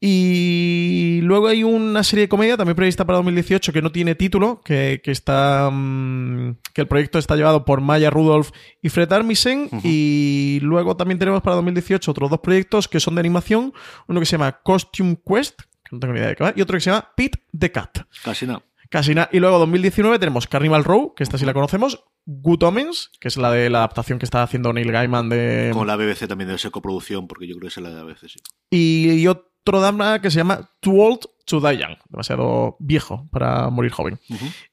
y 0.01 1.21
luego 1.23 1.49
hay 1.49 1.65
una 1.65 2.03
serie 2.05 2.25
de 2.25 2.29
comedia 2.29 2.57
también 2.57 2.77
prevista 2.77 3.07
para 3.07 3.17
2018 3.17 3.73
que 3.73 3.81
no 3.81 3.91
tiene 3.91 4.15
título, 4.15 4.61
que, 4.63 5.01
está 5.05 5.71
mm, 5.73 6.57
que 6.75 6.83
el 6.83 6.89
proyecto 6.89 7.19
está 7.19 7.37
llevado 7.37 7.65
por 7.65 7.81
Maya 7.81 8.11
Rudolph 8.11 8.51
y 8.83 8.91
Fred 8.91 9.11
Armisen. 9.13 9.71
Y 9.83 10.59
luego 10.63 10.97
también 10.97 11.19
tenemos 11.19 11.41
para 11.43 11.57
2018 11.57 12.11
otros 12.11 12.31
dos 12.31 12.41
proyectos 12.41 12.87
que 12.87 13.01
son 13.01 13.15
de 13.15 13.21
animación. 13.21 13.73
Uno 14.07 14.21
que 14.21 14.27
se 14.27 14.33
llama 14.33 14.61
Costume 14.63 15.19
Quest, 15.27 15.61
que 15.61 15.97
no 15.97 16.01
tengo 16.01 16.13
ni 16.13 16.19
idea 16.19 16.29
de 16.29 16.37
qué 16.37 16.45
va, 16.45 16.53
y 16.55 16.61
otro 16.61 16.77
que 16.77 16.81
se 16.81 16.91
llama 16.91 17.09
Pete 17.17 17.39
the 17.59 17.73
Cat. 17.73 18.01
Casi 18.23 18.47
nada. 18.47 18.63
Casi 18.91 19.15
nada. 19.15 19.31
Y 19.33 19.41
luego 19.41 19.59
2019 19.59 20.19
tenemos 20.19 20.47
Carnival 20.47 20.85
Row, 20.85 21.15
que 21.15 21.23
esta 21.23 21.39
sí 21.39 21.47
la 21.47 21.55
conocemos. 21.55 22.05
Good 22.27 22.63
Omens, 22.63 23.11
que 23.21 23.29
es 23.29 23.37
la 23.37 23.51
de 23.51 23.71
la 23.71 23.79
adaptación 23.79 24.19
que 24.19 24.25
está 24.25 24.43
haciendo 24.43 24.73
Neil 24.73 24.93
Gaiman 24.93 25.29
de. 25.29 25.71
Con 25.73 25.87
la 25.87 25.97
BBC 25.97 26.29
también 26.29 26.49
debe 26.49 26.59
ser 26.59 26.71
coproducción, 26.71 27.27
porque 27.27 27.47
yo 27.47 27.55
creo 27.57 27.69
que 27.71 27.81
es 27.81 27.83
la 27.83 27.89
de 27.91 27.97
la 27.97 28.05
BBC, 28.05 28.29
sí. 28.29 28.39
Y, 28.71 29.11
y 29.11 29.27
otro 29.65 29.81
drama 29.81 30.21
que 30.21 30.31
se 30.31 30.37
llama 30.37 30.69
Too 30.81 31.01
Old 31.01 31.21
to 31.47 31.61
Die 31.61 31.79
Young, 31.79 31.97
demasiado 32.11 32.77
viejo 32.79 33.27
para 33.31 33.71
morir 33.71 33.91
joven. 33.91 34.19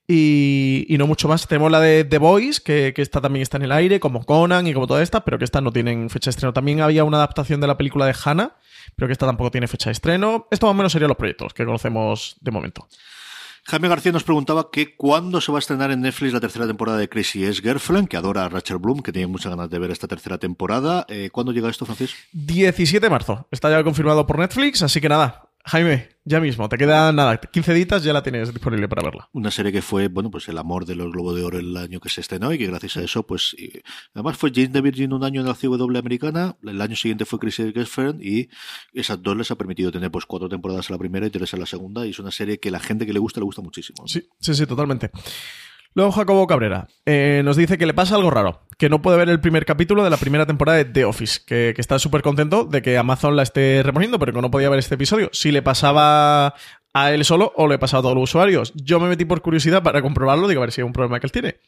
y, 0.08 0.86
no 0.98 1.08
mucho 1.08 1.28
más. 1.28 1.48
Tenemos 1.48 1.72
la 1.72 1.80
de 1.80 2.04
The 2.04 2.18
Boys, 2.18 2.60
que, 2.60 2.94
que, 2.94 3.02
esta 3.02 3.22
también 3.22 3.42
está 3.42 3.58
en 3.58 3.64
el 3.64 3.72
aire, 3.72 4.02
como 4.02 4.26
Conan 4.26 4.68
y 4.68 4.74
como 4.74 4.88
toda 4.88 5.02
esta, 5.02 5.24
pero 5.24 5.38
que 5.38 5.46
esta 5.46 5.62
no 5.62 5.72
tienen 5.72 6.10
fecha 6.10 6.30
de 6.30 6.32
estreno. 6.32 6.54
También 6.54 6.82
había 6.82 7.06
una 7.06 7.18
adaptación 7.18 7.62
de 7.62 7.68
la 7.68 7.78
película 7.78 8.06
de 8.06 8.16
Hannah, 8.24 8.56
pero 8.96 9.08
que 9.08 9.14
esta 9.14 9.26
tampoco 9.26 9.52
tiene 9.52 9.68
fecha 9.68 9.90
de 9.90 9.94
estreno. 9.94 10.48
Esto 10.52 10.68
más 10.68 10.72
o 10.72 10.76
menos 10.76 10.92
serían 10.92 11.08
los 11.08 11.18
proyectos 11.18 11.54
que 11.54 11.66
conocemos 11.66 12.36
de 12.42 12.52
momento. 12.52 12.88
Jaime 13.64 13.88
García 13.88 14.12
nos 14.12 14.24
preguntaba 14.24 14.70
que 14.72 14.96
cuándo 14.96 15.40
se 15.40 15.52
va 15.52 15.58
a 15.58 15.60
estrenar 15.60 15.92
en 15.92 16.02
Netflix 16.02 16.34
la 16.34 16.40
tercera 16.40 16.66
temporada 16.66 16.98
de 16.98 17.08
Crazy 17.08 17.46
Ex 17.46 17.62
Girlfriend, 17.62 18.08
que 18.08 18.18
adora 18.18 18.46
a 18.46 18.50
Rachel 18.50 18.80
Bloom, 18.80 19.02
que 19.02 19.12
tiene 19.12 19.28
muchas 19.28 19.52
ganas 19.52 19.70
de 19.70 19.80
ver 19.80 19.92
esta 19.92 20.08
tercera 20.08 20.38
temporada. 20.40 21.06
Eh, 21.08 21.30
¿Cuándo 21.32 21.52
llega 21.52 21.70
esto, 21.70 21.86
Francis? 21.86 22.16
17 22.34 23.06
de 23.06 23.10
marzo. 23.10 23.48
Está 23.52 23.70
ya 23.70 23.84
confirmado 23.84 24.26
por 24.26 24.40
Netflix, 24.40 24.82
así 24.82 25.00
que 25.00 25.10
nada, 25.10 25.51
Jaime, 25.66 26.10
ya 26.26 26.40
mismo, 26.40 26.68
te 26.70 26.78
quedan 26.78 27.16
nada, 27.16 27.38
15 27.38 27.74
ditas 27.74 28.04
ya 28.04 28.14
la 28.14 28.24
tienes 28.24 28.54
disponible 28.54 28.88
para 28.88 29.04
verla. 29.04 29.30
Una 29.32 29.52
serie 29.52 29.72
que 29.72 29.82
fue, 29.82 30.08
bueno, 30.08 30.32
pues 30.32 30.48
el 30.50 30.58
amor 30.58 30.86
de 30.86 30.96
los 30.96 31.12
Globos 31.12 31.36
de 31.36 31.44
Oro 31.44 31.60
el 31.60 31.76
año 31.78 32.00
que 32.00 32.10
se 32.10 32.22
estrenó 32.22 32.52
y 32.52 32.58
que 32.58 32.68
gracias 32.68 32.98
a 32.98 33.02
eso, 33.02 33.26
pues, 33.26 33.56
además 34.14 34.38
fue 34.38 34.52
Jane 34.54 34.70
de 34.70 34.82
Virgin 34.82 35.14
un 35.14 35.24
año 35.24 35.42
en 35.42 35.48
la 35.48 35.54
CW 35.54 35.98
americana, 35.98 36.58
el 36.64 36.82
año 36.82 36.96
siguiente 36.96 37.26
fue 37.26 37.40
Chris 37.40 37.58
Girlfriend 37.58 38.24
y 38.24 38.50
esas 38.94 39.22
dos 39.22 39.38
les 39.38 39.52
ha 39.52 39.56
permitido 39.56 39.92
tener 39.92 40.12
pues 40.12 40.26
cuatro 40.26 40.50
temporadas 40.50 40.90
a 40.90 40.94
la 40.94 41.00
primera 41.00 41.28
y 41.28 41.30
tres 41.30 41.54
a 41.54 41.58
la 41.58 41.66
segunda 41.66 42.06
y 42.06 42.12
es 42.12 42.20
una 42.20 42.32
serie 42.32 42.60
que 42.60 42.72
la 42.72 42.80
gente 42.80 43.06
que 43.06 43.14
le 43.14 43.20
gusta 43.20 43.40
le 43.40 43.46
gusta 43.46 43.62
muchísimo. 43.62 44.08
Sí, 44.08 44.28
sí, 44.40 44.56
sí, 44.56 44.66
totalmente. 44.66 45.12
Luego 45.94 46.12
Jacobo 46.12 46.48
Cabrera 46.48 46.88
eh, 47.06 47.42
nos 47.44 47.58
dice 47.58 47.78
que 47.78 47.86
le 47.86 47.94
pasa 47.94 48.16
algo 48.16 48.30
raro, 48.30 48.62
que 48.78 48.90
no 48.90 49.02
puede 49.02 49.18
ver 49.18 49.30
el 49.30 49.42
primer 49.42 49.66
capítulo 49.66 50.04
de 50.04 50.10
la 50.10 50.18
primera 50.18 50.46
temporada 50.46 50.78
de 50.78 50.86
The 50.86 51.06
Office, 51.06 51.42
que, 51.46 51.74
está 51.78 52.00
súper 52.00 52.22
contento 52.22 52.64
de 52.64 52.82
que 52.82 52.98
Amazon 52.98 53.36
la 53.36 53.44
esté 53.44 53.82
reponiendo, 53.84 54.18
pero 54.18 54.34
que 54.34 54.42
no 54.42 54.52
podía 54.52 54.70
ver 54.70 54.80
este 54.80 54.96
episodio. 54.96 55.30
Si 55.34 55.52
le 55.52 55.62
pasaba 55.62 56.56
a 56.94 57.12
él 57.12 57.26
solo 57.26 57.52
o 57.56 57.68
le 57.68 57.80
pasaba 57.80 58.00
a 58.00 58.04
todos 58.04 58.16
los 58.16 58.24
usuarios. 58.24 58.74
Yo 58.76 59.00
me 59.00 59.08
metí 59.08 59.26
por 59.26 59.42
curiosidad 59.42 59.84
para 59.84 60.02
comprobarlo, 60.02 60.48
digo 60.48 60.62
a 60.62 60.66
ver 60.66 60.72
si 60.72 60.82
hay 60.82 60.86
un 60.86 60.94
problema 60.94 61.20
que 61.20 61.28
él 61.28 61.32
tiene. 61.32 61.60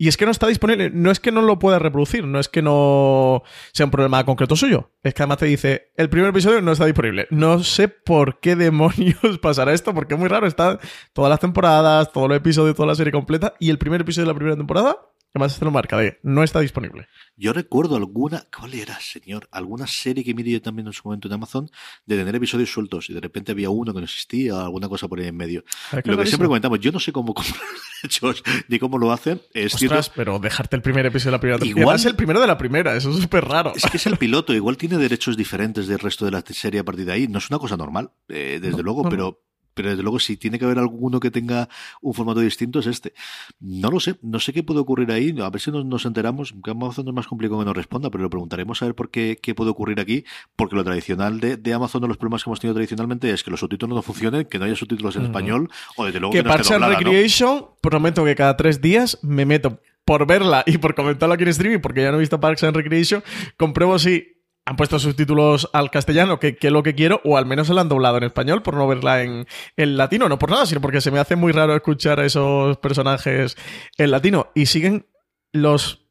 Y 0.00 0.08
es 0.08 0.16
que 0.16 0.24
no 0.24 0.30
está 0.30 0.46
disponible. 0.46 0.88
No 0.88 1.10
es 1.10 1.20
que 1.20 1.30
no 1.30 1.42
lo 1.42 1.58
pueda 1.58 1.78
reproducir, 1.78 2.24
no 2.24 2.40
es 2.40 2.48
que 2.48 2.62
no 2.62 3.42
sea 3.74 3.84
un 3.84 3.90
problema 3.90 4.24
concreto 4.24 4.56
suyo. 4.56 4.92
Es 5.02 5.12
que 5.12 5.22
además 5.22 5.36
te 5.36 5.44
dice, 5.44 5.92
el 5.94 6.08
primer 6.08 6.30
episodio 6.30 6.62
no 6.62 6.72
está 6.72 6.86
disponible. 6.86 7.26
No 7.28 7.62
sé 7.62 7.88
por 7.88 8.40
qué 8.40 8.56
demonios 8.56 9.18
pasará 9.42 9.74
esto, 9.74 9.92
porque 9.92 10.14
es 10.14 10.20
muy 10.20 10.30
raro. 10.30 10.46
Están 10.46 10.78
todas 11.12 11.28
las 11.28 11.38
temporadas, 11.38 12.12
todos 12.12 12.30
los 12.30 12.38
episodios, 12.38 12.74
toda 12.74 12.86
la 12.86 12.94
serie 12.94 13.12
completa, 13.12 13.52
y 13.60 13.68
el 13.68 13.76
primer 13.76 14.00
episodio 14.00 14.24
de 14.24 14.32
la 14.32 14.38
primera 14.38 14.56
temporada 14.56 14.96
Además, 15.32 15.52
se 15.52 15.64
lo 15.64 15.70
marca 15.70 15.96
de 15.96 16.18
no 16.22 16.42
está 16.42 16.60
disponible. 16.60 17.06
Yo 17.36 17.52
recuerdo 17.52 17.96
alguna, 17.96 18.44
¿cuál 18.56 18.74
era, 18.74 18.98
señor? 19.00 19.48
Alguna 19.52 19.86
serie 19.86 20.24
que 20.24 20.34
miré 20.34 20.50
yo 20.50 20.62
también 20.62 20.88
en 20.88 20.92
su 20.92 21.02
momento 21.04 21.28
en 21.28 21.34
Amazon 21.34 21.70
de 22.04 22.16
tener 22.16 22.34
episodios 22.34 22.70
sueltos 22.72 23.08
y 23.10 23.14
de 23.14 23.20
repente 23.20 23.52
había 23.52 23.70
uno 23.70 23.92
que 23.92 24.00
no 24.00 24.04
existía 24.04 24.56
o 24.56 24.60
alguna 24.60 24.88
cosa 24.88 25.06
por 25.06 25.20
ahí 25.20 25.28
en 25.28 25.36
medio. 25.36 25.64
Lo 26.04 26.16
que 26.16 26.26
siempre 26.26 26.48
comentamos, 26.48 26.80
yo 26.80 26.90
no 26.90 26.98
sé 26.98 27.12
cómo 27.12 27.32
comprar 27.34 27.60
derechos 28.02 28.42
ni 28.68 28.80
cómo 28.80 28.98
lo 28.98 29.12
hacen. 29.12 29.40
Es 29.54 29.74
Ostras, 29.74 30.10
pero 30.10 30.38
dejarte 30.40 30.74
el 30.74 30.82
primer 30.82 31.06
episodio 31.06 31.30
de 31.30 31.36
la 31.36 31.40
primera 31.40 31.80
Igual 31.80 31.96
es 31.96 32.06
el 32.06 32.16
primero 32.16 32.40
de 32.40 32.46
la 32.48 32.58
primera, 32.58 32.96
eso 32.96 33.10
es 33.10 33.22
súper 33.22 33.44
raro. 33.44 33.72
Es 33.76 33.86
que 33.86 33.98
es 33.98 34.06
el 34.06 34.16
piloto, 34.18 34.52
igual 34.52 34.76
tiene 34.76 34.98
derechos 34.98 35.36
diferentes 35.36 35.86
del 35.86 36.00
resto 36.00 36.24
de 36.24 36.32
la 36.32 36.40
serie 36.40 36.80
a 36.80 36.84
partir 36.84 37.06
de 37.06 37.12
ahí. 37.12 37.28
No 37.28 37.38
es 37.38 37.48
una 37.50 37.60
cosa 37.60 37.76
normal, 37.76 38.10
eh, 38.28 38.58
desde 38.60 38.82
luego, 38.82 39.08
pero 39.08 39.44
pero 39.80 39.92
desde 39.92 40.02
luego 40.02 40.18
si 40.18 40.36
tiene 40.36 40.58
que 40.58 40.66
haber 40.66 40.78
alguno 40.78 41.20
que 41.20 41.30
tenga 41.30 41.70
un 42.02 42.12
formato 42.12 42.40
distinto 42.40 42.80
es 42.80 42.86
este. 42.86 43.14
No 43.60 43.90
lo 43.90 43.98
sé, 43.98 44.16
no 44.20 44.38
sé 44.38 44.52
qué 44.52 44.62
puede 44.62 44.80
ocurrir 44.80 45.10
ahí, 45.10 45.34
a 45.40 45.48
ver 45.48 45.58
si 45.58 45.70
nos, 45.70 46.04
enteramos, 46.04 46.54
que 46.62 46.70
Amazon 46.72 47.08
es 47.08 47.14
más 47.14 47.26
complicado 47.26 47.60
que 47.60 47.64
nos 47.64 47.74
responda, 47.74 48.10
pero 48.10 48.22
lo 48.22 48.28
preguntaremos 48.28 48.82
a 48.82 48.84
ver 48.84 48.94
por 48.94 49.10
qué, 49.10 49.38
qué 49.40 49.54
puede 49.54 49.70
ocurrir 49.70 49.98
aquí, 49.98 50.24
porque 50.54 50.76
lo 50.76 50.84
tradicional 50.84 51.40
de, 51.40 51.56
de 51.56 51.72
Amazon, 51.72 52.02
de 52.02 52.08
los 52.08 52.18
problemas 52.18 52.44
que 52.44 52.50
hemos 52.50 52.60
tenido 52.60 52.74
tradicionalmente 52.74 53.30
es 53.30 53.42
que 53.42 53.50
los 53.50 53.60
subtítulos 53.60 53.96
no 53.96 54.02
funcionen, 54.02 54.44
que 54.44 54.58
no 54.58 54.66
haya 54.66 54.76
subtítulos 54.76 55.16
en 55.16 55.24
español, 55.24 55.70
o 55.96 56.04
desde 56.04 56.20
luego 56.20 56.32
que, 56.32 56.40
que 56.40 56.44
no 56.44 56.50
Parks 56.50 56.70
and 56.72 56.84
Recreation, 56.84 57.64
prometo 57.80 58.22
que 58.22 58.34
cada 58.34 58.58
tres 58.58 58.82
días 58.82 59.18
me 59.22 59.46
meto 59.46 59.80
por 60.04 60.26
verla 60.26 60.62
y 60.66 60.76
por 60.76 60.94
comentarla 60.94 61.36
aquí 61.36 61.44
en 61.44 61.50
streaming, 61.50 61.78
porque 61.78 62.02
ya 62.02 62.10
no 62.10 62.18
he 62.18 62.20
visto 62.20 62.38
Parks 62.38 62.64
and 62.64 62.76
Recreation, 62.76 63.22
compruebo 63.56 63.98
si 63.98 64.39
han 64.70 64.76
puesto 64.76 65.00
subtítulos 65.00 65.68
al 65.72 65.90
castellano, 65.90 66.38
que, 66.38 66.56
es 66.60 66.70
lo 66.70 66.84
que 66.84 66.94
quiero, 66.94 67.20
o 67.24 67.36
al 67.36 67.44
menos 67.44 67.66
se 67.66 67.74
la 67.74 67.80
han 67.80 67.88
doblado 67.88 68.18
en 68.18 68.22
español 68.22 68.62
por 68.62 68.74
no 68.74 68.86
verla 68.86 69.24
en, 69.24 69.44
en, 69.76 69.96
latino. 69.96 70.28
No 70.28 70.38
por 70.38 70.48
nada, 70.48 70.64
sino 70.64 70.80
porque 70.80 71.00
se 71.00 71.10
me 71.10 71.18
hace 71.18 71.34
muy 71.34 71.50
raro 71.50 71.74
escuchar 71.74 72.20
a 72.20 72.24
esos 72.24 72.78
personajes 72.78 73.56
en 73.98 74.12
latino. 74.12 74.52
Y 74.54 74.66
siguen 74.66 75.08
los 75.50 76.06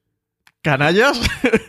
canallas 0.62 1.22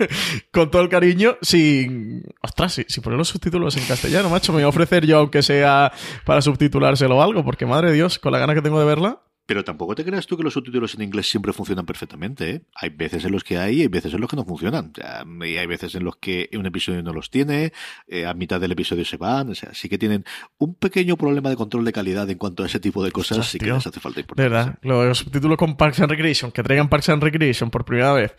con 0.53 0.73
todo 0.73 0.83
el 0.83 0.89
cariño 0.89 1.37
sin... 1.43 2.25
Ostras, 2.43 2.73
si, 2.73 2.85
si 2.89 3.01
poner 3.01 3.19
los 3.19 3.29
subtítulos 3.29 3.77
en 3.77 3.85
castellano, 3.85 4.29
macho, 4.29 4.51
me 4.51 4.57
voy 4.57 4.65
a 4.65 4.69
ofrecer 4.69 5.07
yo 5.07 5.19
aunque 5.19 5.45
sea 5.45 5.93
para 6.25 6.43
subtitulárselo 6.43 7.19
o 7.19 7.23
algo, 7.23 7.45
porque 7.45 7.67
madre 7.67 7.91
de 7.91 7.95
Dios, 7.95 8.19
con 8.19 8.33
la 8.33 8.41
gana 8.41 8.57
que 8.57 8.63
tengo 8.63 8.81
de 8.81 8.87
verla. 8.87 9.23
Pero 9.51 9.65
tampoco 9.65 9.97
te 9.97 10.05
creas 10.05 10.29
tú 10.29 10.37
que 10.37 10.45
los 10.45 10.53
subtítulos 10.53 10.95
en 10.95 11.03
inglés 11.03 11.29
siempre 11.29 11.53
funcionan 11.53 11.85
perfectamente. 11.85 12.51
¿eh? 12.51 12.63
Hay 12.73 12.91
veces 12.91 13.25
en 13.25 13.33
los 13.33 13.43
que 13.43 13.59
hay 13.59 13.79
y 13.79 13.83
hay 13.83 13.89
veces 13.89 14.15
en 14.15 14.21
los 14.21 14.31
que 14.31 14.37
no 14.37 14.45
funcionan. 14.45 14.93
y 15.41 15.57
hay 15.57 15.67
veces 15.67 15.93
en 15.97 16.05
los 16.05 16.19
que 16.19 16.49
un 16.53 16.67
episodio 16.67 17.03
no 17.03 17.13
los 17.13 17.31
tiene, 17.31 17.73
eh, 18.07 18.27
a 18.27 18.35
mitad 18.35 18.61
del 18.61 18.71
episodio 18.71 19.05
se 19.05 19.17
van. 19.17 19.51
O 19.51 19.57
sea, 19.57 19.75
sí 19.75 19.89
que 19.89 19.99
tienen 19.99 20.25
un 20.59 20.77
pequeño 20.77 21.17
problema 21.17 21.51
de 21.51 21.57
control 21.57 21.85
de 21.85 21.93
calidad 21.93 22.31
en 22.31 22.39
cuanto 22.39 22.63
a 22.63 22.67
ese 22.67 22.79
tipo 22.79 23.03
de 23.03 23.11
cosas. 23.11 23.45
sí 23.45 23.59
que 23.59 23.67
les 23.67 23.85
hace 23.85 23.99
falta 23.99 24.21
importancia. 24.21 24.49
verdad, 24.49 24.79
los 24.83 25.19
subtítulos 25.19 25.59
con 25.59 25.77
Parks 25.77 25.99
and 25.99 26.11
Recreation, 26.11 26.53
que 26.53 26.63
traigan 26.63 26.89
Parks 26.89 27.09
and 27.09 27.21
Recreation 27.21 27.73
por 27.73 27.85
primera 27.85 28.13
vez 28.13 28.37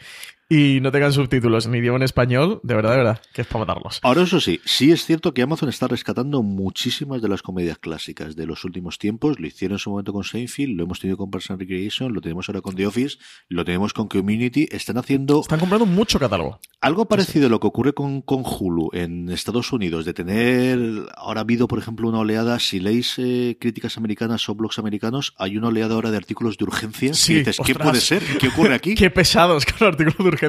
y 0.53 0.81
no 0.81 0.91
tengan 0.91 1.13
subtítulos 1.13 1.67
ni 1.67 1.77
idioma 1.77 1.95
en 1.95 2.03
español, 2.03 2.59
de 2.63 2.75
verdad, 2.75 2.91
de 2.91 2.97
verdad, 2.97 3.21
que 3.31 3.43
es 3.43 3.47
para 3.47 3.63
matarlos. 3.63 4.01
Ahora, 4.03 4.23
eso 4.23 4.41
sí, 4.41 4.59
sí 4.65 4.91
es 4.91 5.05
cierto 5.05 5.33
que 5.33 5.43
Amazon 5.43 5.69
está 5.69 5.87
rescatando 5.87 6.43
muchísimas 6.43 7.21
de 7.21 7.29
las 7.29 7.41
comedias 7.41 7.77
clásicas 7.77 8.35
de 8.35 8.45
los 8.45 8.65
últimos 8.65 8.99
tiempos. 8.99 9.39
Lo 9.39 9.47
hicieron 9.47 9.75
en 9.75 9.79
su 9.79 9.91
momento 9.91 10.11
con 10.11 10.25
Seinfeld, 10.25 10.75
lo 10.75 10.83
hemos 10.83 10.99
tenido 10.99 11.15
con 11.15 11.31
Parks 11.31 11.51
and 11.51 11.61
Recreation, 11.61 12.13
lo 12.13 12.19
tenemos 12.19 12.49
ahora 12.49 12.59
con 12.59 12.75
The 12.75 12.85
Office, 12.85 13.17
lo 13.47 13.63
tenemos 13.63 13.93
con 13.93 14.09
Community. 14.09 14.67
Están 14.69 14.97
haciendo. 14.97 15.39
Están 15.39 15.59
comprando 15.59 15.85
mucho 15.85 16.19
catálogo. 16.19 16.59
Algo 16.81 17.05
parecido 17.05 17.47
a 17.47 17.49
lo 17.49 17.61
que 17.61 17.67
ocurre 17.67 17.93
con, 17.93 18.21
con 18.21 18.43
Hulu 18.43 18.89
en 18.91 19.29
Estados 19.29 19.71
Unidos, 19.71 20.03
de 20.03 20.13
tener. 20.13 20.79
Ahora 21.15 21.39
ha 21.39 21.43
habido, 21.43 21.69
por 21.69 21.79
ejemplo, 21.79 22.09
una 22.09 22.19
oleada. 22.19 22.59
Si 22.59 22.81
leéis 22.81 23.15
eh, 23.19 23.55
críticas 23.57 23.97
americanas 23.97 24.49
o 24.49 24.55
blogs 24.55 24.79
americanos, 24.79 25.33
hay 25.37 25.55
una 25.55 25.69
oleada 25.69 25.95
ahora 25.95 26.11
de 26.11 26.17
artículos 26.17 26.57
de 26.57 26.65
urgencia. 26.65 27.13
Sí, 27.13 27.35
dices, 27.35 27.57
¿qué 27.65 27.73
puede 27.73 28.01
ser? 28.01 28.21
¿Qué 28.37 28.49
ocurre 28.49 28.75
aquí? 28.75 28.95
Qué 29.01 29.09
pesados 29.09 29.65
con 29.65 29.75
los 29.79 29.93
artículos 29.93 30.17
de 30.17 30.23
urgencia 30.25 30.40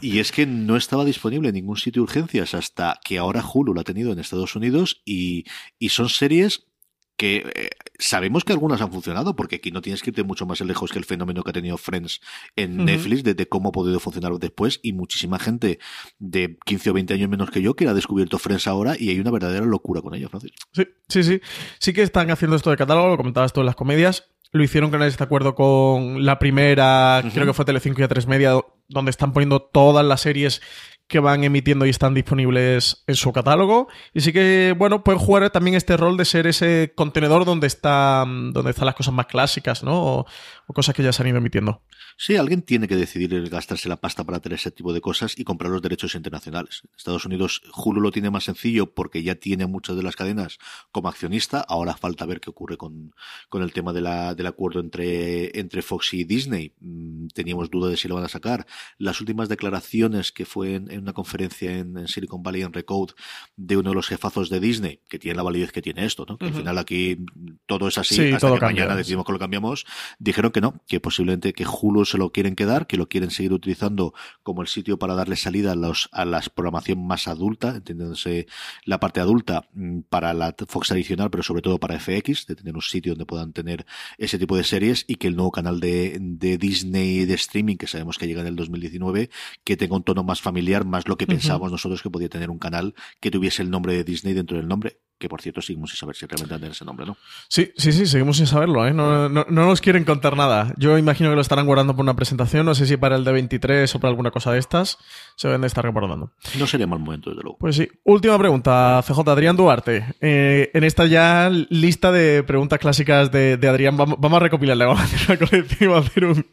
Y 0.00 0.18
es 0.18 0.32
que 0.32 0.46
no 0.46 0.76
estaba 0.76 1.04
disponible 1.04 1.48
en 1.48 1.54
ningún 1.54 1.76
sitio 1.76 2.02
de 2.02 2.04
urgencias 2.04 2.54
hasta 2.54 2.98
que 3.04 3.18
ahora 3.18 3.44
Hulu 3.44 3.74
lo 3.74 3.80
ha 3.80 3.84
tenido 3.84 4.12
en 4.12 4.18
Estados 4.18 4.56
Unidos 4.56 5.02
y, 5.04 5.44
y 5.78 5.90
son 5.90 6.08
series 6.08 6.66
que 7.16 7.50
eh, 7.54 7.70
sabemos 7.98 8.44
que 8.44 8.52
algunas 8.52 8.80
han 8.80 8.92
funcionado, 8.92 9.34
porque 9.34 9.56
aquí 9.56 9.70
no 9.70 9.82
tienes 9.82 10.02
que 10.02 10.10
irte 10.10 10.22
mucho 10.22 10.46
más 10.46 10.60
lejos 10.60 10.92
que 10.92 10.98
el 10.98 11.04
fenómeno 11.04 11.42
que 11.42 11.50
ha 11.50 11.52
tenido 11.52 11.76
Friends 11.76 12.20
en 12.56 12.84
Netflix, 12.84 13.24
de, 13.24 13.48
cómo 13.48 13.70
ha 13.70 13.72
podido 13.72 13.98
funcionar 14.00 14.32
después, 14.38 14.80
y 14.82 14.92
muchísima 14.92 15.38
gente 15.38 15.78
de 16.18 16.56
15 16.64 16.90
o 16.90 16.92
20 16.94 17.14
años 17.14 17.28
menos 17.28 17.50
que 17.50 17.60
yo 17.60 17.74
que 17.74 17.88
ha 17.88 17.94
descubierto 17.94 18.38
Friends 18.38 18.66
ahora 18.66 18.94
y 18.98 19.10
hay 19.10 19.18
una 19.20 19.30
verdadera 19.30 19.66
locura 19.66 20.00
con 20.00 20.14
ello, 20.14 20.28
Francis. 20.28 20.52
Sí, 20.72 20.84
sí, 21.08 21.24
sí. 21.24 21.40
Sí 21.78 21.92
que 21.92 22.02
están 22.02 22.30
haciendo 22.30 22.56
esto 22.56 22.70
de 22.70 22.76
catálogo, 22.76 23.08
lo 23.08 23.16
comentabas 23.16 23.52
tú 23.52 23.60
en 23.60 23.66
las 23.66 23.76
comedias. 23.76 24.30
Lo 24.50 24.62
hicieron 24.62 24.90
con 24.90 25.02
este 25.02 25.22
acuerdo 25.22 25.54
con 25.54 26.24
la 26.24 26.38
primera, 26.38 27.22
creo 27.34 27.44
que 27.44 27.52
fue 27.52 27.66
Telecinco 27.66 28.00
y 28.00 28.04
a 28.04 28.08
3 28.08 28.26
Media, 28.28 28.58
donde 28.88 29.10
están 29.10 29.34
poniendo 29.34 29.60
todas 29.60 30.06
las 30.06 30.22
series 30.22 30.62
que 31.08 31.20
van 31.20 31.42
emitiendo 31.42 31.86
y 31.86 31.90
están 31.90 32.12
disponibles 32.12 33.02
en 33.06 33.16
su 33.16 33.32
catálogo. 33.32 33.88
Y 34.12 34.20
sí 34.20 34.32
que, 34.32 34.74
bueno, 34.76 35.02
pueden 35.02 35.18
jugar 35.18 35.48
también 35.50 35.74
este 35.74 35.96
rol 35.96 36.18
de 36.18 36.26
ser 36.26 36.46
ese 36.46 36.92
contenedor 36.94 37.46
donde, 37.46 37.66
está, 37.66 38.24
donde 38.26 38.70
están 38.70 38.86
las 38.86 38.94
cosas 38.94 39.14
más 39.14 39.26
clásicas, 39.26 39.82
¿no? 39.82 40.02
O 40.02 40.26
cosas 40.74 40.94
que 40.94 41.02
ya 41.02 41.12
se 41.12 41.22
han 41.22 41.28
ido 41.28 41.38
emitiendo. 41.38 41.80
Sí, 42.20 42.34
alguien 42.34 42.62
tiene 42.62 42.88
que 42.88 42.96
decidir 42.96 43.48
gastarse 43.48 43.88
la 43.88 44.00
pasta 44.00 44.24
para 44.24 44.40
tener 44.40 44.58
ese 44.58 44.72
tipo 44.72 44.92
de 44.92 45.00
cosas 45.00 45.38
y 45.38 45.44
comprar 45.44 45.70
los 45.70 45.80
derechos 45.80 46.16
internacionales. 46.16 46.82
Estados 46.96 47.24
Unidos, 47.24 47.62
Hulu 47.76 48.00
lo 48.00 48.10
tiene 48.10 48.28
más 48.28 48.42
sencillo 48.42 48.92
porque 48.92 49.22
ya 49.22 49.36
tiene 49.36 49.66
muchas 49.66 49.94
de 49.94 50.02
las 50.02 50.16
cadenas 50.16 50.58
como 50.90 51.08
accionista. 51.08 51.60
Ahora 51.60 51.96
falta 51.96 52.26
ver 52.26 52.40
qué 52.40 52.50
ocurre 52.50 52.76
con, 52.76 53.14
con 53.48 53.62
el 53.62 53.72
tema 53.72 53.92
de 53.92 54.00
la, 54.00 54.34
del 54.34 54.48
acuerdo 54.48 54.80
entre, 54.80 55.56
entre 55.60 55.80
Fox 55.80 56.12
y 56.12 56.24
Disney. 56.24 56.72
Mm, 56.80 57.28
teníamos 57.28 57.70
duda 57.70 57.88
de 57.88 57.96
si 57.96 58.08
lo 58.08 58.16
van 58.16 58.24
a 58.24 58.28
sacar. 58.28 58.66
Las 58.98 59.20
últimas 59.20 59.48
declaraciones 59.48 60.32
que 60.32 60.44
fue 60.44 60.74
en, 60.74 60.98
una 60.98 61.12
conferencia 61.12 61.70
en, 61.70 62.08
Silicon 62.08 62.42
Valley 62.42 62.62
en 62.62 62.72
Recode 62.72 63.12
de 63.56 63.76
uno 63.76 63.90
de 63.90 63.94
los 63.94 64.08
jefazos 64.08 64.50
de 64.50 64.58
Disney, 64.58 65.02
que 65.08 65.20
tiene 65.20 65.36
la 65.36 65.44
validez 65.44 65.70
que 65.70 65.82
tiene 65.82 66.04
esto, 66.04 66.26
¿no? 66.28 66.36
Que 66.36 66.46
al 66.46 66.54
final 66.54 66.78
aquí 66.78 67.24
todo 67.66 67.86
es 67.86 67.96
así, 67.96 68.32
hasta 68.32 68.52
que 68.52 68.60
mañana 68.60 68.96
decidimos 68.96 69.24
que 69.24 69.32
lo 69.32 69.38
cambiamos. 69.38 69.86
Dijeron 70.18 70.50
que 70.50 70.60
no, 70.60 70.82
que 70.88 70.98
posiblemente 70.98 71.52
que 71.52 71.64
Hulu 71.64 72.07
se 72.10 72.18
lo 72.18 72.32
quieren 72.32 72.54
quedar, 72.54 72.86
que 72.86 72.96
lo 72.96 73.08
quieren 73.08 73.30
seguir 73.30 73.52
utilizando 73.52 74.14
como 74.42 74.62
el 74.62 74.68
sitio 74.68 74.98
para 74.98 75.14
darle 75.14 75.36
salida 75.36 75.72
a, 75.72 75.74
los, 75.74 76.08
a 76.12 76.24
la 76.24 76.40
programación 76.54 77.06
más 77.06 77.28
adulta, 77.28 77.76
entendiéndose 77.76 78.46
la 78.84 79.00
parte 79.00 79.20
adulta 79.20 79.68
mm, 79.72 80.00
para 80.08 80.34
la 80.34 80.54
Fox 80.68 80.90
adicional, 80.92 81.30
pero 81.30 81.42
sobre 81.42 81.62
todo 81.62 81.78
para 81.78 81.98
FX, 81.98 82.46
de 82.46 82.56
tener 82.56 82.74
un 82.74 82.82
sitio 82.82 83.12
donde 83.12 83.26
puedan 83.26 83.52
tener 83.52 83.86
ese 84.18 84.38
tipo 84.38 84.56
de 84.56 84.64
series 84.64 85.04
y 85.06 85.16
que 85.16 85.28
el 85.28 85.36
nuevo 85.36 85.50
canal 85.50 85.80
de, 85.80 86.18
de 86.20 86.58
Disney 86.58 87.24
de 87.24 87.34
streaming, 87.34 87.76
que 87.76 87.86
sabemos 87.86 88.18
que 88.18 88.26
llega 88.26 88.40
en 88.40 88.48
el 88.48 88.56
2019, 88.56 89.30
que 89.64 89.76
tenga 89.76 89.96
un 89.96 90.04
tono 90.04 90.24
más 90.24 90.40
familiar, 90.40 90.84
más 90.84 91.08
lo 91.08 91.16
que 91.16 91.26
pensábamos 91.26 91.70
nosotros 91.70 92.02
que 92.02 92.10
podía 92.10 92.28
tener 92.28 92.50
un 92.50 92.58
canal 92.58 92.94
que 93.20 93.30
tuviese 93.30 93.62
el 93.62 93.70
nombre 93.70 93.94
de 93.94 94.04
Disney 94.04 94.34
dentro 94.34 94.56
del 94.56 94.68
nombre 94.68 95.00
que 95.18 95.28
por 95.28 95.42
cierto 95.42 95.60
seguimos 95.60 95.90
sin 95.90 95.98
saber 95.98 96.14
si 96.14 96.26
realmente 96.26 96.56
tiene 96.56 96.72
ese 96.72 96.84
nombre, 96.84 97.04
¿no? 97.04 97.16
Sí, 97.48 97.72
sí, 97.76 97.92
sí, 97.92 98.06
seguimos 98.06 98.36
sin 98.36 98.46
saberlo, 98.46 98.86
¿eh? 98.86 98.94
No, 98.94 99.28
no, 99.28 99.44
no, 99.48 99.66
nos 99.66 99.80
quieren 99.80 100.04
contar 100.04 100.36
nada. 100.36 100.72
Yo 100.78 100.96
imagino 100.96 101.30
que 101.30 101.34
lo 101.34 101.40
estarán 101.40 101.66
guardando 101.66 101.94
por 101.94 102.04
una 102.04 102.14
presentación, 102.14 102.64
no 102.64 102.74
sé 102.74 102.86
si 102.86 102.96
para 102.96 103.16
el 103.16 103.24
de 103.24 103.32
23 103.32 103.92
o 103.94 104.00
para 104.00 104.10
alguna 104.10 104.30
cosa 104.30 104.52
de 104.52 104.58
estas, 104.58 104.98
se 105.34 105.48
deben 105.48 105.62
de 105.62 105.66
estar 105.66 105.90
guardando. 105.90 106.32
No 106.58 106.66
sería 106.66 106.86
mal 106.86 107.00
momento, 107.00 107.30
desde 107.30 107.42
luego. 107.42 107.58
Pues 107.58 107.76
sí. 107.76 107.88
Última 108.04 108.38
pregunta, 108.38 109.02
CJ, 109.06 109.20
Adrián 109.28 109.56
Duarte. 109.56 110.14
Eh, 110.20 110.70
en 110.72 110.84
esta 110.84 111.06
ya 111.06 111.50
lista 111.50 112.12
de 112.12 112.44
preguntas 112.44 112.78
clásicas 112.78 113.32
de, 113.32 113.56
de 113.56 113.68
Adrián, 113.68 113.96
vamos, 113.96 114.32
a 114.32 114.38
recopilarla, 114.38 114.86
vamos 114.86 115.00
a 115.00 115.04
hacer 115.04 115.20
una 115.28 115.38
colección, 115.48 115.90
vamos 115.90 116.06
a 116.06 116.08
hacer 116.08 116.24
un, 116.24 116.46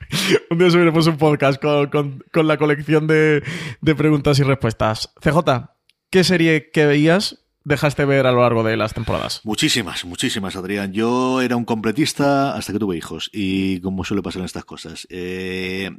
un 0.49 0.57
día 0.57 0.72
subiremos 0.72 1.07
un 1.07 1.18
podcast 1.18 1.61
con, 1.61 1.88
con, 1.88 2.24
con 2.32 2.47
la 2.47 2.57
colección 2.57 3.05
de, 3.05 3.43
de 3.82 3.95
preguntas 3.95 4.39
y 4.39 4.43
respuestas. 4.43 5.13
CJ, 5.22 5.70
¿qué 6.09 6.24
serie 6.24 6.72
que 6.72 6.86
veías 6.86 7.44
dejaste 7.66 8.05
ver 8.05 8.26
a 8.26 8.32
lo 8.32 8.41
largo 8.41 8.63
de 8.63 8.78
las 8.78 8.93
temporadas? 8.93 9.41
Muchísimas, 9.43 10.05
muchísimas, 10.05 10.55
Adrián. 10.55 10.93
Yo 10.93 11.41
era 11.41 11.57
un 11.57 11.66
completista 11.66 12.55
hasta 12.55 12.72
que 12.72 12.80
tuve 12.80 12.95
hijos 12.95 13.30
y 13.34 13.82
como 13.82 14.05
suele 14.05 14.24
pasar 14.24 14.39
en 14.39 14.45
estas 14.45 14.63
cosas. 14.63 15.05
Eh, 15.09 15.91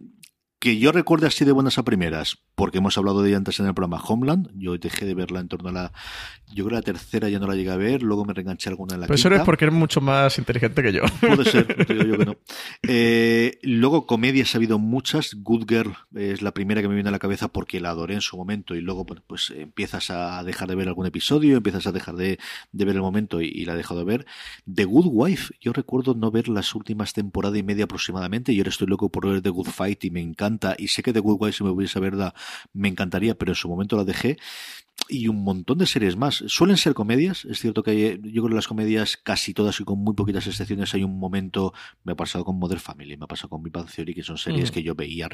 que 0.58 0.78
yo 0.78 0.90
recuerde 0.90 1.26
así 1.26 1.44
de 1.44 1.52
buenas 1.52 1.78
a 1.78 1.84
primeras, 1.84 2.38
porque 2.54 2.78
hemos 2.78 2.96
hablado 2.96 3.22
de 3.22 3.28
ella 3.28 3.36
antes 3.36 3.60
en 3.60 3.66
el 3.66 3.74
programa 3.74 4.02
Homeland, 4.02 4.50
yo 4.54 4.76
dejé 4.78 5.04
de 5.04 5.14
verla 5.14 5.40
en 5.40 5.48
torno 5.48 5.68
a 5.68 5.72
la, 5.72 5.92
yo 6.54 6.64
creo 6.64 6.68
que 6.68 6.74
la 6.76 6.82
tercera 6.82 7.28
ya 7.28 7.38
no 7.38 7.46
la 7.46 7.54
llegué 7.54 7.70
a 7.70 7.76
ver, 7.76 8.02
luego 8.02 8.24
me 8.24 8.32
reenganché 8.32 8.70
alguna 8.70 8.94
en 8.94 9.02
la 9.02 9.06
Pero 9.06 9.16
eso 9.16 9.28
es 9.28 9.42
porque 9.42 9.66
eres 9.66 9.74
mucho 9.74 10.00
más 10.00 10.38
inteligente 10.38 10.82
que 10.82 10.92
yo. 10.92 11.02
Puede 11.20 11.44
ser, 11.44 11.86
digo 11.86 12.04
yo 12.04 12.18
que 12.18 12.24
no. 12.24 12.36
Eh, 12.88 13.58
luego 13.62 14.06
comedias 14.06 14.54
ha 14.54 14.58
habido 14.58 14.78
muchas, 14.78 15.34
Good 15.34 15.66
Girl 15.68 15.96
es 16.14 16.40
la 16.40 16.52
primera 16.52 16.80
que 16.80 16.88
me 16.88 16.94
viene 16.94 17.08
a 17.08 17.12
la 17.12 17.18
cabeza 17.18 17.48
porque 17.48 17.80
la 17.80 17.90
adoré 17.90 18.14
en 18.14 18.20
su 18.20 18.36
momento 18.36 18.74
y 18.74 18.80
luego 18.80 19.04
pues 19.04 19.50
empiezas 19.50 20.10
a 20.10 20.42
dejar 20.44 20.68
de 20.68 20.76
ver 20.76 20.88
algún 20.88 21.06
episodio, 21.06 21.56
empiezas 21.56 21.86
a 21.86 21.92
dejar 21.92 22.14
de, 22.14 22.38
ver 22.72 22.88
el 22.88 23.00
momento 23.00 23.40
y, 23.40 23.64
la 23.64 23.74
he 23.74 23.76
dejado 23.76 24.00
de 24.00 24.06
ver. 24.06 24.26
The 24.72 24.84
Good 24.84 25.06
Wife, 25.08 25.54
yo 25.60 25.72
recuerdo 25.72 26.14
no 26.14 26.30
ver 26.30 26.48
las 26.48 26.74
últimas 26.74 27.12
temporadas 27.12 27.58
y 27.58 27.62
media 27.62 27.84
aproximadamente 27.84 28.52
y 28.52 28.58
ahora 28.58 28.70
estoy 28.70 28.86
loco 28.86 29.10
por 29.10 29.28
ver 29.28 29.42
The 29.42 29.50
Good 29.50 29.68
Fight 29.68 30.04
y 30.04 30.10
me 30.10 30.20
encanta 30.20 30.45
y 30.78 30.88
sé 30.88 31.02
que 31.02 31.12
The 31.12 31.20
Good 31.20 31.38
Wife 31.40 31.58
si 31.58 31.64
me 31.64 31.70
hubiese 31.70 32.00
verla 32.00 32.34
me 32.72 32.88
encantaría, 32.88 33.34
pero 33.34 33.52
en 33.52 33.56
su 33.56 33.68
momento 33.68 33.96
la 33.96 34.04
dejé 34.04 34.36
y 35.08 35.28
un 35.28 35.44
montón 35.44 35.78
de 35.78 35.86
series 35.86 36.16
más. 36.16 36.42
Suelen 36.48 36.76
ser 36.76 36.94
comedias, 36.94 37.44
es 37.44 37.60
cierto 37.60 37.82
que 37.82 37.90
hay, 37.90 38.20
yo 38.22 38.42
creo 38.42 38.48
que 38.48 38.54
las 38.54 38.66
comedias 38.66 39.16
casi 39.16 39.54
todas 39.54 39.78
y 39.80 39.84
con 39.84 39.98
muy 39.98 40.14
poquitas 40.14 40.46
excepciones 40.46 40.92
hay 40.94 41.04
un 41.04 41.18
momento, 41.18 41.72
me 42.02 42.12
ha 42.12 42.16
pasado 42.16 42.44
con 42.44 42.58
Modern 42.58 42.80
Family, 42.80 43.16
me 43.16 43.24
ha 43.24 43.28
pasado 43.28 43.50
con 43.50 43.62
Big 43.62 43.72
Bang 43.72 43.88
Theory, 43.88 44.14
que 44.14 44.22
son 44.22 44.38
series 44.38 44.70
que 44.70 44.82
yo 44.82 44.94
veía 44.94 45.28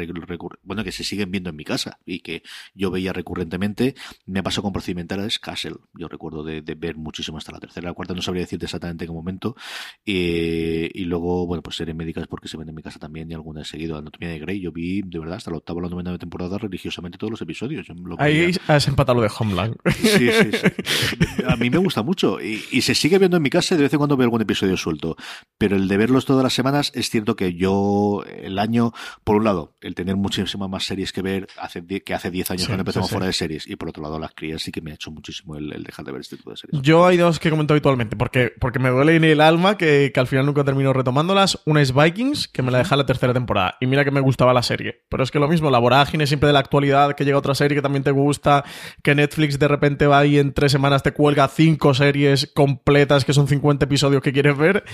bueno, 0.62 0.84
que 0.84 0.92
se 0.92 1.04
siguen 1.04 1.30
viendo 1.30 1.50
en 1.50 1.56
mi 1.56 1.64
casa 1.64 1.98
y 2.04 2.20
que 2.20 2.42
yo 2.74 2.90
veía 2.90 3.12
recurrentemente. 3.12 3.94
Me 4.26 4.40
ha 4.40 4.42
pasado 4.42 4.62
con 4.62 4.72
Procedimentales 4.72 5.38
Castle, 5.38 5.76
yo 5.94 6.08
recuerdo 6.08 6.42
de, 6.42 6.60
ver 6.60 6.96
muchísimo 6.96 7.38
hasta 7.38 7.52
la 7.52 7.60
tercera, 7.60 7.88
la 7.88 7.94
cuarta 7.94 8.14
no 8.14 8.22
sabría 8.22 8.42
decirte 8.42 8.66
exactamente 8.66 9.04
en 9.04 9.10
qué 9.10 9.14
momento. 9.14 9.56
Eh, 10.04 10.90
y 10.92 11.04
luego, 11.04 11.46
bueno, 11.46 11.62
pues 11.62 11.76
series 11.76 11.96
médicas 11.96 12.26
porque 12.26 12.48
se 12.48 12.56
ven 12.56 12.68
en 12.68 12.74
mi 12.74 12.82
casa 12.82 12.98
también 12.98 13.30
y 13.30 13.34
alguna 13.34 13.62
he 13.62 13.64
seguido. 13.64 13.96
Anatomía 13.96 14.30
de 14.30 14.38
Grey, 14.38 14.60
yo 14.60 14.72
vi 14.72 15.01
de 15.10 15.18
verdad 15.18 15.36
hasta 15.36 15.50
la 15.50 15.58
octava 15.58 15.78
o 15.78 15.82
la 15.82 15.88
novena 15.88 16.16
temporada 16.18 16.58
religiosamente 16.58 17.18
todos 17.18 17.30
los 17.30 17.42
episodios. 17.42 17.86
Ahí 18.18 18.52
has 18.68 18.88
empatado 18.88 19.16
lo 19.16 19.22
de 19.22 19.30
Home 19.38 19.72
Sí, 19.94 20.28
sí, 20.30 20.50
sí. 20.52 21.42
A 21.46 21.56
mí 21.56 21.70
me 21.70 21.78
gusta 21.78 22.02
mucho 22.02 22.40
y, 22.40 22.82
se 22.82 22.94
sigue 22.94 23.18
viendo 23.18 23.36
en 23.36 23.42
mi 23.42 23.50
casa 23.50 23.76
de 23.76 23.82
vez 23.82 23.92
en 23.92 23.98
cuando 23.98 24.16
veo 24.16 24.24
algún 24.24 24.42
episodio 24.42 24.76
suelto. 24.76 25.16
Pero 25.58 25.76
el 25.76 25.88
de 25.88 25.96
verlos 25.96 26.24
todas 26.24 26.42
las 26.42 26.52
semanas 26.52 26.92
es 26.94 27.10
cierto 27.10 27.36
que 27.36 27.54
yo, 27.54 28.24
el 28.26 28.58
año, 28.58 28.92
por 29.24 29.36
un 29.36 29.44
lado, 29.44 29.74
el 29.80 29.94
tener 29.94 30.16
muchísimas 30.16 30.68
más 30.68 30.84
series 30.84 31.12
que 31.12 31.22
ver 31.22 31.46
hace 31.58 31.82
que 31.86 32.14
hace 32.14 32.30
10 32.30 32.50
años 32.50 32.66
cuando 32.66 32.82
empezamos 32.82 33.10
fuera 33.10 33.26
de 33.26 33.32
series 33.32 33.66
y 33.66 33.76
por 33.76 33.88
otro 33.88 34.02
lado 34.02 34.18
las 34.18 34.32
crías 34.34 34.62
sí 34.62 34.72
que 34.72 34.80
me 34.80 34.92
ha 34.92 34.94
hecho 34.94 35.10
muchísimo 35.10 35.56
el, 35.56 35.82
dejar 35.82 36.04
de 36.04 36.12
ver 36.12 36.20
este 36.20 36.36
tipo 36.36 36.50
de 36.50 36.56
series. 36.56 36.82
Yo 36.82 37.06
hay 37.06 37.16
dos 37.16 37.38
que 37.38 37.50
comento 37.50 37.74
habitualmente 37.74 38.16
porque, 38.16 38.52
porque 38.58 38.78
me 38.78 38.90
duele 38.90 39.16
en 39.16 39.24
el 39.24 39.40
alma 39.40 39.76
que, 39.76 40.10
que 40.12 40.20
al 40.20 40.26
final 40.26 40.46
nunca 40.46 40.64
termino 40.64 40.92
retomándolas. 40.92 41.60
Una 41.66 41.82
es 41.82 41.94
Vikings, 41.94 42.48
que 42.48 42.62
me 42.62 42.70
la 42.70 42.78
deja 42.78 42.96
la 42.96 43.06
tercera 43.06 43.32
temporada 43.32 43.76
y 43.80 43.86
mira 43.86 44.04
que 44.04 44.10
me 44.10 44.20
gustaba 44.20 44.52
la 44.52 44.62
serie. 44.62 44.91
Pero 45.08 45.22
es 45.22 45.30
que 45.30 45.38
lo 45.38 45.48
mismo, 45.48 45.70
la 45.70 45.78
vorágine 45.78 46.26
siempre 46.26 46.48
de 46.48 46.52
la 46.52 46.60
actualidad, 46.60 47.14
que 47.14 47.24
llega 47.24 47.38
otra 47.38 47.54
serie 47.54 47.76
que 47.76 47.82
también 47.82 48.02
te 48.02 48.10
gusta, 48.10 48.64
que 49.02 49.14
Netflix 49.14 49.58
de 49.58 49.68
repente 49.68 50.06
va 50.06 50.24
y 50.26 50.38
en 50.38 50.52
tres 50.52 50.72
semanas 50.72 51.02
te 51.02 51.12
cuelga 51.12 51.48
cinco 51.48 51.94
series 51.94 52.50
completas 52.54 53.24
que 53.24 53.32
son 53.32 53.48
50 53.48 53.84
episodios 53.84 54.22
que 54.22 54.32
quieres 54.32 54.56
ver 54.56 54.84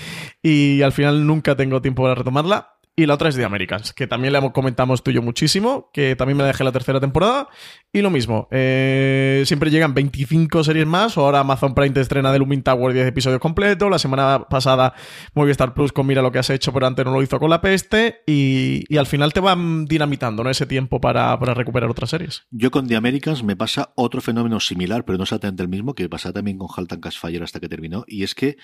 y 0.41 0.81
al 0.81 0.91
final 0.91 1.25
nunca 1.25 1.55
tengo 1.55 1.81
tiempo 1.81 2.03
para 2.03 2.15
retomarla. 2.15 2.78
Y 2.99 3.05
la 3.05 3.13
otra 3.13 3.29
es 3.29 3.37
The 3.37 3.45
Americans, 3.45 3.93
que 3.93 4.07
también 4.07 4.33
le 4.33 4.51
comentamos 4.51 5.03
tú 5.03 5.11
y 5.11 5.13
yo 5.13 5.21
muchísimo, 5.21 5.89
que 5.93 6.17
también 6.17 6.35
me 6.35 6.43
la 6.43 6.47
dejé 6.47 6.65
la 6.65 6.73
tercera 6.73 6.99
temporada. 6.99 7.47
Y 7.93 8.01
lo 8.01 8.09
mismo, 8.09 8.49
eh, 8.51 9.41
siempre 9.45 9.71
llegan 9.71 9.93
25 9.93 10.65
series 10.65 10.85
más, 10.85 11.17
ahora 11.17 11.39
Amazon 11.39 11.73
Prime 11.73 11.91
te 11.91 12.01
estrena 12.01 12.33
The 12.33 12.39
Looming 12.39 12.61
Tower 12.61 12.91
10 12.91 13.07
episodios 13.07 13.39
completos, 13.39 13.89
la 13.89 13.99
semana 13.99 14.47
pasada 14.49 14.93
Movistar 15.33 15.73
Plus 15.73 15.93
con 15.93 16.07
Mira 16.07 16.21
lo 16.21 16.29
que 16.33 16.39
has 16.39 16.49
hecho, 16.49 16.73
pero 16.73 16.87
antes 16.87 17.05
no 17.05 17.13
lo 17.13 17.23
hizo 17.23 17.39
con 17.39 17.49
La 17.49 17.61
Peste, 17.61 18.21
y, 18.27 18.83
al 18.97 19.05
final 19.05 19.31
te 19.31 19.39
van 19.39 19.85
dinamitando 19.85 20.43
¿no? 20.43 20.49
ese 20.49 20.65
tiempo 20.65 20.99
para, 20.99 21.39
para, 21.39 21.53
recuperar 21.53 21.89
otras 21.89 22.09
series. 22.09 22.43
Yo 22.51 22.69
con 22.69 22.85
The 22.85 22.97
Americans 22.97 23.43
me 23.43 23.55
pasa 23.55 23.93
otro 23.95 24.19
fenómeno 24.19 24.59
similar, 24.59 25.05
pero 25.05 25.17
no 25.17 25.23
exactamente 25.23 25.63
el 25.63 25.69
mismo, 25.69 25.95
que 25.95 26.09
pasa 26.09 26.33
también 26.33 26.57
con 26.57 26.67
Halt 26.75 26.91
and 26.91 27.13
Fire 27.13 27.43
hasta 27.43 27.61
que 27.61 27.69
terminó, 27.69 28.03
y 28.07 28.23
es 28.23 28.35
que 28.35 28.57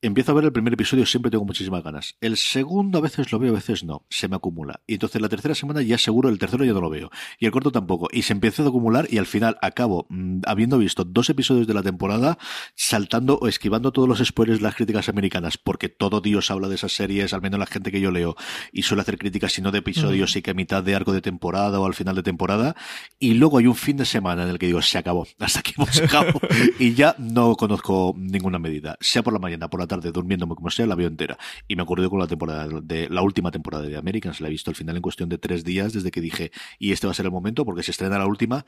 empiezo 0.00 0.32
a 0.32 0.34
ver 0.34 0.44
el 0.44 0.52
primer 0.52 0.72
episodio, 0.74 1.06
siempre 1.06 1.30
tengo 1.30 1.44
muchísimas 1.44 1.82
ganas. 1.82 2.16
El 2.20 2.36
segundo 2.36 2.98
a 2.98 3.00
veces 3.00 3.32
lo 3.32 3.38
veo, 3.38 3.50
a 3.50 3.56
veces 3.56 3.82
no, 3.82 4.06
se 4.08 4.28
me 4.28 4.36
acumula. 4.36 4.80
Y 4.86 4.94
entonces 4.94 5.20
la 5.20 5.28
tercera 5.28 5.54
semana 5.54 5.82
ya 5.82 5.98
seguro, 5.98 6.28
el 6.28 6.38
tercero 6.38 6.64
ya 6.64 6.72
no 6.72 6.80
lo 6.80 6.90
veo. 6.90 7.10
Y 7.38 7.46
el 7.46 7.52
cuarto 7.52 7.72
tampoco. 7.72 8.08
Y 8.12 8.22
se 8.22 8.32
empieza 8.32 8.62
a 8.62 8.68
acumular 8.68 9.08
y 9.10 9.18
al 9.18 9.26
final 9.26 9.58
acabo, 9.60 10.06
mm, 10.08 10.42
habiendo 10.46 10.78
visto 10.78 11.04
dos 11.04 11.30
episodios 11.30 11.66
de 11.66 11.74
la 11.74 11.82
temporada, 11.82 12.38
saltando 12.76 13.38
o 13.40 13.48
esquivando 13.48 13.92
todos 13.92 14.08
los 14.08 14.24
spoilers 14.24 14.60
de 14.60 14.64
las 14.64 14.76
críticas 14.76 15.08
americanas, 15.08 15.58
porque 15.58 15.88
todo 15.88 16.20
Dios 16.20 16.50
habla 16.50 16.68
de 16.68 16.76
esas 16.76 16.92
series, 16.92 17.32
al 17.32 17.42
menos 17.42 17.58
la 17.58 17.66
gente 17.66 17.90
que 17.90 18.00
yo 18.00 18.10
leo, 18.10 18.36
y 18.72 18.82
suele 18.82 19.02
hacer 19.02 19.18
críticas, 19.18 19.52
si 19.52 19.62
no 19.62 19.72
de 19.72 19.78
episodios, 19.78 20.36
y 20.36 20.42
que 20.42 20.52
a 20.52 20.54
mitad 20.54 20.82
de 20.82 20.94
arco 20.94 21.12
de 21.12 21.22
temporada 21.22 21.80
o 21.80 21.86
al 21.86 21.94
final 21.94 22.14
de 22.14 22.22
temporada. 22.22 22.76
Y 23.18 23.34
luego 23.34 23.58
hay 23.58 23.66
un 23.66 23.74
fin 23.74 23.96
de 23.96 24.04
semana 24.04 24.44
en 24.44 24.50
el 24.50 24.58
que 24.58 24.66
digo, 24.66 24.80
se 24.82 24.98
acabó, 24.98 25.26
hasta 25.40 25.60
aquí 25.60 25.74
hemos 25.76 25.94
llegado. 25.94 26.40
y 26.78 26.94
ya 26.94 27.16
no 27.18 27.56
conozco 27.56 28.14
ninguna 28.16 28.60
medida, 28.60 28.96
sea 29.00 29.22
por 29.22 29.32
la 29.32 29.40
mañana, 29.40 29.68
por 29.68 29.80
la 29.80 29.87
tarde 29.88 30.12
durmiéndome 30.12 30.54
como 30.54 30.70
sea, 30.70 30.86
la 30.86 30.94
veo 30.94 31.08
entera. 31.08 31.38
Y 31.66 31.76
me 31.76 31.82
ocurrió 31.82 32.10
con 32.10 32.20
la 32.20 32.26
temporada 32.26 32.68
de 32.82 33.08
la 33.08 33.22
última 33.22 33.50
temporada 33.50 33.84
de 33.84 33.96
Americans, 33.96 34.40
la 34.40 34.48
he 34.48 34.50
visto 34.50 34.70
al 34.70 34.76
final 34.76 34.96
en 34.96 35.02
cuestión 35.02 35.28
de 35.28 35.38
tres 35.38 35.64
días 35.64 35.92
desde 35.92 36.10
que 36.10 36.20
dije, 36.20 36.52
y 36.78 36.92
este 36.92 37.06
va 37.06 37.10
a 37.12 37.14
ser 37.14 37.26
el 37.26 37.32
momento, 37.32 37.64
porque 37.64 37.82
se 37.82 37.90
estrena 37.90 38.18
la 38.18 38.26
última. 38.26 38.64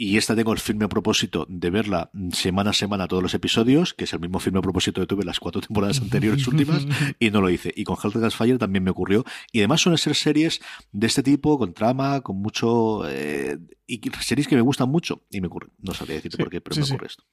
Y 0.00 0.16
esta 0.16 0.36
tengo 0.36 0.52
el 0.52 0.60
firme 0.60 0.86
propósito 0.86 1.44
de 1.48 1.70
verla 1.70 2.12
semana 2.32 2.70
a 2.70 2.72
semana 2.72 3.08
todos 3.08 3.20
los 3.20 3.34
episodios, 3.34 3.94
que 3.94 4.04
es 4.04 4.12
el 4.12 4.20
mismo 4.20 4.38
firme 4.38 4.62
propósito 4.62 5.00
que 5.00 5.08
tuve 5.08 5.24
las 5.24 5.40
cuatro 5.40 5.60
temporadas 5.60 6.00
anteriores 6.00 6.46
últimas, 6.46 6.86
y 7.18 7.30
no 7.30 7.40
lo 7.40 7.50
hice. 7.50 7.72
Y 7.74 7.82
con 7.82 7.96
Helter 8.00 8.30
Fire 8.30 8.58
también 8.58 8.84
me 8.84 8.92
ocurrió. 8.92 9.24
Y 9.50 9.58
además 9.58 9.80
suelen 9.80 9.98
ser 9.98 10.14
series 10.14 10.60
de 10.92 11.08
este 11.08 11.24
tipo, 11.24 11.58
con 11.58 11.74
trama, 11.74 12.20
con 12.20 12.36
mucho... 12.36 13.08
Eh, 13.08 13.58
y 13.88 14.00
series 14.20 14.46
que 14.46 14.54
me 14.54 14.62
gustan 14.62 14.88
mucho. 14.88 15.24
Y 15.30 15.40
me 15.40 15.48
ocurre. 15.48 15.66
No 15.78 15.92
sabría 15.94 16.14
decirte 16.14 16.38
por 16.38 16.48
qué, 16.48 16.60
pero 16.60 16.76
me 16.76 16.84
ocurre 16.84 17.06
esto. 17.08 17.24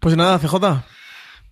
Pues 0.00 0.16
nada, 0.16 0.38
CJ. 0.38 0.84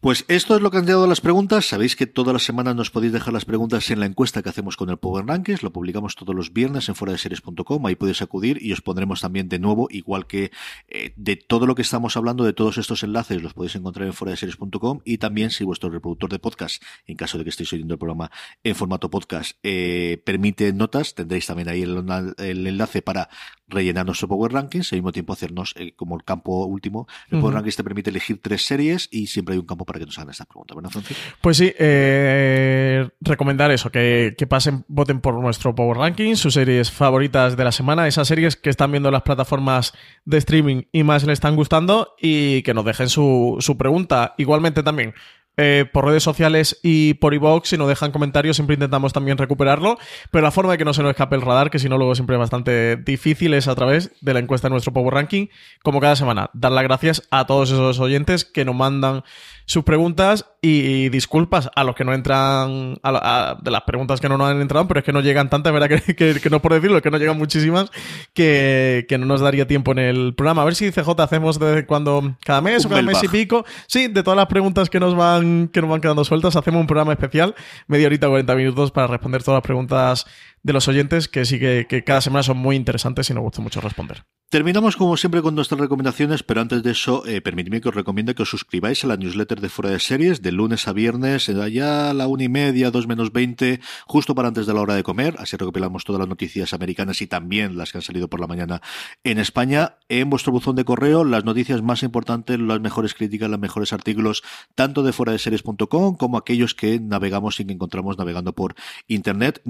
Pues 0.00 0.24
esto 0.28 0.54
es 0.54 0.62
lo 0.62 0.70
que 0.70 0.78
han 0.78 0.86
llegado 0.86 1.08
las 1.08 1.20
preguntas. 1.20 1.66
Sabéis 1.66 1.96
que 1.96 2.06
todas 2.06 2.32
las 2.32 2.44
semanas 2.44 2.76
nos 2.76 2.92
podéis 2.92 3.12
dejar 3.12 3.34
las 3.34 3.44
preguntas 3.44 3.90
en 3.90 3.98
la 3.98 4.06
encuesta 4.06 4.44
que 4.44 4.48
hacemos 4.48 4.76
con 4.76 4.90
el 4.90 4.96
Power 4.96 5.26
Rankings. 5.26 5.64
Lo 5.64 5.72
publicamos 5.72 6.14
todos 6.14 6.36
los 6.36 6.52
viernes 6.52 6.88
en 6.88 6.94
fuera 6.94 7.10
de 7.10 7.18
series.com. 7.18 7.84
Ahí 7.84 7.96
podéis 7.96 8.22
acudir 8.22 8.64
y 8.64 8.72
os 8.72 8.80
pondremos 8.80 9.20
también 9.20 9.48
de 9.48 9.58
nuevo, 9.58 9.88
igual 9.90 10.28
que 10.28 10.52
eh, 10.86 11.14
de 11.16 11.34
todo 11.34 11.66
lo 11.66 11.74
que 11.74 11.82
estamos 11.82 12.16
hablando, 12.16 12.44
de 12.44 12.52
todos 12.52 12.78
estos 12.78 13.02
enlaces, 13.02 13.42
los 13.42 13.54
podéis 13.54 13.74
encontrar 13.74 14.06
en 14.06 14.12
fuera 14.12 14.30
de 14.30 14.36
series.com. 14.36 15.00
Y 15.04 15.18
también, 15.18 15.50
si 15.50 15.64
vuestro 15.64 15.90
reproductor 15.90 16.30
de 16.30 16.38
podcast, 16.38 16.80
en 17.06 17.16
caso 17.16 17.36
de 17.36 17.42
que 17.42 17.50
estéis 17.50 17.72
oyendo 17.72 17.94
el 17.94 17.98
programa 17.98 18.30
en 18.62 18.76
formato 18.76 19.10
podcast, 19.10 19.58
eh, 19.64 20.22
permite 20.24 20.72
notas, 20.72 21.16
tendréis 21.16 21.46
también 21.46 21.68
ahí 21.68 21.82
el, 21.82 22.36
enlace 22.38 23.02
para 23.02 23.30
rellenar 23.66 24.06
nuestro 24.06 24.28
Power 24.28 24.52
Rankings 24.52 24.92
y 24.92 24.94
al 24.94 25.00
mismo 25.00 25.10
tiempo 25.10 25.32
hacernos 25.32 25.74
eh, 25.76 25.92
como 25.96 26.16
el 26.16 26.22
campo 26.22 26.66
último. 26.66 27.08
El 27.30 27.40
Power 27.40 27.54
Rankings 27.54 27.74
te 27.74 27.82
permite 27.82 28.10
elegir 28.10 28.40
tres 28.40 28.64
series 28.64 29.08
y 29.10 29.26
siempre 29.26 29.54
hay 29.54 29.58
un 29.58 29.66
campo 29.66 29.87
para 29.88 29.98
que 29.98 30.04
nos 30.04 30.18
hagan 30.18 30.30
esta 30.30 30.44
pregunta, 30.44 30.74
¿verdad, 30.74 30.90
Francisco? 30.90 31.22
Pues 31.40 31.56
sí, 31.56 31.72
eh, 31.78 33.08
recomendar 33.20 33.70
eso, 33.70 33.90
que, 33.90 34.36
pasen, 34.48 34.84
voten 34.86 35.20
por 35.20 35.34
nuestro 35.34 35.74
Power 35.74 35.96
Ranking, 35.96 36.36
sus 36.36 36.54
series 36.54 36.90
favoritas 36.90 37.56
de 37.56 37.64
la 37.64 37.72
semana, 37.72 38.06
esas 38.06 38.28
series 38.28 38.54
que 38.56 38.68
están 38.68 38.90
viendo 38.90 39.10
las 39.10 39.22
plataformas 39.22 39.94
de 40.26 40.36
streaming 40.36 40.82
y 40.92 41.02
más 41.04 41.24
les 41.24 41.34
están 41.34 41.56
gustando 41.56 42.14
y 42.20 42.62
que 42.62 42.74
nos 42.74 42.84
dejen 42.84 43.08
su, 43.08 43.56
su 43.60 43.78
pregunta. 43.78 44.34
Igualmente 44.36 44.82
también, 44.82 45.14
eh, 45.58 45.84
por 45.92 46.06
redes 46.06 46.22
sociales 46.22 46.78
y 46.82 47.14
por 47.14 47.34
iVoox. 47.34 47.68
Si 47.68 47.76
nos 47.76 47.88
dejan 47.88 48.12
comentarios, 48.12 48.56
siempre 48.56 48.74
intentamos 48.74 49.12
también 49.12 49.36
recuperarlo. 49.36 49.98
Pero 50.30 50.42
la 50.42 50.52
forma 50.52 50.72
de 50.72 50.78
que 50.78 50.84
no 50.84 50.94
se 50.94 51.02
nos 51.02 51.10
escape 51.10 51.34
el 51.34 51.42
radar, 51.42 51.68
que 51.68 51.80
si 51.80 51.88
no 51.88 51.98
luego 51.98 52.14
siempre 52.14 52.36
es 52.36 52.40
bastante 52.40 52.96
difícil, 52.96 53.52
es 53.54 53.66
a 53.66 53.74
través 53.74 54.12
de 54.20 54.34
la 54.34 54.38
encuesta 54.38 54.68
de 54.68 54.72
nuestro 54.72 54.92
Power 54.92 55.12
Ranking. 55.12 55.48
Como 55.82 56.00
cada 56.00 56.14
semana, 56.14 56.48
dar 56.54 56.70
las 56.70 56.84
gracias 56.84 57.22
a 57.32 57.46
todos 57.46 57.70
esos 57.70 57.98
oyentes 57.98 58.44
que 58.44 58.64
nos 58.64 58.76
mandan 58.76 59.24
sus 59.66 59.84
preguntas 59.84 60.46
y, 60.60 61.08
disculpas 61.10 61.70
a 61.74 61.84
los 61.84 61.94
que 61.94 62.04
no 62.04 62.12
entran, 62.12 62.98
a, 63.02 63.56
de 63.62 63.70
las 63.70 63.82
preguntas 63.82 64.20
que 64.20 64.28
no 64.28 64.36
nos 64.36 64.50
han 64.50 64.60
entrado, 64.60 64.88
pero 64.88 65.00
es 65.00 65.06
que 65.06 65.12
no 65.12 65.20
llegan 65.20 65.48
tantas, 65.48 65.72
¿verdad? 65.72 65.88
Que, 66.08 66.14
que, 66.14 66.40
que 66.40 66.50
no 66.50 66.60
por 66.60 66.74
decirlo, 66.74 67.00
que 67.00 67.10
no 67.10 67.18
llegan 67.18 67.38
muchísimas, 67.38 67.90
que, 68.34 69.06
que, 69.08 69.18
no 69.18 69.26
nos 69.26 69.40
daría 69.40 69.66
tiempo 69.66 69.92
en 69.92 69.98
el 69.98 70.34
programa. 70.34 70.62
A 70.62 70.64
ver 70.64 70.74
si 70.74 70.90
CJ 70.90 71.08
hacemos 71.18 71.58
de 71.58 71.86
cuando, 71.86 72.36
cada 72.44 72.60
mes 72.60 72.84
o 72.84 72.88
cada 72.88 73.02
mes 73.02 73.22
y 73.22 73.28
pico, 73.28 73.64
sí, 73.86 74.08
de 74.08 74.22
todas 74.22 74.36
las 74.36 74.46
preguntas 74.46 74.90
que 74.90 75.00
nos 75.00 75.14
van, 75.14 75.68
que 75.68 75.80
nos 75.80 75.90
van 75.90 76.00
quedando 76.00 76.24
sueltas, 76.24 76.56
hacemos 76.56 76.80
un 76.80 76.86
programa 76.86 77.12
especial, 77.12 77.54
media 77.86 78.06
horita, 78.06 78.28
40 78.28 78.54
minutos 78.54 78.90
para 78.90 79.06
responder 79.06 79.42
todas 79.42 79.58
las 79.58 79.64
preguntas 79.64 80.26
de 80.62 80.72
los 80.72 80.88
oyentes, 80.88 81.28
que 81.28 81.44
sí 81.44 81.58
que, 81.58 81.86
que 81.88 82.04
cada 82.04 82.20
semana 82.20 82.42
son 82.42 82.58
muy 82.58 82.76
interesantes 82.76 83.30
y 83.30 83.34
nos 83.34 83.42
gusta 83.42 83.62
mucho 83.62 83.80
responder. 83.80 84.24
Terminamos 84.50 84.96
como 84.96 85.18
siempre 85.18 85.42
con 85.42 85.54
nuestras 85.54 85.78
recomendaciones, 85.78 86.42
pero 86.42 86.62
antes 86.62 86.82
de 86.82 86.92
eso, 86.92 87.22
eh, 87.26 87.42
permitidme 87.42 87.82
que 87.82 87.90
os 87.90 87.94
recomiende 87.94 88.34
que 88.34 88.44
os 88.44 88.48
suscribáis 88.48 89.04
a 89.04 89.06
la 89.06 89.18
newsletter 89.18 89.60
de 89.60 89.68
Fuera 89.68 89.90
de 89.90 90.00
Series 90.00 90.40
de 90.40 90.52
lunes 90.52 90.88
a 90.88 90.94
viernes, 90.94 91.50
allá 91.50 92.08
a 92.08 92.14
la 92.14 92.28
una 92.28 92.44
y 92.44 92.48
media, 92.48 92.90
dos 92.90 93.06
menos 93.06 93.30
veinte, 93.30 93.80
justo 94.06 94.34
para 94.34 94.48
antes 94.48 94.66
de 94.66 94.72
la 94.72 94.80
hora 94.80 94.94
de 94.94 95.02
comer. 95.02 95.34
Así 95.38 95.58
recopilamos 95.58 96.04
todas 96.04 96.20
las 96.20 96.30
noticias 96.30 96.72
americanas 96.72 97.20
y 97.20 97.26
también 97.26 97.76
las 97.76 97.92
que 97.92 97.98
han 97.98 98.02
salido 98.02 98.28
por 98.28 98.40
la 98.40 98.46
mañana 98.46 98.80
en 99.22 99.36
España. 99.36 99.98
En 100.08 100.30
vuestro 100.30 100.50
buzón 100.50 100.76
de 100.76 100.86
correo, 100.86 101.24
las 101.24 101.44
noticias 101.44 101.82
más 101.82 102.02
importantes, 102.02 102.58
las 102.58 102.80
mejores 102.80 103.12
críticas, 103.12 103.50
los 103.50 103.60
mejores 103.60 103.92
artículos, 103.92 104.42
tanto 104.74 105.02
de 105.02 105.12
fuera 105.12 105.32
de 105.32 105.40
series.com 105.40 106.16
como 106.16 106.38
aquellos 106.38 106.74
que 106.74 106.98
navegamos 106.98 107.60
y 107.60 107.66
que 107.66 107.74
encontramos 107.74 108.16
navegando 108.16 108.54
por 108.54 108.76
internet. 109.08 109.60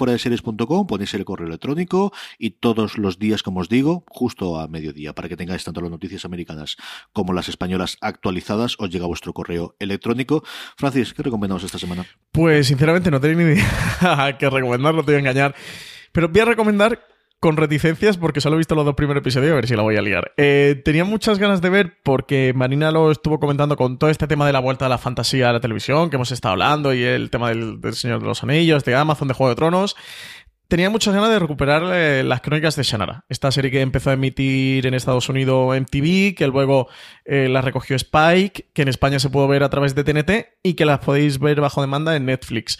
Newsletter.fueradeseries.com, 0.00 0.86
ponéis 0.86 1.14
el 1.14 1.24
correo 1.24 1.46
electrónico 1.48 2.12
y 2.38 2.50
todos 2.52 2.98
los 2.98 3.18
días, 3.18 3.42
como 3.42 3.60
os 3.60 3.68
digo, 3.68 4.04
justo 4.08 4.58
a 4.58 4.68
mediodía, 4.68 5.14
para 5.14 5.28
que 5.28 5.36
tengáis 5.36 5.64
tanto 5.64 5.80
las 5.80 5.90
noticias 5.90 6.24
americanas 6.24 6.76
como 7.12 7.32
las 7.32 7.48
españolas 7.48 7.96
actualizadas, 8.00 8.76
os 8.78 8.90
llega 8.90 9.06
vuestro 9.06 9.32
correo 9.32 9.76
electrónico. 9.78 10.42
Francis, 10.76 11.14
¿qué 11.14 11.22
recomendamos 11.22 11.64
esta 11.64 11.78
semana? 11.78 12.06
Pues 12.32 12.66
sinceramente 12.66 13.10
no 13.10 13.20
tengo 13.20 13.40
ni 13.40 13.52
idea 13.52 14.36
qué 14.38 14.50
recomendar, 14.50 14.94
no 14.94 15.02
te 15.02 15.12
voy 15.12 15.16
a 15.16 15.18
engañar. 15.18 15.54
Pero 16.12 16.28
voy 16.28 16.40
a 16.40 16.44
recomendar 16.44 17.00
con 17.40 17.56
reticencias 17.56 18.18
porque 18.18 18.42
solo 18.42 18.56
he 18.56 18.58
visto 18.58 18.74
los 18.74 18.84
dos 18.84 18.94
primeros 18.94 19.22
episodios, 19.22 19.52
a 19.52 19.54
ver 19.56 19.66
si 19.66 19.74
la 19.74 19.82
voy 19.82 19.96
a 19.96 20.02
liar. 20.02 20.32
Eh, 20.36 20.80
tenía 20.84 21.04
muchas 21.04 21.38
ganas 21.38 21.62
de 21.62 21.70
ver 21.70 21.96
porque 22.02 22.52
Marina 22.54 22.90
lo 22.90 23.10
estuvo 23.10 23.40
comentando 23.40 23.76
con 23.76 23.98
todo 23.98 24.10
este 24.10 24.26
tema 24.26 24.46
de 24.46 24.52
la 24.52 24.60
vuelta 24.60 24.84
de 24.84 24.90
la 24.90 24.98
fantasía 24.98 25.48
a 25.48 25.52
la 25.54 25.60
televisión 25.60 26.10
que 26.10 26.16
hemos 26.16 26.30
estado 26.32 26.52
hablando 26.52 26.92
y 26.92 27.02
el 27.02 27.30
tema 27.30 27.48
del, 27.48 27.80
Señor 27.94 28.20
de 28.20 28.26
los 28.26 28.42
Anillos, 28.42 28.84
de 28.84 28.94
Amazon, 28.94 29.26
de 29.26 29.34
Juego 29.34 29.50
de 29.50 29.56
Tronos 29.56 29.96
tenía 30.70 30.88
muchas 30.88 31.12
ganas 31.12 31.30
de 31.30 31.40
recuperar 31.40 31.82
eh, 31.92 32.22
las 32.22 32.42
crónicas 32.42 32.76
de 32.76 32.84
Shannara, 32.84 33.24
esta 33.28 33.50
serie 33.50 33.72
que 33.72 33.80
empezó 33.80 34.10
a 34.10 34.12
emitir 34.12 34.86
en 34.86 34.94
Estados 34.94 35.28
Unidos 35.28 35.76
en 35.76 35.84
TV, 35.84 36.36
que 36.36 36.46
luego 36.46 36.88
eh, 37.24 37.48
la 37.50 37.60
recogió 37.60 37.96
Spike, 37.96 38.68
que 38.72 38.82
en 38.82 38.88
España 38.88 39.18
se 39.18 39.30
pudo 39.30 39.48
ver 39.48 39.64
a 39.64 39.68
través 39.68 39.96
de 39.96 40.04
TNT 40.04 40.46
y 40.62 40.74
que 40.74 40.84
las 40.84 41.00
podéis 41.00 41.40
ver 41.40 41.60
bajo 41.60 41.80
demanda 41.80 42.14
en 42.14 42.26
Netflix. 42.26 42.78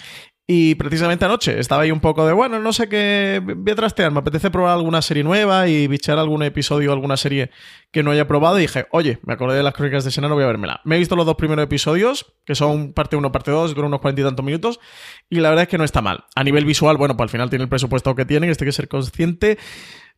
Y 0.52 0.74
precisamente 0.74 1.24
anoche 1.24 1.60
estaba 1.60 1.82
ahí 1.82 1.92
un 1.92 2.00
poco 2.00 2.26
de, 2.26 2.32
bueno, 2.32 2.58
no 2.58 2.72
sé 2.72 2.88
qué, 2.88 3.40
voy 3.40 3.70
a 3.70 3.76
trastear, 3.76 4.10
me 4.10 4.18
apetece 4.18 4.50
probar 4.50 4.76
alguna 4.76 5.00
serie 5.00 5.22
nueva 5.22 5.68
y 5.68 5.86
bichar 5.86 6.18
algún 6.18 6.42
episodio 6.42 6.90
o 6.90 6.92
alguna 6.92 7.16
serie 7.16 7.52
que 7.92 8.02
no 8.02 8.10
haya 8.10 8.26
probado. 8.26 8.58
Y 8.58 8.62
dije, 8.62 8.88
oye, 8.90 9.20
me 9.22 9.34
acordé 9.34 9.58
de 9.58 9.62
las 9.62 9.74
crónicas 9.74 10.04
de 10.04 10.10
Senano, 10.10 10.34
voy 10.34 10.42
a 10.42 10.48
vérmela. 10.48 10.80
Me 10.82 10.96
he 10.96 10.98
visto 10.98 11.14
los 11.14 11.24
dos 11.24 11.36
primeros 11.36 11.62
episodios, 11.62 12.34
que 12.44 12.56
son 12.56 12.94
parte 12.94 13.14
1, 13.14 13.30
parte 13.30 13.52
2, 13.52 13.76
duran 13.76 13.90
unos 13.90 14.00
cuarenta 14.00 14.22
y 14.22 14.24
tantos 14.24 14.44
minutos, 14.44 14.80
y 15.28 15.38
la 15.38 15.50
verdad 15.50 15.62
es 15.62 15.68
que 15.68 15.78
no 15.78 15.84
está 15.84 16.02
mal. 16.02 16.24
A 16.34 16.42
nivel 16.42 16.64
visual, 16.64 16.96
bueno, 16.96 17.16
pues 17.16 17.26
al 17.26 17.30
final 17.30 17.48
tiene 17.48 17.62
el 17.62 17.68
presupuesto 17.68 18.16
que 18.16 18.24
tiene, 18.24 18.48
que 18.48 18.50
este 18.50 18.64
que 18.64 18.72
ser 18.72 18.88
consciente. 18.88 19.56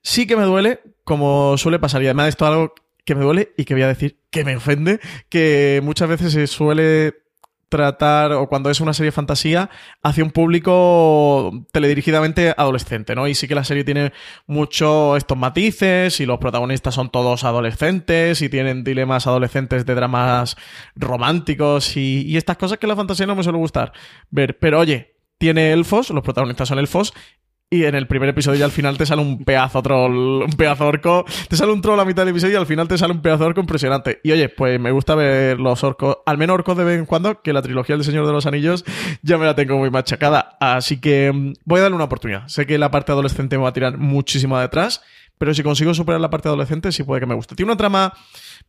Sí 0.01 0.27
que 0.27 0.37
me 0.37 0.45
duele, 0.45 0.81
como 1.05 1.59
suele 1.59 1.79
pasar, 1.79 2.03
y 2.03 2.07
además 2.07 2.29
esto 2.29 2.47
es 2.47 2.53
algo 2.53 2.75
que 3.05 3.15
me 3.15 3.23
duele 3.23 3.53
y 3.59 3.67
que 3.67 3.75
voy 3.75 3.83
a 3.83 3.89
decir 3.89 4.19
que 4.31 4.47
me 4.47 4.57
ofende, 4.57 4.99
que 5.29 5.83
muchas 5.85 6.09
veces 6.09 6.33
se 6.33 6.47
suele 6.47 7.22
tratar, 7.73 8.33
o 8.33 8.49
cuando 8.49 8.71
es 8.71 8.81
una 8.81 8.93
serie 8.93 9.09
de 9.09 9.13
fantasía, 9.13 9.71
hacia 10.03 10.23
un 10.23 10.31
público 10.31 11.51
teledirigidamente 11.73 12.55
adolescente, 12.57 13.17
¿no? 13.17 13.27
Y 13.27 13.35
sí 13.35 13.49
que 13.49 13.55
la 13.57 13.65
serie 13.65 13.83
tiene 13.83 14.13
mucho 14.47 15.17
estos 15.17 15.39
matices, 15.39 16.21
y 16.21 16.27
los 16.27 16.39
protagonistas 16.39 16.95
son 16.95 17.11
todos 17.11 17.45
adolescentes, 17.45 18.43
y 18.43 18.49
tienen 18.49 18.85
dilemas 18.85 19.27
adolescentes 19.27 19.87
de 19.87 19.95
dramas 19.95 20.57
románticos, 20.95 21.97
y, 21.97 22.23
y 22.27 22.37
estas 22.37 22.59
cosas 22.59 22.79
que 22.79 22.87
la 22.87 22.95
fantasía 22.95 23.27
no 23.27 23.35
me 23.35 23.43
suele 23.43 23.59
gustar 23.59 23.93
ver. 24.31 24.59
Pero 24.59 24.79
oye, 24.79 25.17
tiene 25.39 25.73
elfos, 25.73 26.11
los 26.11 26.23
protagonistas 26.23 26.69
son 26.69 26.79
elfos, 26.79 27.15
y 27.73 27.87
en 27.87 27.95
el 27.95 28.07
primer 28.07 28.29
episodio 28.29 28.61
y 28.61 28.63
al 28.63 28.71
final 28.71 28.99
te 28.99 29.07
sale 29.07 29.23
un 29.23 29.45
pedazo 29.45 29.83
troll, 29.83 30.43
un 30.43 30.53
pedazo 30.59 30.87
orco. 30.87 31.25
Te 31.49 31.57
sale 31.57 31.73
un 31.73 31.81
troll 31.81 31.99
a 31.99 32.05
mitad 32.05 32.21
del 32.21 32.33
episodio 32.33 32.53
y 32.53 32.57
al 32.59 32.67
final 32.67 32.87
te 32.87 32.99
sale 32.99 33.15
un 33.15 33.23
pedazo 33.23 33.47
orco 33.47 33.61
impresionante. 33.61 34.21
Y 34.23 34.31
oye, 34.31 34.51
pues 34.51 34.79
me 34.79 34.91
gusta 34.91 35.15
ver 35.15 35.59
los 35.59 35.83
orcos, 35.83 36.19
al 36.27 36.37
menos 36.37 36.53
orcos 36.53 36.77
de 36.77 36.85
vez 36.85 36.99
en 36.99 37.07
cuando, 37.07 37.41
que 37.41 37.55
la 37.55 37.63
trilogía 37.63 37.97
del 37.97 38.05
Señor 38.05 38.27
de 38.27 38.33
los 38.33 38.45
Anillos 38.45 38.85
ya 39.23 39.39
me 39.39 39.47
la 39.47 39.55
tengo 39.55 39.79
muy 39.79 39.91
machacada. 39.91 40.59
Así 40.61 41.01
que 41.01 41.33
mm, 41.33 41.55
voy 41.65 41.79
a 41.79 41.85
darle 41.85 41.95
una 41.95 42.05
oportunidad. 42.05 42.47
Sé 42.47 42.67
que 42.67 42.77
la 42.77 42.91
parte 42.91 43.11
adolescente 43.11 43.57
me 43.57 43.63
va 43.63 43.71
a 43.71 43.73
tirar 43.73 43.97
muchísimo 43.97 44.59
detrás, 44.59 45.01
pero 45.39 45.55
si 45.55 45.63
consigo 45.63 45.95
superar 45.95 46.21
la 46.21 46.29
parte 46.29 46.49
adolescente, 46.49 46.93
sí 46.93 47.05
puede 47.05 47.21
que 47.23 47.27
me 47.27 47.35
guste. 47.35 47.55
Tiene 47.55 47.73
una 47.73 47.79
trama 47.79 48.13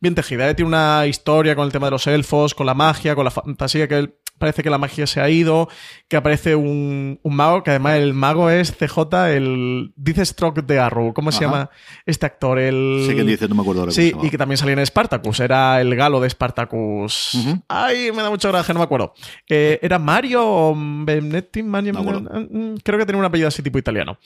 bien 0.00 0.14
tejida, 0.14 0.48
¿eh? 0.48 0.54
tiene 0.54 0.68
una 0.68 1.06
historia 1.06 1.54
con 1.54 1.66
el 1.66 1.72
tema 1.72 1.88
de 1.88 1.90
los 1.90 2.06
elfos, 2.06 2.54
con 2.54 2.64
la 2.64 2.74
magia, 2.74 3.14
con 3.14 3.26
la 3.26 3.30
fantasía 3.30 3.86
que 3.86 3.98
él 3.98 4.14
parece 4.38 4.62
que 4.62 4.70
la 4.70 4.78
magia 4.78 5.06
se 5.06 5.20
ha 5.20 5.30
ido, 5.30 5.68
que 6.08 6.16
aparece 6.16 6.54
un, 6.54 7.20
mago, 7.24 7.62
que 7.62 7.70
además 7.70 7.96
el 7.96 8.14
mago 8.14 8.50
es 8.50 8.72
CJ, 8.72 8.98
el... 9.34 9.92
Dice 9.96 10.24
Stroke 10.24 10.62
de 10.62 10.78
Arrow, 10.78 11.12
¿cómo 11.14 11.32
se 11.32 11.40
llama 11.40 11.70
este 12.06 12.26
actor? 12.26 12.58
El... 12.58 13.04
Sí, 13.08 13.14
que 13.14 13.24
dice, 13.24 13.48
no 13.48 13.54
me 13.54 13.62
acuerdo 13.62 13.82
ahora 13.82 13.92
Sí, 13.92 14.12
y 14.22 14.30
que 14.30 14.38
también 14.38 14.58
salía 14.58 14.74
en 14.74 14.86
Spartacus, 14.86 15.40
era 15.40 15.80
el 15.80 15.94
galo 15.94 16.20
de 16.20 16.28
Spartacus. 16.30 17.38
Ay, 17.68 18.10
me 18.12 18.22
da 18.22 18.30
mucho 18.30 18.48
gracia, 18.48 18.74
no 18.74 18.80
me 18.80 18.84
acuerdo. 18.84 19.14
Eh, 19.48 19.78
¿Era 19.82 19.98
Mario 19.98 20.42
o 20.44 20.74
Benetti? 20.76 21.62
Mario, 21.62 21.94
mm, 21.94 22.76
creo 22.82 22.98
que 22.98 23.06
tenía 23.06 23.20
un 23.20 23.24
apellido 23.24 23.48
así 23.48 23.62
tipo 23.62 23.78
italiano. 23.78 24.18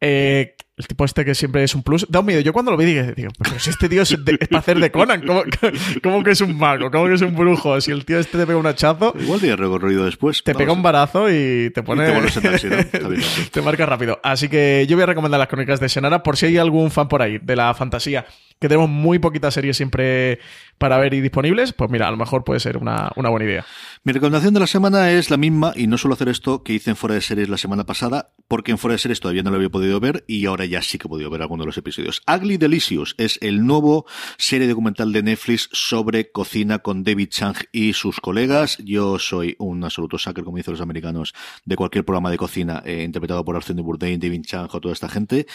Eh, 0.00 0.56
el 0.76 0.86
tipo 0.88 1.04
este 1.04 1.24
que 1.24 1.34
siempre 1.34 1.62
es 1.62 1.74
un 1.74 1.82
plus. 1.82 2.06
Da 2.08 2.20
un 2.20 2.26
miedo. 2.26 2.40
Yo 2.40 2.52
cuando 2.52 2.72
lo 2.72 2.76
vi 2.76 2.84
dije, 2.84 3.12
digo, 3.14 3.30
pero 3.38 3.58
si 3.58 3.70
este 3.70 3.88
tío 3.88 4.02
es, 4.02 4.16
para 4.16 4.58
hacer 4.58 4.78
de 4.80 4.90
Conan, 4.90 5.22
¿cómo, 6.02 6.24
que 6.24 6.32
es 6.32 6.40
un 6.40 6.56
mago? 6.56 6.90
¿Cómo 6.90 7.06
que 7.06 7.14
es 7.14 7.22
un 7.22 7.36
brujo? 7.36 7.80
Si 7.80 7.92
el 7.92 8.04
tío 8.04 8.18
este 8.18 8.38
te 8.38 8.46
pega 8.46 8.58
un 8.58 8.66
hachazo. 8.66 9.14
Igual 9.18 9.40
tiene 9.40 9.56
recorrido 9.56 10.04
después. 10.04 10.42
Te 10.42 10.54
pega 10.54 10.72
un 10.72 10.82
barazo 10.82 11.30
y 11.30 11.70
te 11.70 11.82
pone. 11.82 12.06
te, 13.52 13.62
marca 13.62 13.86
rápido. 13.86 14.18
Así 14.22 14.48
que 14.48 14.86
yo 14.88 14.96
voy 14.96 15.04
a 15.04 15.06
recomendar 15.06 15.38
las 15.38 15.48
crónicas 15.48 15.78
de 15.78 15.88
Senara 15.88 16.22
por 16.22 16.36
si 16.36 16.46
hay 16.46 16.58
algún 16.58 16.90
fan 16.90 17.08
por 17.08 17.22
ahí 17.22 17.38
de 17.38 17.56
la 17.56 17.72
fantasía 17.74 18.26
que 18.60 18.68
tenemos 18.68 18.88
muy 18.88 19.18
poquitas 19.18 19.54
series 19.54 19.76
siempre 19.76 20.38
para 20.78 20.98
ver 20.98 21.14
y 21.14 21.20
disponibles, 21.20 21.72
pues 21.72 21.90
mira, 21.90 22.08
a 22.08 22.10
lo 22.10 22.16
mejor 22.16 22.44
puede 22.44 22.60
ser 22.60 22.78
una, 22.78 23.10
una 23.16 23.28
buena 23.28 23.46
idea. 23.46 23.64
Mi 24.02 24.12
recomendación 24.12 24.54
de 24.54 24.60
la 24.60 24.66
semana 24.66 25.10
es 25.10 25.30
la 25.30 25.36
misma, 25.36 25.72
y 25.76 25.86
no 25.86 25.98
suelo 25.98 26.14
hacer 26.14 26.28
esto 26.28 26.62
que 26.62 26.74
hice 26.74 26.90
en 26.90 26.96
Fuera 26.96 27.14
de 27.14 27.20
Series 27.20 27.48
la 27.48 27.58
semana 27.58 27.84
pasada, 27.84 28.32
porque 28.48 28.72
en 28.72 28.78
Fuera 28.78 28.94
de 28.94 28.98
Series 28.98 29.20
todavía 29.20 29.42
no 29.42 29.50
lo 29.50 29.56
había 29.56 29.70
podido 29.70 30.00
ver 30.00 30.24
y 30.26 30.46
ahora 30.46 30.64
ya 30.64 30.82
sí 30.82 30.98
que 30.98 31.06
he 31.06 31.08
podido 31.08 31.30
ver 31.30 31.42
alguno 31.42 31.62
de 31.62 31.66
los 31.66 31.78
episodios. 31.78 32.22
Ugly 32.26 32.56
Delicious 32.56 33.14
es 33.18 33.38
el 33.42 33.66
nuevo 33.66 34.06
serie 34.36 34.68
documental 34.68 35.12
de 35.12 35.22
Netflix 35.22 35.68
sobre 35.72 36.30
cocina 36.30 36.80
con 36.80 37.04
David 37.04 37.28
Chang 37.28 37.56
y 37.72 37.92
sus 37.92 38.20
colegas. 38.20 38.78
Yo 38.78 39.18
soy 39.18 39.56
un 39.58 39.84
absoluto 39.84 40.18
sucker, 40.18 40.44
como 40.44 40.56
dicen 40.56 40.72
los 40.72 40.80
americanos, 40.80 41.34
de 41.64 41.76
cualquier 41.76 42.04
programa 42.04 42.30
de 42.30 42.36
cocina 42.36 42.82
eh, 42.84 43.02
interpretado 43.04 43.44
por 43.44 43.56
Arsenio 43.56 43.84
Bourdain, 43.84 44.20
David 44.20 44.42
Chang 44.42 44.68
o 44.72 44.80
toda 44.80 44.92
esta 44.92 45.08
gente. 45.08 45.46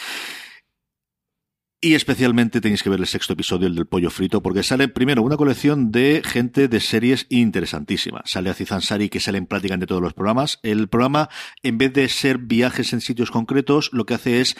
Y 1.82 1.94
especialmente 1.94 2.60
tenéis 2.60 2.82
que 2.82 2.90
ver 2.90 3.00
el 3.00 3.06
sexto 3.06 3.32
episodio, 3.32 3.66
el 3.66 3.74
del 3.74 3.86
pollo 3.86 4.10
frito, 4.10 4.42
porque 4.42 4.62
sale 4.62 4.88
primero 4.88 5.22
una 5.22 5.38
colección 5.38 5.90
de 5.90 6.20
gente 6.22 6.68
de 6.68 6.78
series 6.78 7.24
interesantísima. 7.30 8.20
Sale 8.26 8.50
Aziz 8.50 8.70
Ansari, 8.70 9.08
que 9.08 9.18
sale 9.18 9.38
en 9.38 9.46
prácticamente 9.46 9.86
todos 9.86 10.02
los 10.02 10.12
programas. 10.12 10.58
El 10.62 10.88
programa, 10.90 11.30
en 11.62 11.78
vez 11.78 11.94
de 11.94 12.06
ser 12.10 12.36
viajes 12.36 12.92
en 12.92 13.00
sitios 13.00 13.30
concretos, 13.30 13.88
lo 13.94 14.04
que 14.04 14.12
hace 14.12 14.42
es 14.42 14.58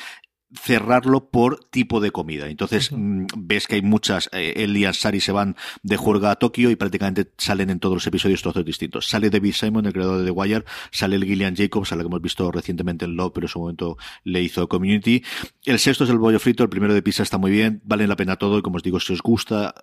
cerrarlo 0.55 1.31
por 1.31 1.65
tipo 1.71 2.01
de 2.01 2.11
comida. 2.11 2.49
Entonces 2.49 2.91
mm, 2.93 3.27
ves 3.37 3.67
que 3.67 3.77
hay 3.77 3.83
muchas, 3.83 4.29
eh, 4.33 4.55
él 4.57 4.77
y 4.77 4.85
Ansari 4.85 5.21
se 5.21 5.33
van 5.33 5.57
de 5.83 5.97
juerga 5.97 6.31
a 6.31 6.37
Tokio 6.37 6.71
y 6.71 6.77
prácticamente 6.77 7.31
salen 7.39 7.71
en 7.71 7.79
todos 7.79 7.95
los 7.95 8.07
episodios 8.07 8.43
trozos 8.43 8.65
distintos. 8.65 9.09
Sale 9.09 9.31
David 9.31 9.53
Simon, 9.53 9.87
el 9.87 9.93
creador 9.93 10.19
de 10.19 10.25
The 10.25 10.31
Wire, 10.31 10.65
sale 10.91 11.17
el 11.17 11.25
Gillian 11.25 11.55
Jacobs, 11.57 11.93
a 11.93 11.97
la 11.97 12.03
que 12.03 12.09
hemos 12.09 12.23
visto 12.23 12.51
recientemente 12.51 13.05
en 13.05 13.17
Love, 13.17 13.33
pero 13.35 13.47
en 13.47 13.49
su 13.49 13.61
momento 13.61 13.97
le 14.25 14.43
hizo 14.43 14.69
Community. 14.69 15.23
El 15.65 15.79
sexto 15.79 16.05
es 16.05 16.11
el 16.11 16.19
bollo 16.19 16.41
frito, 16.41 16.63
el 16.63 16.69
primero 16.71 16.95
de 16.95 17.03
pizza 17.03 17.23
está 17.23 17.39
muy 17.39 17.51
bien, 17.51 17.81
vale 17.85 18.07
la 18.07 18.17
pena 18.17 18.37
todo 18.37 18.59
y 18.59 18.63
como 18.63 18.77
os 18.77 18.83
digo, 18.83 18.99
si 19.01 19.13
os 19.13 19.23
gusta 19.23 19.75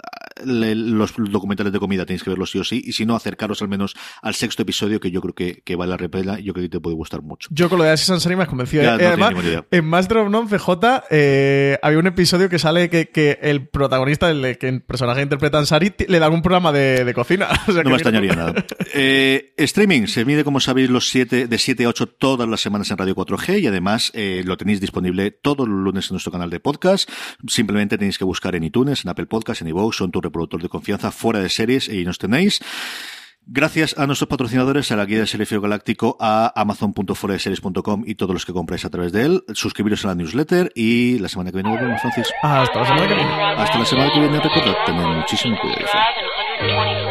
los 0.46 1.14
documentales 1.18 1.74
de 1.74 1.80
comida 1.80 2.06
tenéis 2.06 2.24
que 2.24 2.30
verlos 2.30 2.52
sí 2.52 2.60
o 2.60 2.64
sí, 2.64 2.82
y 2.86 2.94
si 2.94 3.06
no, 3.06 3.16
acercaros 3.16 3.62
al 3.62 3.68
menos 3.68 3.96
al 4.22 4.36
sexto 4.36 4.64
episodio 4.64 5.00
que 5.00 5.12
yo 5.12 5.22
creo 5.22 5.34
que, 5.34 5.62
que 5.64 5.76
vale 5.76 5.92
la 5.92 5.98
repela 5.98 6.40
y 6.40 6.44
yo 6.44 6.54
creo 6.54 6.66
que 6.66 6.70
te 6.70 6.80
puede 6.80 6.96
gustar 6.96 7.22
mucho. 7.22 7.50
Yo 7.52 7.70
con 7.70 7.80
lo 7.80 7.84
de 7.84 7.92
Aziz 7.92 8.10
Ansari 8.10 8.36
me 8.36 8.44
has 8.44 8.50
convencido. 8.50 8.84
¿eh? 8.84 8.88
además, 8.88 9.34
en 9.72 9.86
Master 9.86 10.18
of 10.18 10.30
None 10.30 10.50
CJ 10.50 10.70
eh, 11.10 11.80
había 11.82 12.00
un 12.00 12.08
episodio 12.08 12.50
que 12.50 12.60
sale 12.60 12.90
que, 12.90 13.10
que 13.10 13.40
el 13.42 13.68
protagonista, 13.68 14.30
el, 14.30 14.58
que 14.58 14.68
el 14.68 14.82
personaje 14.82 15.22
interpreta 15.22 15.58
a 15.58 15.62
Ansari, 15.62 15.94
le 16.08 16.20
da 16.20 16.30
un 16.30 16.42
programa 16.42 16.72
de, 16.72 17.12
cocina. 17.14 17.48
no 17.68 17.90
me 17.90 17.94
extrañaría 17.94 18.34
nada. 18.34 18.54
Eh, 18.94 19.54
streaming 19.58 20.08
se 20.08 20.26
mide, 20.26 20.44
como 20.44 20.60
sabéis, 20.60 20.90
los 20.90 21.10
siete, 21.10 21.48
de 21.48 21.58
7 21.58 21.86
a 21.86 21.90
8 21.90 22.08
todas 22.08 22.48
las 22.48 22.62
semanas 22.62 22.90
en 22.90 22.98
Radio 22.98 23.16
4G 23.16 23.62
y 23.62 23.68
además 23.68 24.12
eh, 24.16 24.44
lo 24.46 24.58
tenéis 24.58 24.80
disponible 24.80 25.32
todos 25.32 25.68
los 25.68 25.78
lunes 25.78 26.10
en 26.10 26.14
nuestro 26.16 26.32
canal 26.32 26.50
de 26.50 26.60
podcast. 26.60 27.10
Simplemente 27.48 27.98
tenéis 27.98 28.18
que 28.18 28.24
buscar 28.24 28.56
en 28.56 28.64
iTunes, 28.64 29.04
en 29.04 29.10
Apple 29.10 29.26
Podcast, 29.26 29.62
en 29.62 29.68
iVoox, 29.68 29.96
son 29.96 30.12
tu 30.12 30.22
reproductor 30.28 30.62
de 30.62 30.70
confianza 30.70 31.12
fuera 31.12 31.40
de 31.40 31.50
series 31.50 31.90
y 31.90 32.06
nos 32.06 32.18
tenéis. 32.18 32.62
Gracias 33.50 33.98
a 33.98 34.06
nuestros 34.06 34.28
patrocinadores, 34.28 34.92
a 34.92 34.98
la 34.98 35.06
guía 35.06 35.20
de 35.20 35.28
Serifio 35.28 35.62
Galáctico, 35.62 36.18
a 36.20 36.52
amazon.foreseries.com 36.54 38.04
y 38.06 38.16
todos 38.16 38.34
los 38.34 38.46
que 38.46 38.52
compráis 38.52 38.84
a 38.84 38.90
través 38.90 39.14
de 39.14 39.24
él. 39.24 39.44
Suscribiros 39.54 40.04
a 40.04 40.10
la 40.10 40.16
newsletter 40.16 40.74
y 40.76 41.18
la 41.20 41.30
semana 41.30 41.52
que 41.52 41.56
viene 41.56 41.70
volvemos, 41.70 42.02
Francis. 42.02 42.28
Hasta 42.44 42.80
la 42.80 42.86
semana 42.86 43.08
que 43.08 43.16
viene. 43.16 43.32
Hasta 43.32 43.80
la 43.80 43.86
semana 43.86 44.12
que 44.12 44.20
viene, 44.20 44.40
recordad, 44.42 44.76
tened 44.86 45.06
muchísimo 45.16 45.58
cuidado. 45.62 47.07